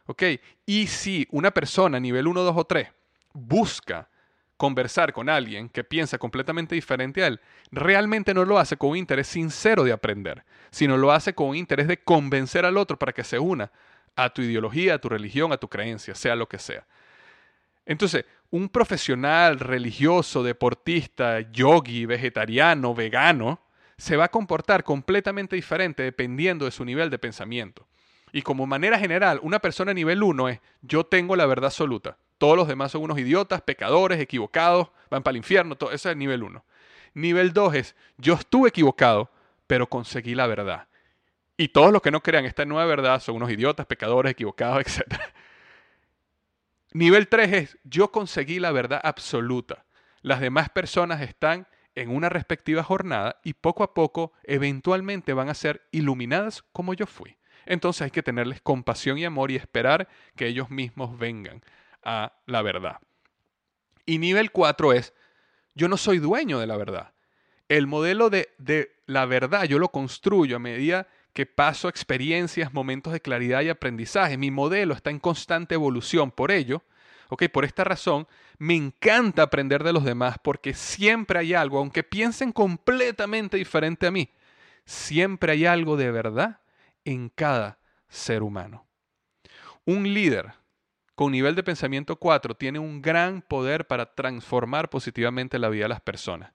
¿Ok? 0.06 0.22
Y 0.66 0.86
si 0.86 1.26
una 1.32 1.50
persona 1.50 1.96
a 1.96 2.00
nivel 2.00 2.28
1, 2.28 2.42
2 2.42 2.54
o 2.56 2.64
3 2.64 2.88
busca 3.32 4.08
conversar 4.56 5.12
con 5.12 5.28
alguien 5.28 5.68
que 5.68 5.84
piensa 5.84 6.18
completamente 6.18 6.74
diferente 6.74 7.22
a 7.22 7.26
él, 7.26 7.40
realmente 7.70 8.34
no 8.34 8.44
lo 8.44 8.58
hace 8.58 8.76
con 8.76 8.90
un 8.90 8.96
interés 8.96 9.26
sincero 9.26 9.84
de 9.84 9.92
aprender, 9.92 10.44
sino 10.70 10.96
lo 10.96 11.12
hace 11.12 11.34
con 11.34 11.48
un 11.48 11.56
interés 11.56 11.88
de 11.88 11.98
convencer 11.98 12.64
al 12.64 12.76
otro 12.76 12.98
para 12.98 13.12
que 13.12 13.24
se 13.24 13.38
una 13.38 13.70
a 14.16 14.30
tu 14.30 14.42
ideología, 14.42 14.94
a 14.94 14.98
tu 14.98 15.08
religión, 15.08 15.52
a 15.52 15.56
tu 15.56 15.68
creencia, 15.68 16.14
sea 16.14 16.36
lo 16.36 16.48
que 16.48 16.58
sea. 16.58 16.86
Entonces, 17.86 18.24
un 18.50 18.68
profesional 18.68 19.58
religioso, 19.58 20.42
deportista, 20.42 21.40
yogi, 21.40 22.06
vegetariano, 22.06 22.94
vegano, 22.94 23.60
se 23.98 24.16
va 24.16 24.24
a 24.24 24.30
comportar 24.30 24.84
completamente 24.84 25.56
diferente 25.56 26.02
dependiendo 26.02 26.64
de 26.64 26.70
su 26.70 26.84
nivel 26.84 27.10
de 27.10 27.18
pensamiento. 27.18 27.86
Y 28.32 28.42
como 28.42 28.66
manera 28.66 28.98
general, 28.98 29.38
una 29.42 29.60
persona 29.60 29.94
nivel 29.94 30.22
1 30.22 30.48
es 30.48 30.60
yo 30.82 31.04
tengo 31.04 31.36
la 31.36 31.46
verdad 31.46 31.66
absoluta. 31.66 32.16
Todos 32.38 32.56
los 32.56 32.68
demás 32.68 32.92
son 32.92 33.02
unos 33.02 33.18
idiotas, 33.18 33.62
pecadores, 33.62 34.20
equivocados, 34.20 34.88
van 35.10 35.22
para 35.22 35.32
el 35.32 35.38
infierno. 35.38 35.76
Todo, 35.76 35.92
es 35.92 36.04
el 36.06 36.18
nivel 36.18 36.42
1. 36.42 36.64
Nivel 37.14 37.52
2 37.52 37.74
es, 37.74 37.96
yo 38.18 38.34
estuve 38.34 38.70
equivocado, 38.70 39.30
pero 39.66 39.88
conseguí 39.88 40.34
la 40.34 40.46
verdad. 40.46 40.88
Y 41.56 41.68
todos 41.68 41.92
los 41.92 42.02
que 42.02 42.10
no 42.10 42.22
crean 42.22 42.44
esta 42.44 42.64
nueva 42.64 42.86
verdad 42.86 43.20
son 43.20 43.36
unos 43.36 43.50
idiotas, 43.50 43.86
pecadores, 43.86 44.32
equivocados, 44.32 44.80
etc. 44.86 45.20
Nivel 46.92 47.28
3 47.28 47.52
es, 47.52 47.78
yo 47.84 48.10
conseguí 48.10 48.58
la 48.58 48.72
verdad 48.72 49.00
absoluta. 49.02 49.84
Las 50.22 50.40
demás 50.40 50.68
personas 50.70 51.20
están 51.20 51.68
en 51.94 52.10
una 52.10 52.28
respectiva 52.28 52.82
jornada 52.82 53.40
y 53.44 53.54
poco 53.54 53.84
a 53.84 53.94
poco, 53.94 54.32
eventualmente 54.42 55.32
van 55.32 55.48
a 55.48 55.54
ser 55.54 55.86
iluminadas 55.92 56.62
como 56.72 56.94
yo 56.94 57.06
fui. 57.06 57.36
Entonces 57.66 58.02
hay 58.02 58.10
que 58.10 58.22
tenerles 58.22 58.60
compasión 58.60 59.16
y 59.18 59.24
amor 59.24 59.50
y 59.50 59.56
esperar 59.56 60.08
que 60.34 60.46
ellos 60.46 60.70
mismos 60.70 61.16
vengan 61.18 61.62
a 62.04 62.32
la 62.46 62.62
verdad. 62.62 62.98
Y 64.06 64.18
nivel 64.18 64.50
4 64.50 64.92
es, 64.92 65.14
yo 65.74 65.88
no 65.88 65.96
soy 65.96 66.18
dueño 66.18 66.58
de 66.58 66.66
la 66.66 66.76
verdad. 66.76 67.12
El 67.68 67.86
modelo 67.86 68.30
de, 68.30 68.50
de 68.58 68.94
la 69.06 69.24
verdad 69.24 69.64
yo 69.64 69.78
lo 69.78 69.88
construyo 69.88 70.56
a 70.56 70.60
medida 70.60 71.08
que 71.32 71.46
paso 71.46 71.88
experiencias, 71.88 72.72
momentos 72.72 73.12
de 73.12 73.20
claridad 73.20 73.62
y 73.62 73.68
aprendizaje. 73.68 74.38
Mi 74.38 74.50
modelo 74.50 74.94
está 74.94 75.10
en 75.10 75.18
constante 75.18 75.74
evolución. 75.74 76.30
Por 76.30 76.52
ello, 76.52 76.84
okay, 77.28 77.48
por 77.48 77.64
esta 77.64 77.82
razón, 77.82 78.28
me 78.58 78.76
encanta 78.76 79.42
aprender 79.42 79.82
de 79.82 79.92
los 79.92 80.04
demás 80.04 80.36
porque 80.42 80.74
siempre 80.74 81.38
hay 81.40 81.54
algo, 81.54 81.78
aunque 81.78 82.04
piensen 82.04 82.52
completamente 82.52 83.56
diferente 83.56 84.06
a 84.06 84.12
mí, 84.12 84.30
siempre 84.84 85.52
hay 85.52 85.66
algo 85.66 85.96
de 85.96 86.10
verdad 86.10 86.60
en 87.04 87.28
cada 87.30 87.78
ser 88.08 88.42
humano. 88.42 88.86
Un 89.84 90.14
líder 90.14 90.52
con 91.14 91.32
nivel 91.32 91.54
de 91.54 91.62
pensamiento 91.62 92.16
4 92.16 92.56
tiene 92.56 92.78
un 92.78 93.00
gran 93.00 93.42
poder 93.42 93.86
para 93.86 94.14
transformar 94.14 94.90
positivamente 94.90 95.58
la 95.58 95.68
vida 95.68 95.84
de 95.84 95.90
las 95.90 96.00
personas. 96.00 96.52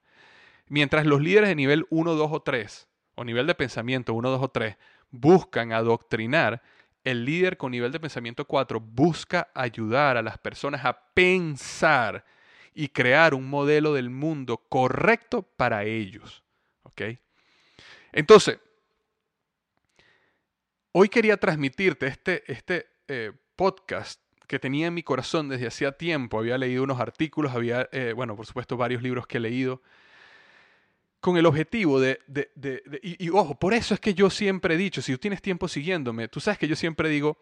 Mientras 0.67 1.05
los 1.05 1.21
líderes 1.21 1.49
de 1.49 1.55
nivel 1.55 1.85
1, 1.89 2.13
2 2.13 2.29
o 2.31 2.41
3, 2.41 2.87
o 3.15 3.23
nivel 3.23 3.47
de 3.47 3.55
pensamiento 3.55 4.13
1, 4.13 4.29
2 4.29 4.41
o 4.41 4.49
3, 4.49 4.77
buscan 5.11 5.71
adoctrinar, 5.71 6.61
el 7.03 7.25
líder 7.25 7.57
con 7.57 7.71
nivel 7.71 7.91
de 7.91 7.99
pensamiento 7.99 8.45
4 8.45 8.79
busca 8.79 9.49
ayudar 9.53 10.17
a 10.17 10.21
las 10.21 10.37
personas 10.37 10.85
a 10.85 11.01
pensar 11.13 12.25
y 12.73 12.89
crear 12.89 13.33
un 13.33 13.49
modelo 13.49 13.93
del 13.93 14.09
mundo 14.09 14.57
correcto 14.69 15.41
para 15.41 15.85
ellos. 15.85 16.43
¿Ok? 16.83 17.01
Entonces, 18.11 18.59
hoy 20.91 21.09
quería 21.09 21.37
transmitirte 21.37 22.07
este, 22.07 22.51
este 22.51 22.87
eh, 23.07 23.31
podcast 23.55 24.21
que 24.49 24.57
tenía 24.57 24.87
en 24.87 24.95
mi 24.95 25.03
corazón 25.03 25.47
desde 25.47 25.67
hacía 25.67 25.91
tiempo. 25.91 26.39
Había 26.39 26.57
leído 26.57 26.83
unos 26.83 26.99
artículos, 26.99 27.53
había, 27.53 27.87
eh, 27.91 28.13
bueno, 28.15 28.35
por 28.35 28.47
supuesto, 28.47 28.75
varios 28.75 29.03
libros 29.03 29.27
que 29.27 29.37
he 29.37 29.39
leído, 29.39 29.83
con 31.19 31.37
el 31.37 31.45
objetivo 31.45 31.99
de, 31.99 32.19
de, 32.25 32.49
de, 32.55 32.81
y, 33.03 33.29
ojo, 33.29 33.59
por 33.59 33.75
eso 33.75 33.93
es 33.93 33.99
que 33.99 34.15
yo 34.15 34.31
siempre 34.31 34.73
he 34.73 34.77
dicho, 34.77 35.03
si 35.03 35.11
tú 35.11 35.19
tienes 35.19 35.43
tiempo 35.43 35.67
siguiéndome, 35.67 36.27
tú 36.29 36.39
sabes 36.39 36.57
que 36.57 36.67
yo 36.67 36.75
siempre 36.75 37.09
digo, 37.09 37.37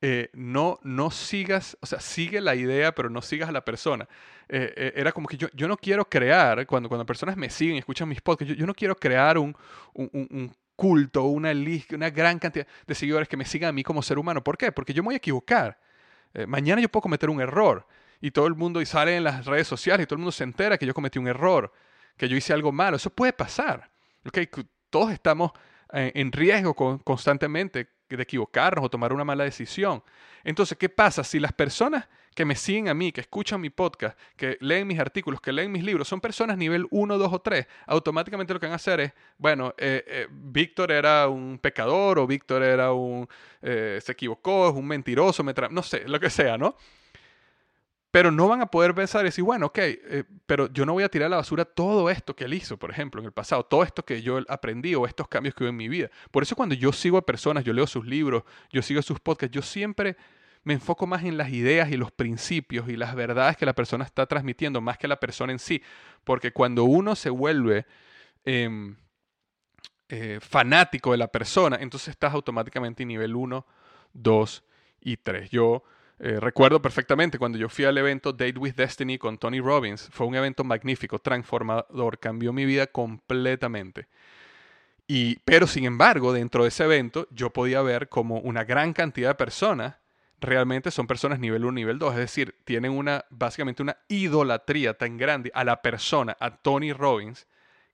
eh, 0.00 0.30
no, 0.32 0.78
no 0.84 1.10
sigas, 1.10 1.76
o 1.80 1.86
sea, 1.86 1.98
sigue 1.98 2.40
la 2.40 2.54
idea, 2.54 2.94
pero 2.94 3.10
no 3.10 3.20
sigas 3.20 3.48
a 3.48 3.52
la 3.52 3.64
persona. 3.64 4.08
Eh, 4.48 4.92
era 4.94 5.10
como 5.10 5.26
que 5.26 5.36
yo, 5.36 5.48
yo 5.54 5.66
no 5.66 5.76
quiero 5.76 6.08
crear, 6.08 6.66
cuando, 6.68 6.88
cuando 6.88 7.04
personas 7.04 7.36
me 7.36 7.50
siguen, 7.50 7.78
escuchan 7.78 8.08
mis 8.08 8.20
podcasts, 8.20 8.54
yo, 8.56 8.66
no 8.66 8.74
quiero 8.74 8.94
crear 8.94 9.38
un, 9.38 9.56
un, 9.94 10.08
un 10.12 10.54
culto, 10.76 11.24
una, 11.24 11.50
una 11.50 12.10
gran 12.10 12.38
cantidad 12.38 12.66
de 12.86 12.94
seguidores 12.94 13.28
que 13.28 13.36
me 13.36 13.44
sigan 13.44 13.70
a 13.70 13.72
mí 13.72 13.82
como 13.82 14.02
ser 14.02 14.20
humano. 14.20 14.44
¿Por 14.44 14.56
qué? 14.56 14.70
Porque 14.70 14.94
yo 14.94 15.02
me 15.02 15.06
voy 15.06 15.14
a 15.14 15.18
equivocar. 15.18 15.80
Eh, 16.34 16.46
mañana 16.46 16.82
yo 16.82 16.88
puedo 16.88 17.02
cometer 17.02 17.30
un 17.30 17.40
error 17.40 17.86
y 18.20 18.30
todo 18.30 18.46
el 18.46 18.54
mundo 18.54 18.80
y 18.80 18.86
sale 18.86 19.16
en 19.16 19.24
las 19.24 19.46
redes 19.46 19.66
sociales 19.66 20.04
y 20.04 20.06
todo 20.06 20.16
el 20.16 20.20
mundo 20.20 20.32
se 20.32 20.44
entera 20.44 20.76
que 20.76 20.86
yo 20.86 20.94
cometí 20.94 21.18
un 21.18 21.28
error, 21.28 21.72
que 22.16 22.28
yo 22.28 22.36
hice 22.36 22.52
algo 22.52 22.72
malo. 22.72 22.96
Eso 22.96 23.10
puede 23.10 23.32
pasar. 23.32 23.90
¿okay? 24.26 24.48
Todos 24.90 25.12
estamos 25.12 25.52
eh, 25.92 26.12
en 26.14 26.32
riesgo 26.32 26.74
constantemente 26.74 27.88
de 28.08 28.22
equivocarnos 28.22 28.84
o 28.84 28.90
tomar 28.90 29.12
una 29.12 29.24
mala 29.24 29.44
decisión. 29.44 30.02
Entonces, 30.42 30.76
¿qué 30.78 30.88
pasa 30.88 31.24
si 31.24 31.40
las 31.40 31.52
personas 31.52 32.06
que 32.34 32.44
me 32.44 32.56
siguen 32.56 32.88
a 32.88 32.94
mí, 32.94 33.12
que 33.12 33.20
escuchan 33.20 33.60
mi 33.60 33.70
podcast, 33.70 34.18
que 34.36 34.58
leen 34.60 34.86
mis 34.86 34.98
artículos, 34.98 35.40
que 35.40 35.52
leen 35.52 35.70
mis 35.70 35.84
libros, 35.84 36.08
son 36.08 36.20
personas 36.20 36.58
nivel 36.58 36.86
1, 36.90 37.16
2 37.16 37.32
o 37.32 37.38
3, 37.38 37.66
automáticamente 37.86 38.52
lo 38.52 38.60
que 38.60 38.66
van 38.66 38.72
a 38.72 38.76
hacer 38.76 39.00
es, 39.00 39.12
bueno, 39.38 39.74
eh, 39.78 40.04
eh, 40.06 40.26
Víctor 40.30 40.90
era 40.90 41.28
un 41.28 41.58
pecador 41.58 42.18
o 42.18 42.26
Víctor 42.26 42.62
era 42.62 42.92
un, 42.92 43.28
eh, 43.62 44.00
se 44.02 44.12
equivocó, 44.12 44.68
es 44.68 44.74
un 44.74 44.86
mentiroso, 44.86 45.44
me 45.44 45.54
no 45.70 45.82
sé, 45.82 46.08
lo 46.08 46.18
que 46.18 46.30
sea, 46.30 46.58
¿no? 46.58 46.76
Pero 48.14 48.30
no 48.30 48.46
van 48.46 48.60
a 48.60 48.66
poder 48.66 48.94
pensar 48.94 49.22
y 49.22 49.24
decir, 49.24 49.42
bueno, 49.42 49.66
ok, 49.66 49.80
pero 50.46 50.72
yo 50.72 50.86
no 50.86 50.92
voy 50.92 51.02
a 51.02 51.08
tirar 51.08 51.26
a 51.26 51.30
la 51.30 51.36
basura 51.38 51.64
todo 51.64 52.08
esto 52.08 52.36
que 52.36 52.44
él 52.44 52.54
hizo, 52.54 52.76
por 52.76 52.92
ejemplo, 52.92 53.20
en 53.20 53.24
el 53.24 53.32
pasado, 53.32 53.64
todo 53.64 53.82
esto 53.82 54.04
que 54.04 54.22
yo 54.22 54.38
aprendí 54.46 54.94
o 54.94 55.04
estos 55.04 55.26
cambios 55.26 55.52
que 55.52 55.64
hubo 55.64 55.70
en 55.70 55.76
mi 55.76 55.88
vida. 55.88 56.10
Por 56.30 56.44
eso 56.44 56.54
cuando 56.54 56.76
yo 56.76 56.92
sigo 56.92 57.18
a 57.18 57.26
personas, 57.26 57.64
yo 57.64 57.72
leo 57.72 57.88
sus 57.88 58.06
libros, 58.06 58.44
yo 58.70 58.82
sigo 58.82 59.02
sus 59.02 59.18
podcasts, 59.18 59.52
yo 59.52 59.62
siempre 59.62 60.16
me 60.62 60.74
enfoco 60.74 61.08
más 61.08 61.24
en 61.24 61.36
las 61.36 61.48
ideas 61.48 61.90
y 61.90 61.96
los 61.96 62.12
principios 62.12 62.88
y 62.88 62.96
las 62.96 63.16
verdades 63.16 63.56
que 63.56 63.66
la 63.66 63.72
persona 63.72 64.04
está 64.04 64.26
transmitiendo, 64.26 64.80
más 64.80 64.96
que 64.96 65.08
la 65.08 65.18
persona 65.18 65.50
en 65.52 65.58
sí. 65.58 65.82
Porque 66.22 66.52
cuando 66.52 66.84
uno 66.84 67.16
se 67.16 67.30
vuelve 67.30 67.84
em, 68.44 68.96
eh, 70.08 70.38
fanático 70.40 71.10
de 71.10 71.16
la 71.16 71.26
persona, 71.26 71.78
entonces 71.80 72.10
estás 72.10 72.32
automáticamente 72.32 73.02
en 73.02 73.08
nivel 73.08 73.34
1, 73.34 73.66
2 74.12 74.64
y 75.00 75.16
3. 75.16 75.50
Yo 75.50 75.82
eh, 76.18 76.38
recuerdo 76.40 76.80
perfectamente 76.80 77.38
cuando 77.38 77.58
yo 77.58 77.68
fui 77.68 77.84
al 77.84 77.98
evento 77.98 78.32
Date 78.32 78.58
with 78.58 78.74
Destiny 78.74 79.18
con 79.18 79.38
Tony 79.38 79.60
Robbins. 79.60 80.08
Fue 80.12 80.26
un 80.26 80.34
evento 80.34 80.64
magnífico, 80.64 81.18
transformador, 81.18 82.18
cambió 82.18 82.52
mi 82.52 82.64
vida 82.64 82.86
completamente. 82.86 84.08
Y, 85.06 85.36
pero 85.44 85.66
sin 85.66 85.84
embargo, 85.84 86.32
dentro 86.32 86.62
de 86.62 86.68
ese 86.68 86.84
evento, 86.84 87.28
yo 87.30 87.50
podía 87.50 87.82
ver 87.82 88.08
como 88.08 88.38
una 88.38 88.64
gran 88.64 88.92
cantidad 88.92 89.30
de 89.30 89.34
personas 89.34 89.96
realmente 90.44 90.90
son 90.90 91.06
personas 91.06 91.40
nivel 91.40 91.64
1, 91.64 91.72
nivel 91.72 91.98
2. 91.98 92.12
Es 92.12 92.18
decir, 92.18 92.54
tienen 92.64 92.92
una, 92.92 93.24
básicamente 93.30 93.82
una 93.82 93.96
idolatría 94.08 94.94
tan 94.94 95.16
grande 95.16 95.50
a 95.54 95.64
la 95.64 95.82
persona, 95.82 96.36
a 96.38 96.50
Tony 96.56 96.92
Robbins, 96.92 97.46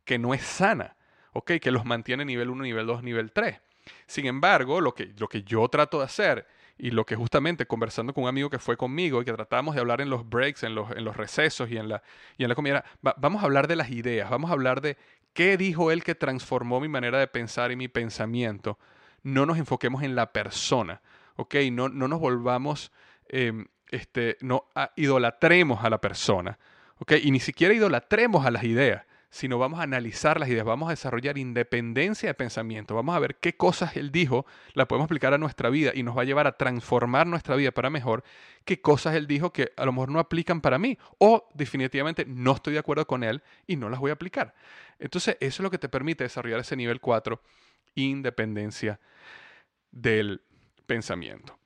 que 0.04 0.18
no 0.18 0.34
es 0.34 0.42
sana, 0.42 0.96
¿ok? 1.32 1.52
Que 1.60 1.70
los 1.70 1.84
mantiene 1.84 2.24
nivel 2.24 2.50
1, 2.50 2.62
nivel 2.62 2.86
2, 2.86 3.02
nivel 3.02 3.32
3. 3.32 3.60
Sin 4.06 4.26
embargo, 4.26 4.80
lo 4.80 4.94
que, 4.94 5.12
lo 5.18 5.28
que 5.28 5.42
yo 5.42 5.68
trato 5.68 5.98
de 5.98 6.04
hacer 6.04 6.46
y 6.80 6.90
lo 6.90 7.04
que 7.04 7.16
justamente 7.16 7.66
conversando 7.66 8.14
con 8.14 8.24
un 8.24 8.28
amigo 8.28 8.50
que 8.50 8.58
fue 8.58 8.76
conmigo 8.76 9.20
y 9.22 9.24
que 9.24 9.32
tratamos 9.32 9.74
de 9.74 9.80
hablar 9.80 10.00
en 10.00 10.10
los 10.10 10.28
breaks, 10.28 10.62
en 10.62 10.74
los, 10.74 10.90
en 10.92 11.04
los 11.04 11.16
recesos 11.16 11.70
y 11.70 11.76
en 11.76 11.88
la, 11.88 12.02
y 12.38 12.44
en 12.44 12.48
la 12.48 12.54
comida, 12.54 12.84
vamos 13.02 13.42
a 13.42 13.46
hablar 13.46 13.68
de 13.68 13.76
las 13.76 13.90
ideas, 13.90 14.30
vamos 14.30 14.50
a 14.50 14.54
hablar 14.54 14.80
de 14.80 14.96
qué 15.32 15.56
dijo 15.56 15.90
él 15.90 16.02
que 16.02 16.14
transformó 16.14 16.80
mi 16.80 16.88
manera 16.88 17.18
de 17.18 17.26
pensar 17.26 17.70
y 17.70 17.76
mi 17.76 17.88
pensamiento. 17.88 18.78
No 19.22 19.46
nos 19.46 19.58
enfoquemos 19.58 20.02
en 20.02 20.14
la 20.14 20.32
persona. 20.32 21.02
¿ok? 21.40 21.54
No, 21.72 21.88
no 21.88 22.06
nos 22.06 22.20
volvamos, 22.20 22.92
em, 23.28 23.66
este, 23.90 24.36
no 24.40 24.66
idolatremos 24.96 25.82
a 25.84 25.90
la 25.90 26.00
persona, 26.00 26.58
¿ok? 26.98 27.12
Y 27.22 27.30
ni 27.30 27.40
siquiera 27.40 27.74
idolatremos 27.74 28.46
a 28.46 28.50
las 28.50 28.62
ideas, 28.64 29.04
sino 29.30 29.58
vamos 29.58 29.78
a 29.78 29.84
analizar 29.84 30.40
las 30.40 30.48
ideas, 30.48 30.64
vamos 30.64 30.88
a 30.88 30.90
desarrollar 30.90 31.38
independencia 31.38 32.28
de 32.28 32.34
pensamiento, 32.34 32.96
vamos 32.96 33.14
a 33.14 33.20
ver 33.20 33.36
qué 33.36 33.56
cosas 33.56 33.96
él 33.96 34.10
dijo, 34.10 34.44
la 34.74 34.88
podemos 34.88 35.06
aplicar 35.06 35.32
a 35.32 35.38
nuestra 35.38 35.70
vida 35.70 35.92
y 35.94 36.02
nos 36.02 36.16
va 36.16 36.22
a 36.22 36.24
llevar 36.24 36.48
a 36.48 36.56
transformar 36.56 37.28
nuestra 37.28 37.54
vida 37.54 37.70
para 37.70 37.90
mejor, 37.90 38.24
qué 38.64 38.80
cosas 38.80 39.14
él 39.14 39.28
dijo 39.28 39.52
que 39.52 39.72
a 39.76 39.84
lo 39.84 39.92
mejor 39.92 40.10
no 40.10 40.18
aplican 40.18 40.60
para 40.60 40.78
mí 40.78 40.98
o 41.18 41.48
definitivamente 41.54 42.24
no 42.26 42.52
estoy 42.52 42.72
de 42.72 42.80
acuerdo 42.80 43.06
con 43.06 43.22
él 43.22 43.42
y 43.68 43.76
no 43.76 43.88
las 43.88 44.00
voy 44.00 44.10
a 44.10 44.14
aplicar. 44.14 44.54
Entonces 44.98 45.36
eso 45.40 45.62
es 45.62 45.64
lo 45.64 45.70
que 45.70 45.78
te 45.78 45.88
permite 45.88 46.24
desarrollar 46.24 46.60
ese 46.60 46.76
nivel 46.76 47.00
4, 47.00 47.40
independencia 47.94 48.98
del 49.92 50.42
pensamiento. 50.86 51.56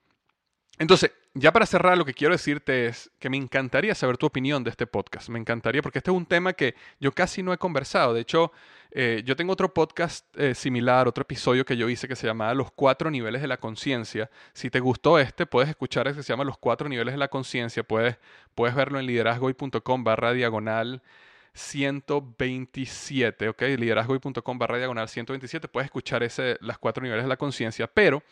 Entonces, 0.78 1.12
ya 1.34 1.52
para 1.52 1.66
cerrar, 1.66 1.98
lo 1.98 2.04
que 2.04 2.14
quiero 2.14 2.32
decirte 2.32 2.86
es 2.86 3.10
que 3.18 3.28
me 3.28 3.36
encantaría 3.36 3.94
saber 3.96 4.16
tu 4.16 4.26
opinión 4.26 4.62
de 4.62 4.70
este 4.70 4.86
podcast. 4.86 5.28
Me 5.28 5.38
encantaría, 5.40 5.82
porque 5.82 5.98
este 5.98 6.12
es 6.12 6.16
un 6.16 6.26
tema 6.26 6.52
que 6.52 6.76
yo 7.00 7.12
casi 7.12 7.42
no 7.42 7.52
he 7.52 7.58
conversado. 7.58 8.14
De 8.14 8.20
hecho, 8.20 8.52
eh, 8.92 9.22
yo 9.24 9.34
tengo 9.34 9.52
otro 9.52 9.74
podcast 9.74 10.24
eh, 10.38 10.54
similar, 10.54 11.08
otro 11.08 11.22
episodio 11.22 11.64
que 11.64 11.76
yo 11.76 11.88
hice 11.88 12.06
que 12.06 12.14
se 12.14 12.28
llamaba 12.28 12.54
Los 12.54 12.70
cuatro 12.70 13.10
niveles 13.10 13.42
de 13.42 13.48
la 13.48 13.56
conciencia. 13.56 14.30
Si 14.52 14.70
te 14.70 14.78
gustó 14.78 15.18
este, 15.18 15.44
puedes 15.44 15.68
escuchar 15.68 16.06
ese 16.06 16.18
que 16.18 16.22
se 16.22 16.32
llama 16.32 16.44
Los 16.44 16.56
cuatro 16.56 16.88
niveles 16.88 17.14
de 17.14 17.18
la 17.18 17.26
conciencia. 17.26 17.82
Puedes, 17.82 18.16
puedes 18.54 18.76
verlo 18.76 19.00
en 19.00 19.06
liderazgoy.com 19.06 20.04
barra 20.04 20.32
diagonal 20.32 21.02
127, 21.54 23.48
¿ok? 23.48 23.62
Liderazgoy.com 23.62 24.58
barra 24.58 24.78
diagonal 24.78 25.08
127. 25.08 25.66
Puedes 25.66 25.86
escuchar 25.86 26.22
ese, 26.22 26.58
las 26.60 26.78
cuatro 26.78 27.02
niveles 27.02 27.24
de 27.24 27.28
la 27.28 27.36
conciencia, 27.36 27.88
pero 27.88 28.22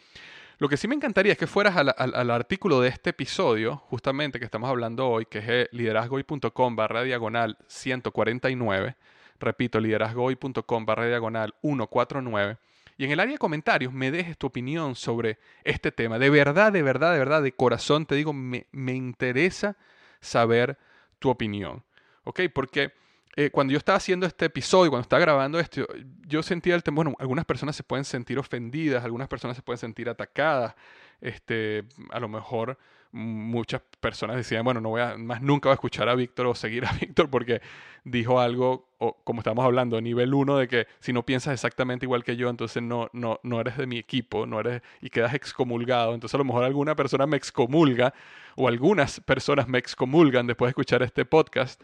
lo 0.62 0.68
que 0.68 0.76
sí 0.76 0.86
me 0.86 0.94
encantaría 0.94 1.32
es 1.32 1.38
que 1.38 1.48
fueras 1.48 1.76
al, 1.76 2.30
artículo 2.30 2.80
de 2.80 2.88
este 2.88 3.10
episodio, 3.10 3.78
justamente 3.88 4.38
que 4.38 4.44
estamos 4.44 4.70
hablando 4.70 5.08
hoy, 5.08 5.26
que 5.26 5.38
es 5.38 5.68
liderazgoy.com 5.72 6.76
barra 6.76 7.02
diagonal 7.02 7.58
149. 7.66 8.94
Repito, 9.40 9.80
liderazgoy.com 9.80 10.86
barra 10.86 11.08
diagonal 11.08 11.52
149. 11.62 12.58
Y 12.96 13.04
en 13.06 13.10
el 13.10 13.18
área 13.18 13.32
de 13.32 13.38
comentarios 13.38 13.92
me 13.92 14.12
dejes 14.12 14.38
tu 14.38 14.46
opinión 14.46 14.94
sobre 14.94 15.40
este 15.64 15.90
tema. 15.90 16.20
De 16.20 16.30
verdad, 16.30 16.72
de 16.72 16.82
verdad, 16.84 17.12
de 17.12 17.18
verdad, 17.18 17.42
de 17.42 17.50
corazón 17.50 18.06
te 18.06 18.14
digo, 18.14 18.32
me, 18.32 18.68
me 18.70 18.94
interesa 18.94 19.76
saber 20.20 20.78
tu 21.18 21.28
opinión. 21.28 21.82
¿Ok? 22.22 22.42
Porque 22.54 22.92
eh, 23.36 23.50
cuando 23.50 23.72
yo 23.72 23.78
estaba 23.78 23.96
haciendo 23.96 24.26
este 24.26 24.46
episodio, 24.46 24.90
cuando 24.90 25.02
estaba 25.02 25.20
grabando 25.20 25.58
esto, 25.58 25.86
yo 26.26 26.42
sentía 26.42 26.74
el 26.74 26.82
temor, 26.82 27.06
bueno, 27.06 27.16
algunas 27.18 27.44
personas 27.44 27.76
se 27.76 27.82
pueden 27.82 28.04
sentir 28.04 28.38
ofendidas, 28.38 29.04
algunas 29.04 29.28
personas 29.28 29.56
se 29.56 29.62
pueden 29.62 29.78
sentir 29.78 30.08
atacadas, 30.08 30.74
este, 31.20 31.84
a 32.10 32.20
lo 32.20 32.28
mejor 32.28 32.78
muchas 33.12 33.82
personas 34.00 34.36
decían, 34.36 34.64
bueno, 34.64 34.80
no 34.80 34.88
voy 34.88 35.02
a, 35.02 35.16
más 35.18 35.42
nunca 35.42 35.68
voy 35.68 35.72
a 35.72 35.74
escuchar 35.74 36.08
a 36.08 36.14
Víctor 36.14 36.46
o 36.46 36.54
seguir 36.54 36.86
a 36.86 36.92
Víctor 37.00 37.28
porque 37.28 37.60
dijo 38.04 38.40
algo, 38.40 38.88
o, 38.98 39.18
como 39.22 39.40
estamos 39.40 39.64
hablando, 39.64 40.00
nivel 40.00 40.32
uno, 40.34 40.56
de 40.56 40.66
que 40.66 40.86
si 40.98 41.12
no 41.12 41.24
piensas 41.24 41.52
exactamente 41.52 42.06
igual 42.06 42.24
que 42.24 42.36
yo, 42.36 42.48
entonces 42.48 42.82
no, 42.82 43.10
no, 43.12 43.38
no 43.42 43.60
eres 43.60 43.76
de 43.76 43.86
mi 43.86 43.98
equipo, 43.98 44.46
no 44.46 44.60
eres, 44.60 44.82
y 45.00 45.10
quedas 45.10 45.34
excomulgado. 45.34 46.14
Entonces 46.14 46.34
a 46.34 46.38
lo 46.38 46.44
mejor 46.44 46.64
alguna 46.64 46.96
persona 46.96 47.26
me 47.26 47.36
excomulga, 47.36 48.14
o 48.56 48.66
algunas 48.66 49.20
personas 49.20 49.68
me 49.68 49.78
excomulgan 49.78 50.46
después 50.46 50.68
de 50.68 50.70
escuchar 50.70 51.02
este 51.02 51.24
podcast. 51.24 51.82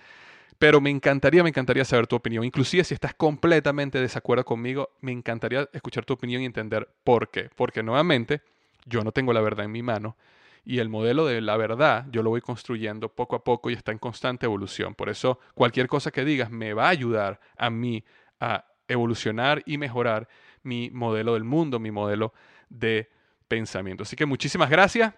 Pero 0.59 0.81
me 0.81 0.91
encantaría, 0.91 1.43
me 1.43 1.51
encantaría 1.51 1.85
saber 1.85 2.07
tu 2.07 2.17
opinión. 2.17 2.45
Inclusive 2.45 2.83
si 2.85 2.95
estás 2.95 3.15
completamente 3.15 3.99
de 3.99 4.03
desacuerdo 4.03 4.45
conmigo, 4.45 4.91
me 5.01 5.13
encantaría 5.13 5.69
escuchar 5.73 6.05
tu 6.05 6.15
opinión 6.15 6.43
y 6.43 6.47
entender 6.47 6.89
por 7.05 7.31
qué. 7.31 7.49
Porque 7.55 7.83
nuevamente, 7.83 8.43
yo 8.85 9.05
no 9.05 9.13
tengo 9.13 9.33
la 9.33 9.41
verdad 9.41 9.67
en 9.67 9.73
mi 9.73 9.83
mano 9.83 10.17
y 10.65 10.81
el 10.81 10.89
modelo 10.89 11.27
de 11.27 11.41
la 11.41 11.57
verdad 11.57 12.07
yo 12.11 12.23
lo 12.23 12.31
voy 12.31 12.41
construyendo 12.41 13.09
poco 13.09 13.37
a 13.37 13.45
poco 13.45 13.71
y 13.71 13.75
está 13.75 13.93
en 13.93 13.99
constante 13.99 14.47
evolución. 14.47 14.95
Por 14.95 15.09
eso 15.09 15.39
cualquier 15.55 15.87
cosa 15.87 16.11
que 16.11 16.25
digas 16.25 16.51
me 16.51 16.75
va 16.75 16.87
a 16.87 16.91
ayudar 16.91 17.41
a 17.57 17.71
mí 17.71 18.05
a 18.41 18.67
evolucionar 18.89 19.63
y 19.65 19.79
mejorar 19.79 20.29
mi 20.63 20.91
modelo 20.91 21.35
del 21.35 21.45
mundo, 21.45 21.79
mi 21.79 21.91
modelo 21.91 22.35
de 22.69 23.11
pensamiento. 23.49 24.03
Así 24.03 24.17
que 24.17 24.27
muchísimas 24.27 24.69
gracias. 24.69 25.15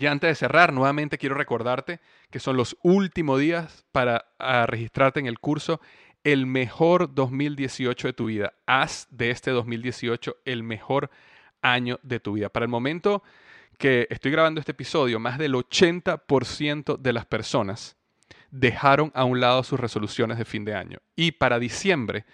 Y 0.00 0.06
antes 0.06 0.28
de 0.28 0.34
cerrar, 0.34 0.72
nuevamente 0.72 1.18
quiero 1.18 1.34
recordarte 1.34 2.00
que 2.30 2.40
son 2.40 2.56
los 2.56 2.74
últimos 2.82 3.38
días 3.38 3.84
para 3.92 4.24
registrarte 4.66 5.20
en 5.20 5.26
el 5.26 5.38
curso 5.38 5.78
El 6.24 6.46
mejor 6.46 7.14
2018 7.14 8.08
de 8.08 8.12
tu 8.14 8.24
vida. 8.24 8.54
Haz 8.64 9.08
de 9.10 9.30
este 9.30 9.50
2018 9.50 10.38
el 10.46 10.62
mejor 10.62 11.10
año 11.60 12.00
de 12.02 12.18
tu 12.18 12.32
vida. 12.32 12.48
Para 12.48 12.64
el 12.64 12.70
momento 12.70 13.22
que 13.76 14.06
estoy 14.08 14.30
grabando 14.30 14.58
este 14.58 14.72
episodio, 14.72 15.20
más 15.20 15.36
del 15.36 15.52
80% 15.52 16.96
de 16.96 17.12
las 17.12 17.26
personas 17.26 17.98
dejaron 18.50 19.12
a 19.14 19.24
un 19.24 19.38
lado 19.38 19.62
sus 19.62 19.78
resoluciones 19.78 20.38
de 20.38 20.46
fin 20.46 20.64
de 20.64 20.74
año. 20.74 20.98
Y 21.14 21.32
para 21.32 21.58
diciembre 21.58 22.24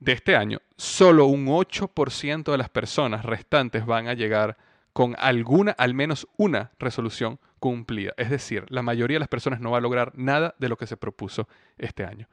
de 0.00 0.12
este 0.12 0.36
año, 0.36 0.60
solo 0.76 1.24
un 1.24 1.46
8% 1.46 2.52
de 2.52 2.58
las 2.58 2.68
personas 2.68 3.24
restantes 3.24 3.86
van 3.86 4.06
a 4.06 4.12
llegar 4.12 4.50
a 4.50 4.69
con 4.92 5.14
alguna, 5.18 5.72
al 5.72 5.94
menos 5.94 6.26
una 6.36 6.72
resolución 6.78 7.38
cumplida. 7.58 8.12
Es 8.16 8.30
decir, 8.30 8.64
la 8.68 8.82
mayoría 8.82 9.16
de 9.16 9.20
las 9.20 9.28
personas 9.28 9.60
no 9.60 9.70
va 9.70 9.78
a 9.78 9.82
lograr 9.82 10.12
nada 10.16 10.54
de 10.58 10.68
lo 10.68 10.76
que 10.76 10.86
se 10.86 10.96
propuso 10.96 11.48
este 11.78 12.04
año. 12.04 12.28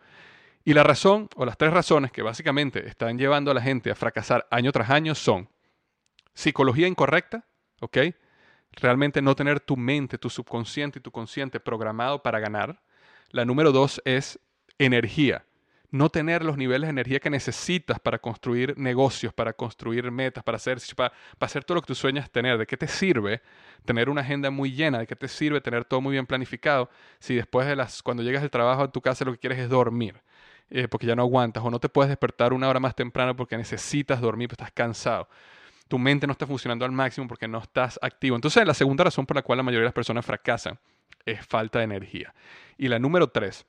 Y 0.64 0.74
la 0.74 0.84
razón, 0.84 1.30
o 1.36 1.46
las 1.46 1.58
tres 1.58 1.72
razones 1.72 2.12
que 2.12 2.22
básicamente 2.22 2.88
están 2.88 3.18
llevando 3.18 3.52
a 3.52 3.54
la 3.54 3.62
gente 3.62 3.90
a 3.90 3.96
fracasar 3.96 4.48
año 4.52 4.72
tras 4.72 4.90
año 4.90 5.16
son 5.16 5.50
psicología 6.34 6.88
incorrecta, 6.88 7.46
¿ok? 7.80 7.98
Realmente 8.74 9.22
no 9.22 9.36
tener 9.36 9.60
tu 9.60 9.78
mente, 9.78 10.18
tu 10.18 10.30
subconsciente 10.30 11.00
y 11.00 11.02
tu 11.02 11.12
consciente 11.12 11.60
programado 11.60 12.22
para 12.22 12.40
ganar. 12.40 12.82
La 13.30 13.46
número 13.46 13.72
dos 13.72 14.02
es 14.06 14.40
energía 14.78 15.47
no 15.90 16.10
tener 16.10 16.44
los 16.44 16.58
niveles 16.58 16.88
de 16.88 16.92
energía 16.92 17.20
que 17.20 17.30
necesitas 17.30 18.00
para 18.00 18.20
construir 18.20 18.78
negocios, 18.78 19.34
para 19.34 19.54
construir 19.54 20.12
metas, 20.12 20.44
para 20.44 20.58
hacer, 20.58 20.80
para, 20.96 21.14
hacer 21.40 21.64
todo 21.64 21.76
lo 21.76 21.82
que 21.82 21.88
tú 21.88 21.96
sueñas 21.96 22.30
tener. 22.30 22.58
¿De 22.58 22.66
qué 22.66 22.76
te 22.76 22.88
sirve 22.88 23.42
tener 23.86 24.10
una 24.10 24.22
agenda 24.22 24.50
muy 24.52 24.72
llena? 24.74 25.00
¿De 25.00 25.08
qué 25.08 25.16
te 25.16 25.28
sirve 25.28 25.62
tener 25.62 25.86
todo 25.86 26.02
muy 26.02 26.12
bien 26.12 26.26
planificado 26.26 26.90
si 27.20 27.36
después 27.36 27.68
de 27.68 27.76
las, 27.76 28.04
cuando 28.04 28.24
llegas 28.24 28.42
del 28.42 28.52
trabajo 28.52 28.84
a 28.84 28.92
tu 28.92 29.02
casa 29.02 29.24
lo 29.24 29.32
que 29.32 29.40
quieres 29.40 29.60
es 29.60 29.70
dormir? 29.70 30.22
Eh, 30.70 30.90
porque 30.90 31.08
ya 31.08 31.16
no 31.16 31.22
aguantas 31.22 31.64
o 31.64 31.72
no 31.72 31.80
te 31.80 31.88
puedes 31.88 32.10
despertar 32.10 32.52
una 32.52 32.68
hora 32.68 32.82
más 32.82 32.94
temprano 32.94 33.36
porque 33.38 33.56
necesitas 33.56 34.20
dormir, 34.20 34.50
estás 34.52 34.72
cansado. 34.72 35.30
tu 35.88 35.98
mente 35.98 36.28
no 36.28 36.34
está 36.34 36.46
funcionando 36.46 36.84
al 36.84 36.92
máximo 36.92 37.28
porque 37.30 37.48
no 37.48 37.60
estás 37.60 37.98
activo. 38.02 38.36
Entonces, 38.36 38.68
la 38.68 38.74
segunda 38.74 39.06
razón 39.06 39.26
por 39.26 39.38
la 39.38 39.42
cual 39.42 39.58
la 39.58 39.64
mayoría 39.64 39.84
de 39.84 39.88
las 39.88 39.94
personas 39.94 40.26
fracasan 40.26 40.78
es 41.26 41.46
falta 41.46 41.80
de 41.80 41.86
energía. 41.86 42.34
Y 42.78 42.90
la 42.90 43.00
número 43.00 43.30
tres 43.30 43.66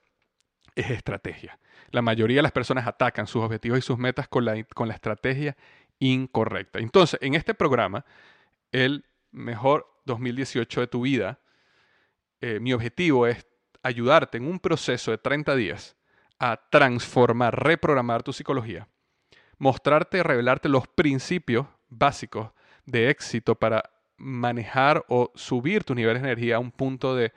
es 0.74 0.90
estrategia. 0.90 1.58
La 1.90 2.02
mayoría 2.02 2.36
de 2.36 2.42
las 2.42 2.52
personas 2.52 2.86
atacan 2.86 3.26
sus 3.26 3.42
objetivos 3.42 3.78
y 3.78 3.82
sus 3.82 3.98
metas 3.98 4.28
con 4.28 4.44
la, 4.44 4.62
con 4.64 4.88
la 4.88 4.94
estrategia 4.94 5.56
incorrecta. 5.98 6.78
Entonces, 6.78 7.18
en 7.22 7.34
este 7.34 7.54
programa, 7.54 8.04
el 8.72 9.04
mejor 9.30 9.86
2018 10.04 10.80
de 10.80 10.86
tu 10.86 11.02
vida, 11.02 11.40
eh, 12.40 12.60
mi 12.60 12.72
objetivo 12.72 13.26
es 13.26 13.46
ayudarte 13.82 14.38
en 14.38 14.46
un 14.46 14.58
proceso 14.58 15.10
de 15.10 15.18
30 15.18 15.56
días 15.56 15.96
a 16.38 16.60
transformar, 16.70 17.62
reprogramar 17.62 18.22
tu 18.22 18.32
psicología, 18.32 18.88
mostrarte, 19.58 20.22
revelarte 20.22 20.68
los 20.68 20.86
principios 20.86 21.66
básicos 21.88 22.50
de 22.84 23.10
éxito 23.10 23.54
para 23.54 23.82
manejar 24.16 25.04
o 25.08 25.32
subir 25.34 25.84
tus 25.84 25.96
niveles 25.96 26.22
de 26.22 26.28
energía 26.28 26.56
a 26.56 26.60
un 26.60 26.70
punto 26.70 27.14
de, 27.14 27.32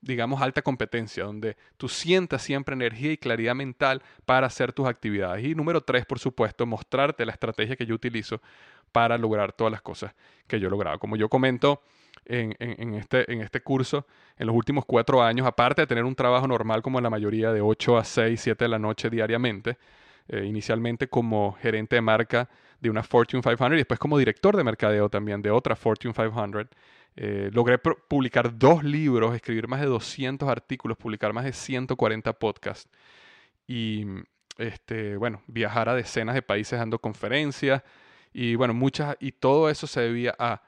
digamos, 0.00 0.40
alta 0.42 0.62
competencia, 0.62 1.24
donde 1.24 1.56
tú 1.76 1.88
sientas 1.88 2.42
siempre 2.42 2.74
energía 2.74 3.12
y 3.12 3.16
claridad 3.16 3.54
mental 3.54 4.02
para 4.24 4.46
hacer 4.46 4.72
tus 4.72 4.86
actividades. 4.86 5.44
Y 5.44 5.54
número 5.54 5.80
tres, 5.80 6.06
por 6.06 6.18
supuesto, 6.18 6.66
mostrarte 6.66 7.24
la 7.26 7.32
estrategia 7.32 7.76
que 7.76 7.86
yo 7.86 7.94
utilizo 7.94 8.40
para 8.92 9.18
lograr 9.18 9.52
todas 9.52 9.70
las 9.70 9.82
cosas 9.82 10.14
que 10.46 10.60
yo 10.60 10.68
he 10.68 10.70
logrado. 10.70 10.98
Como 10.98 11.16
yo 11.16 11.28
comento 11.28 11.82
en, 12.24 12.94
este, 12.94 13.30
en 13.32 13.40
este 13.40 13.60
curso, 13.60 14.06
en 14.36 14.46
los 14.46 14.56
últimos 14.56 14.84
cuatro 14.84 15.22
años, 15.22 15.46
aparte 15.46 15.82
de 15.82 15.86
tener 15.86 16.04
un 16.04 16.14
trabajo 16.14 16.46
normal 16.46 16.82
como 16.82 17.00
la 17.00 17.10
mayoría 17.10 17.52
de 17.52 17.60
8 17.60 17.98
a 17.98 18.04
6, 18.04 18.40
7 18.40 18.64
de 18.64 18.68
la 18.68 18.78
noche 18.78 19.10
diariamente, 19.10 19.78
eh, 20.28 20.44
inicialmente 20.44 21.08
como 21.08 21.52
gerente 21.52 21.96
de 21.96 22.02
marca 22.02 22.48
de 22.80 22.90
una 22.90 23.02
Fortune 23.02 23.42
500 23.42 23.72
y 23.72 23.76
después 23.76 23.98
como 23.98 24.18
director 24.18 24.56
de 24.56 24.64
mercadeo 24.64 25.08
también 25.08 25.40
de 25.42 25.50
otra 25.50 25.76
Fortune 25.76 26.12
500. 26.12 26.66
Eh, 27.16 27.50
logré 27.52 27.78
publicar 27.78 28.58
dos 28.58 28.84
libros, 28.84 29.34
escribir 29.34 29.68
más 29.68 29.80
de 29.80 29.86
200 29.86 30.48
artículos, 30.48 30.98
publicar 30.98 31.32
más 31.32 31.44
de 31.44 31.54
140 31.54 32.32
podcasts 32.34 32.90
y 33.66 34.04
este, 34.58 35.16
bueno, 35.16 35.42
viajar 35.46 35.88
a 35.88 35.94
decenas 35.94 36.34
de 36.34 36.42
países 36.42 36.78
dando 36.78 36.98
conferencias 36.98 37.82
y 38.34 38.54
bueno, 38.54 38.74
muchas 38.74 39.16
y 39.18 39.32
todo 39.32 39.70
eso 39.70 39.86
se 39.86 40.02
debía 40.02 40.34
a 40.38 40.62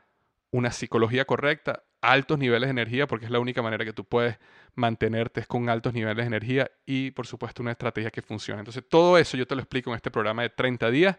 una 0.51 0.73
psicología 0.73 1.27
correcta, 1.27 1.83
altos 2.01 2.39
niveles 2.39 2.69
de 2.69 2.71
energía, 2.71 3.07
porque 3.07 3.27
es 3.27 3.31
la 3.31 3.41
única 3.41 3.61
manera 3.61 3.85
que 3.85 3.93
tú 3.93 4.05
puedes 4.05 4.39
mantenerte 4.75 5.45
con 5.45 5.69
altos 5.69 5.93
niveles 5.93 6.25
de 6.25 6.29
energía 6.29 6.71
y 6.87 7.11
por 7.11 7.27
supuesto 7.27 7.63
una 7.63 7.73
estrategia 7.73 8.11
que 8.11 8.23
funcione. 8.23 8.61
Entonces 8.61 8.85
todo 8.89 9.19
eso 9.19 9.37
yo 9.37 9.47
te 9.47 9.55
lo 9.55 9.61
explico 9.61 9.91
en 9.91 9.97
este 9.97 10.11
programa 10.11 10.43
de 10.43 10.49
30 10.49 10.91
días 10.91 11.19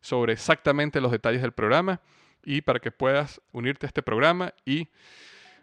sobre 0.00 0.34
exactamente 0.34 1.00
los 1.00 1.10
detalles 1.10 1.42
del 1.42 1.50
programa 1.52 2.00
y 2.44 2.60
para 2.60 2.78
que 2.78 2.92
puedas 2.92 3.40
unirte 3.52 3.86
a 3.86 3.88
este 3.88 4.02
programa 4.02 4.54
y 4.64 4.86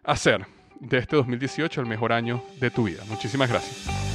hacer 0.04 0.46
de 0.80 0.98
este 0.98 1.16
2018 1.16 1.80
el 1.82 1.88
mejor 1.88 2.12
año 2.12 2.44
de 2.60 2.70
tu 2.70 2.84
vida. 2.84 3.04
Muchísimas 3.08 3.50
gracias. 3.50 4.15